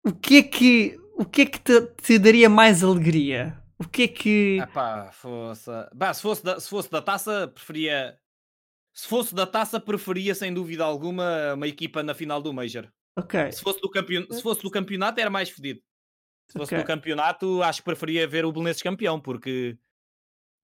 [0.06, 3.63] O que é que, o que, é que te, te, daria mais alegria?
[3.78, 4.58] O que é que.
[4.62, 5.70] Epá, fosse...
[5.94, 8.18] Bah, se, fosse da, se fosse da taça, preferia.
[8.92, 12.88] Se fosse da taça, preferia sem dúvida alguma uma equipa na final do Major.
[13.16, 13.52] Ok.
[13.52, 14.24] Se fosse do, campeon...
[14.30, 15.80] se fosse do campeonato, era mais fedido.
[16.48, 16.84] Se fosse okay.
[16.84, 19.78] do campeonato, acho que preferia ver o Belenenses campeão, porque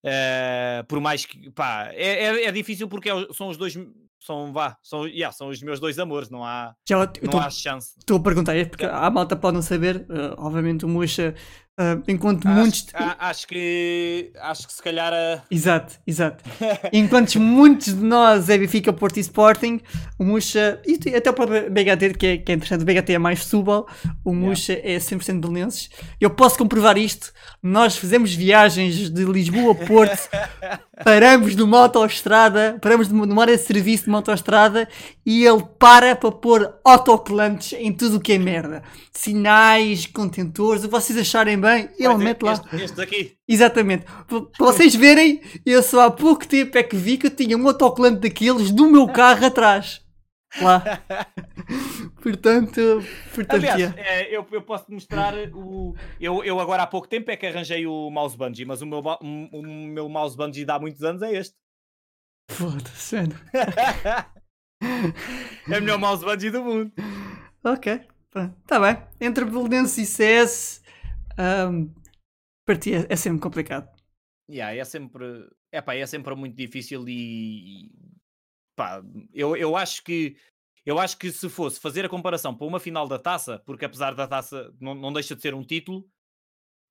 [0.02, 3.76] Uh, por mais que pá, é, é, é, difícil porque é são os dois
[4.18, 7.50] são, vá, são, yeah, são os meus dois amores, não há, Já, não tô, há
[7.50, 7.94] chance.
[7.98, 11.34] Estou a perguntar, é porque a malta pode não saber, uh, obviamente o Mocha
[11.78, 12.86] Uh, enquanto acho, muitos.
[12.94, 14.30] Acho que.
[14.38, 15.12] Acho que se calhar.
[15.12, 15.40] Uh...
[15.50, 16.44] Exato, exato.
[16.92, 19.80] enquanto muitos de nós é Benfica, Porto e Sporting,
[20.18, 20.78] o Muxa.
[20.86, 23.86] E até o próprio BHT, que é, que é interessante, o BHT é mais Setúbal,
[24.22, 24.92] o Muxa yeah.
[24.92, 25.88] é 100% belenenses.
[26.20, 27.32] Eu posso comprovar isto.
[27.62, 30.28] Nós fizemos viagens de Lisboa a Porto,
[31.02, 34.86] paramos numa autoestrada, paramos numa área de serviço de uma autoestrada
[35.24, 38.82] e ele para para pôr autocolantes em tudo o que é merda.
[39.12, 42.52] Sinais, contentores, o que vocês acharem bem bem, ele mete lá.
[42.52, 43.36] Este, este aqui.
[43.48, 44.04] Exatamente.
[44.04, 47.66] Para vocês verem, eu só há pouco tempo é que vi que eu tinha um
[47.66, 50.00] autocolante daqueles do meu carro atrás.
[50.60, 50.82] Lá.
[52.20, 52.80] portanto,
[53.32, 55.94] portanto Aliás, é, eu, eu posso mostrar o.
[56.20, 58.98] Eu, eu agora há pouco tempo é que arranjei o mouse bungee, mas o meu,
[59.00, 61.54] o, meu mouse bungee de há muitos anos é este.
[62.50, 63.16] Foda-se,
[64.82, 66.92] é o melhor mouse bungee do mundo.
[67.62, 68.00] Ok,
[68.62, 69.00] está bem.
[69.20, 70.82] Entre Belenense e CS,
[71.40, 71.94] um,
[72.66, 73.88] para ti é, é, sempre complicado.
[74.50, 77.90] Yeah, é sempre epá, é sempre muito difícil e
[78.76, 79.02] pá,
[79.32, 80.36] eu, eu acho que
[80.84, 84.14] eu acho que se fosse fazer a comparação para uma final da taça, porque apesar
[84.14, 86.08] da taça não, não deixa de ser um título,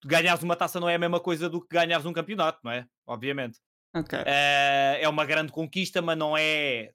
[0.06, 2.88] ganhares uma taça não é a mesma coisa do que ganhares um campeonato, não é?
[3.06, 3.60] Obviamente.
[3.96, 4.20] Okay.
[4.26, 6.94] É, é uma grande conquista, mas não é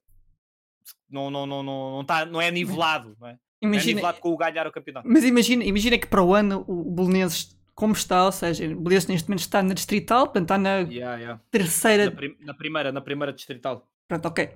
[1.09, 3.39] não, não, não, não, não, tá, não é nivelado, não é?
[3.61, 5.07] Imagina, é com o ganhar o campeonato.
[5.09, 9.07] Mas imagina, imagina que para o ano o Belenenses, como está, ou seja, o Belenenses
[9.07, 11.41] neste momento está na Distrital, portanto está na yeah, yeah.
[11.49, 12.05] terceira.
[12.05, 13.87] Na, prim na, primeira, na primeira Distrital.
[14.07, 14.49] Pronto, ok.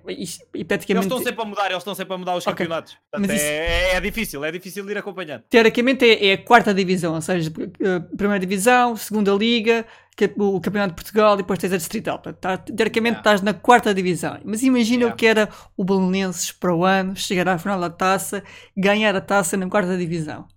[0.54, 0.90] E, praticamente...
[0.90, 2.54] Eles estão sempre a mudar, eles estão sempre a mudar os okay.
[2.54, 2.96] campeonatos.
[3.12, 3.46] Portanto, isso...
[3.46, 5.44] é, é, difícil, é difícil de ir acompanhando.
[5.50, 7.52] Teoricamente é, é a quarta divisão, ou seja,
[7.82, 9.88] eh, primeira divisão, segunda liga,
[10.38, 12.20] o Campeonato de Portugal e depois tens a Distrital.
[12.20, 13.20] Tá, teoricamente yeah.
[13.20, 14.40] estás na quarta divisão.
[14.44, 15.14] Mas imagina yeah.
[15.14, 18.44] o que era o Belenenses para o ano, chegar à final da taça,
[18.76, 20.48] ganhar a taça na quarta divisão.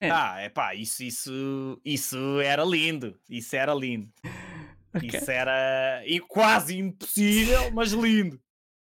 [0.00, 0.10] É.
[0.10, 3.18] Ah, é pá, isso, isso, isso era lindo.
[3.28, 4.08] Isso era lindo.
[4.96, 5.10] Okay.
[5.10, 8.40] Isso era quase impossível, mas lindo.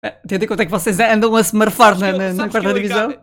[0.03, 3.15] É, tendo em conta que vocês andam a se marfar na, na, na quarta divisão.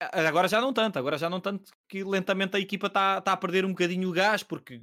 [0.00, 3.36] Agora já não tanto, agora já não tanto que lentamente a equipa está tá a
[3.36, 4.80] perder um bocadinho o gás, porque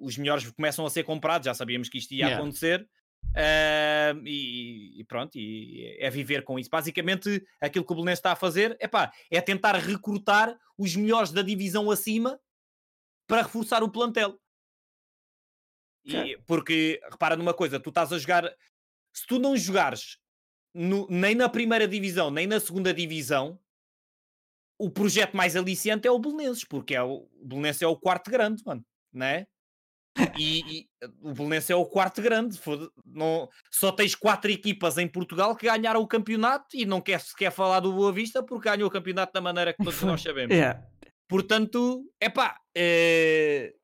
[0.00, 2.36] os melhores começam a ser comprados, já sabíamos que isto ia yeah.
[2.36, 2.88] acontecer.
[3.26, 6.70] Uh, e, e, pronto, e é viver com isso.
[6.70, 11.42] Basicamente, aquilo que o Belenenses está a fazer epá, é tentar recrutar os melhores da
[11.42, 12.40] divisão acima
[13.26, 14.38] para reforçar o plantel.
[16.04, 18.44] E, porque, repara numa coisa, tu estás a jogar.
[19.12, 20.18] Se tu não jogares
[20.72, 23.58] no, nem na primeira divisão, nem na segunda divisão,
[24.78, 28.30] o projeto mais aliciante é o Belenenses, porque é o, o Belenenses é o quarto
[28.30, 29.46] grande, mano, né?
[30.38, 30.88] E, e
[31.20, 32.58] o Belenenses é o quarto grande.
[33.04, 37.52] Não, só tens quatro equipas em Portugal que ganharam o campeonato e não quer sequer
[37.52, 40.54] falar do Boa Vista porque ganhou o campeonato da maneira que todos nós sabemos.
[40.54, 40.82] Yeah.
[41.28, 43.74] Portanto, epá, é,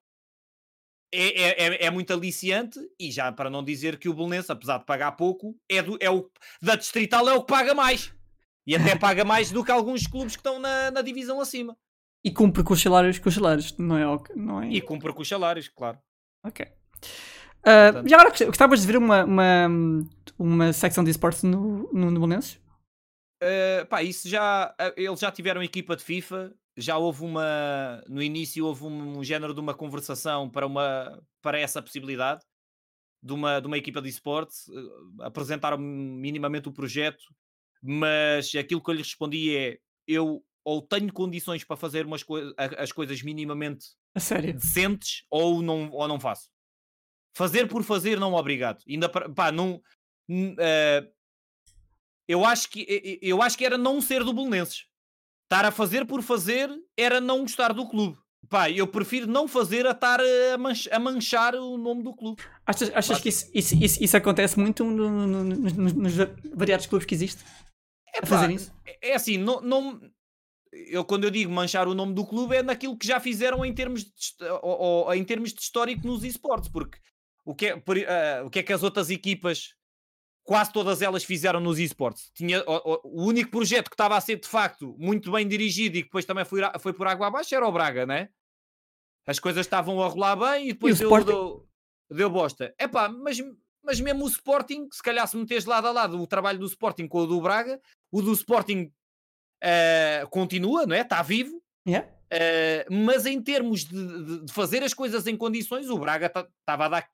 [1.12, 4.86] é, é, é muito aliciante e já para não dizer que o Belenenses, apesar de
[4.86, 6.30] pagar pouco, é, do, é o,
[6.62, 8.14] da Distrital é o que paga mais.
[8.66, 11.76] E até paga mais do que alguns clubes que estão na, na divisão acima.
[12.24, 14.22] E cumpre com os salários, com os salários, não é?
[14.36, 14.68] Não é...
[14.68, 15.98] E cumpre com os salários, claro.
[16.44, 16.64] Ok.
[17.62, 19.68] Uh, já agora gostavas de ver uma, uma,
[20.38, 22.26] uma secção de esportes no, no, no?
[23.42, 24.74] Uh, pá, isso já.
[24.80, 28.02] Uh, eles já tiveram equipa de FIFA, já houve uma.
[28.08, 32.44] No início houve um, um, género de uma conversação para, uma, para essa possibilidade
[33.22, 34.66] de uma, de uma equipa de esportes.
[34.68, 37.22] Uh, apresentaram minimamente o projeto,
[37.82, 42.24] mas aquilo que eu lhes respondi é: eu ou tenho condições para fazer umas
[42.78, 43.86] as coisas minimamente?
[44.52, 46.48] Decentes ou não, ou não faço.
[47.34, 48.82] Fazer por fazer, não obrigado.
[48.88, 49.82] Ainda pá, não.
[50.30, 51.12] Uh,
[52.28, 54.86] eu acho que eu acho que era não ser do Belenenses.
[55.44, 58.18] Estar a fazer por fazer era não gostar do clube.
[58.48, 62.42] Pá, eu prefiro não fazer a estar a, manch a manchar o nome do clube.
[62.66, 66.14] Achas, achas que isso, isso, isso, isso, acontece muito no, no, no, nos
[66.54, 67.44] variados clubes que existem?
[68.14, 68.74] É, pá, fazer isso?
[69.00, 70.00] é assim, não, não,
[70.72, 73.74] eu quando eu digo manchar o nome do clube é naquilo que já fizeram em
[73.74, 74.10] termos de,
[74.62, 76.98] ou, ou, em termos de histórico nos esportes, porque
[77.44, 79.74] o que, é, uh, o que é que as outras equipas,
[80.44, 82.30] quase todas elas fizeram nos esportes?
[82.34, 86.02] Tinha, o, o, único projeto que estava a ser de facto muito bem dirigido e
[86.02, 88.28] que depois também foi, foi por água abaixo era o Braga, né?
[89.26, 91.68] As coisas estavam a rolar bem e depois e deu, deu,
[92.10, 92.74] deu bosta.
[92.78, 93.38] É pá, mas,
[93.84, 97.06] mas mesmo o Sporting, se calhar se meteres lado a lado o trabalho do Sporting
[97.08, 97.80] com o do Braga,
[98.10, 98.92] o do Sporting
[99.62, 101.00] uh, continua, não é?
[101.00, 101.62] Está vivo.
[101.86, 102.08] Yeah.
[102.32, 106.88] Uh, mas em termos de, de, fazer as coisas em condições, o Braga estava a
[106.88, 107.08] dar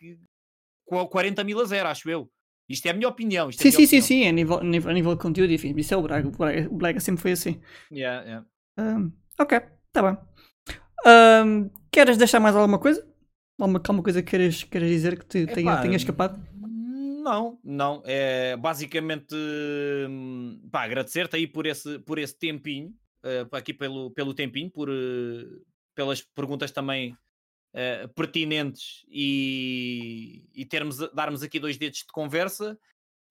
[0.87, 2.31] 40 mil a zero, acho eu.
[2.69, 3.51] Isto é a minha opinião.
[3.51, 4.63] sim, é sim, sim, sim, a nível, a
[4.93, 6.29] nível, de conteúdo, enfim, isso é o Braga.
[6.71, 7.61] O Braga, sempre foi assim.
[7.91, 8.47] Yeah, yeah.
[8.79, 10.19] Um, ok, está bem.
[11.07, 13.07] Um, queres deixar mais alguma coisa?
[13.59, 16.41] Alguma, alguma coisa que queres, queres dizer que te tenha, tenha escapado?
[17.19, 18.01] Não, não.
[18.05, 19.35] É basicamente
[20.09, 24.89] hum, pá, agradecer-te aí por esse, por esse tempinho, uh, aqui pelo, pelo tempinho, por,
[24.89, 25.67] uh,
[25.97, 27.13] pelas perguntas também
[27.75, 32.79] uh, pertinentes e, e termos, darmos aqui dois dedos de conversa.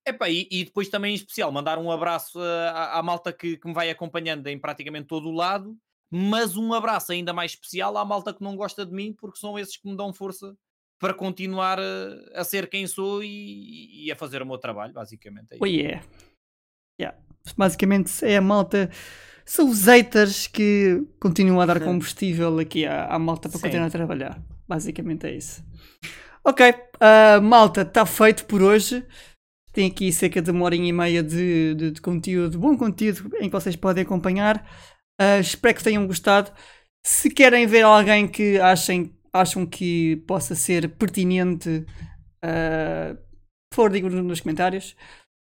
[0.06, 3.68] Epá, e, e depois também em especial mandar um abraço à, à malta que, que
[3.68, 5.78] me vai acompanhando em praticamente todo o lado,
[6.10, 9.58] mas um abraço ainda mais especial à malta que não gosta de mim, porque são
[9.58, 10.58] esses que me dão força
[11.00, 15.54] para continuar a, a ser quem sou e, e, a fazer o meu trabalho, basicamente.
[15.54, 16.04] É oh yeah.
[17.00, 17.18] yeah.
[17.56, 18.90] Basicamente é a malta,
[19.46, 23.64] são os haters que continuam a dar combustível aqui à, à malta para Sim.
[23.64, 24.42] continuar a trabalhar.
[24.68, 25.64] Basicamente é isso.
[26.44, 29.06] Ok, uh, malta, está feito por hoje.
[29.72, 33.44] Tem aqui cerca de uma horinha e meia de, de, de conteúdo, bom conteúdo em
[33.44, 34.68] que vocês podem acompanhar.
[35.22, 36.52] Uh, espero que tenham gostado.
[37.06, 41.86] Se querem ver alguém que achem acham que possa ser pertinente,
[42.44, 43.18] uh,
[43.74, 44.96] por digam nos comentários.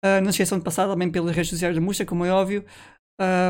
[0.04, 2.64] Uh, não se esqueçam de passar também pelas redes sociais da Muxa, como é óbvio,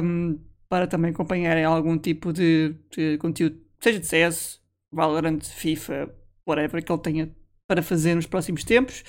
[0.03, 0.39] um,
[0.69, 4.61] para também acompanharem algum tipo de, de, conteúdo, seja de CS,
[4.93, 6.15] Valorant, FIFA,
[6.47, 9.03] whatever que ele tenha para fazer nos próximos tempos.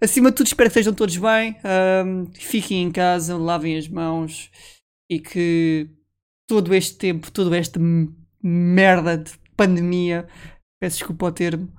[0.00, 1.56] Acima de tudo, espero que estejam todos bem,
[2.04, 4.50] um, fiquem em casa, lavem as mãos
[5.10, 5.90] e que
[6.48, 7.78] todo este tempo, toda esta
[8.42, 10.26] merda de pandemia
[10.80, 11.70] peço desculpa ao termo,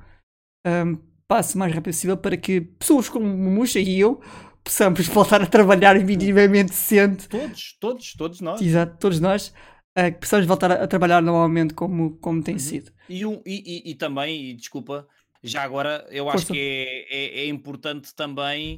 [0.66, 0.96] um,
[1.28, 4.22] passe o mais rápido possível para que pessoas como Muxa e eu
[4.64, 7.28] possamos voltar a trabalhar minimamente decente.
[7.28, 8.62] Todos, todos, todos nós.
[8.62, 9.54] Exato, todos nós.
[9.98, 12.60] Uh, que possamos voltar a, a, trabalhar normalmente como, como tem uhum.
[12.60, 12.94] sido.
[13.10, 15.06] E, um, e, e, e, também, e desculpa,
[15.44, 16.54] já agora eu acho Força.
[16.54, 18.76] que é, é, é, importante também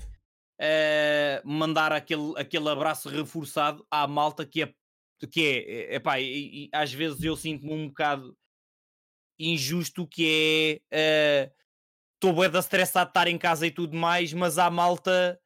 [0.60, 4.74] uh, mandar aquele, aquele abraço reforçado à malta que é
[5.32, 8.36] que é, é, é e, e, às vezes eu sinto-me um bocado
[9.40, 11.52] injusto que é
[12.16, 15.40] estou uh, bué da estressado de estar em casa e tudo mais, mas há malta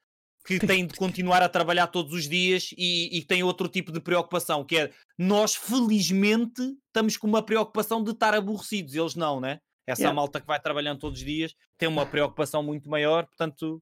[0.47, 3.99] que tem de continuar a trabalhar todos os dias e, e tem outro tipo de
[3.99, 9.59] preocupação, que é nós felizmente estamos com uma preocupação de estar aborrecidos, eles não, né?
[9.85, 10.15] Essa yeah.
[10.15, 13.81] malta que vai trabalhando todos os dias tem uma preocupação muito maior, portanto,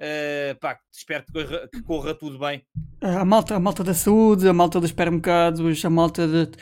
[0.00, 2.64] uh, pá, espero que corra, que corra, tudo bem.
[3.00, 6.56] A malta, a malta da saúde, a malta dos supermercados, a malta de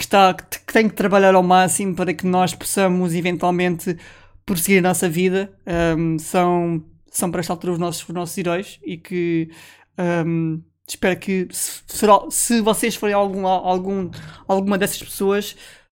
[0.00, 3.98] que, está, que tem que trabalhar ao máximo para que nós possamos eventualmente
[4.46, 5.52] prosseguir a nossa vida.
[5.96, 9.50] Um, são, são para esta altura os nossos, os nossos heróis e que
[10.00, 11.82] Um, espero que se,
[12.30, 14.10] se vocês forem algum, algum,
[14.48, 15.54] alguma dessas pessoas,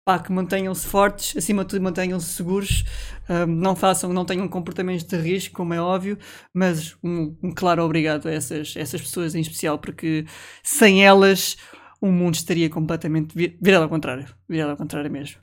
[0.04, 2.84] pá, que mantenham-se fortes, acima de tudo mantenham-se seguros,
[3.28, 6.18] um, não façam, não tenham comportamentos de risco, como é óbvio,
[6.54, 10.24] mas um, um claro obrigado a essas, essas pessoas em especial, porque
[10.62, 11.58] sem elas
[12.00, 15.40] o mundo estaria completamente virado ao contrário, virado ao contrário mesmo.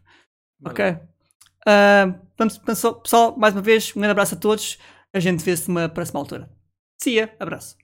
[0.65, 0.85] Ok?
[0.89, 4.77] Uh, vamos, pessoal, mais uma vez, um grande abraço a todos.
[5.13, 6.49] A gente vê-se numa próxima altura.
[7.01, 7.77] See ya, abraço.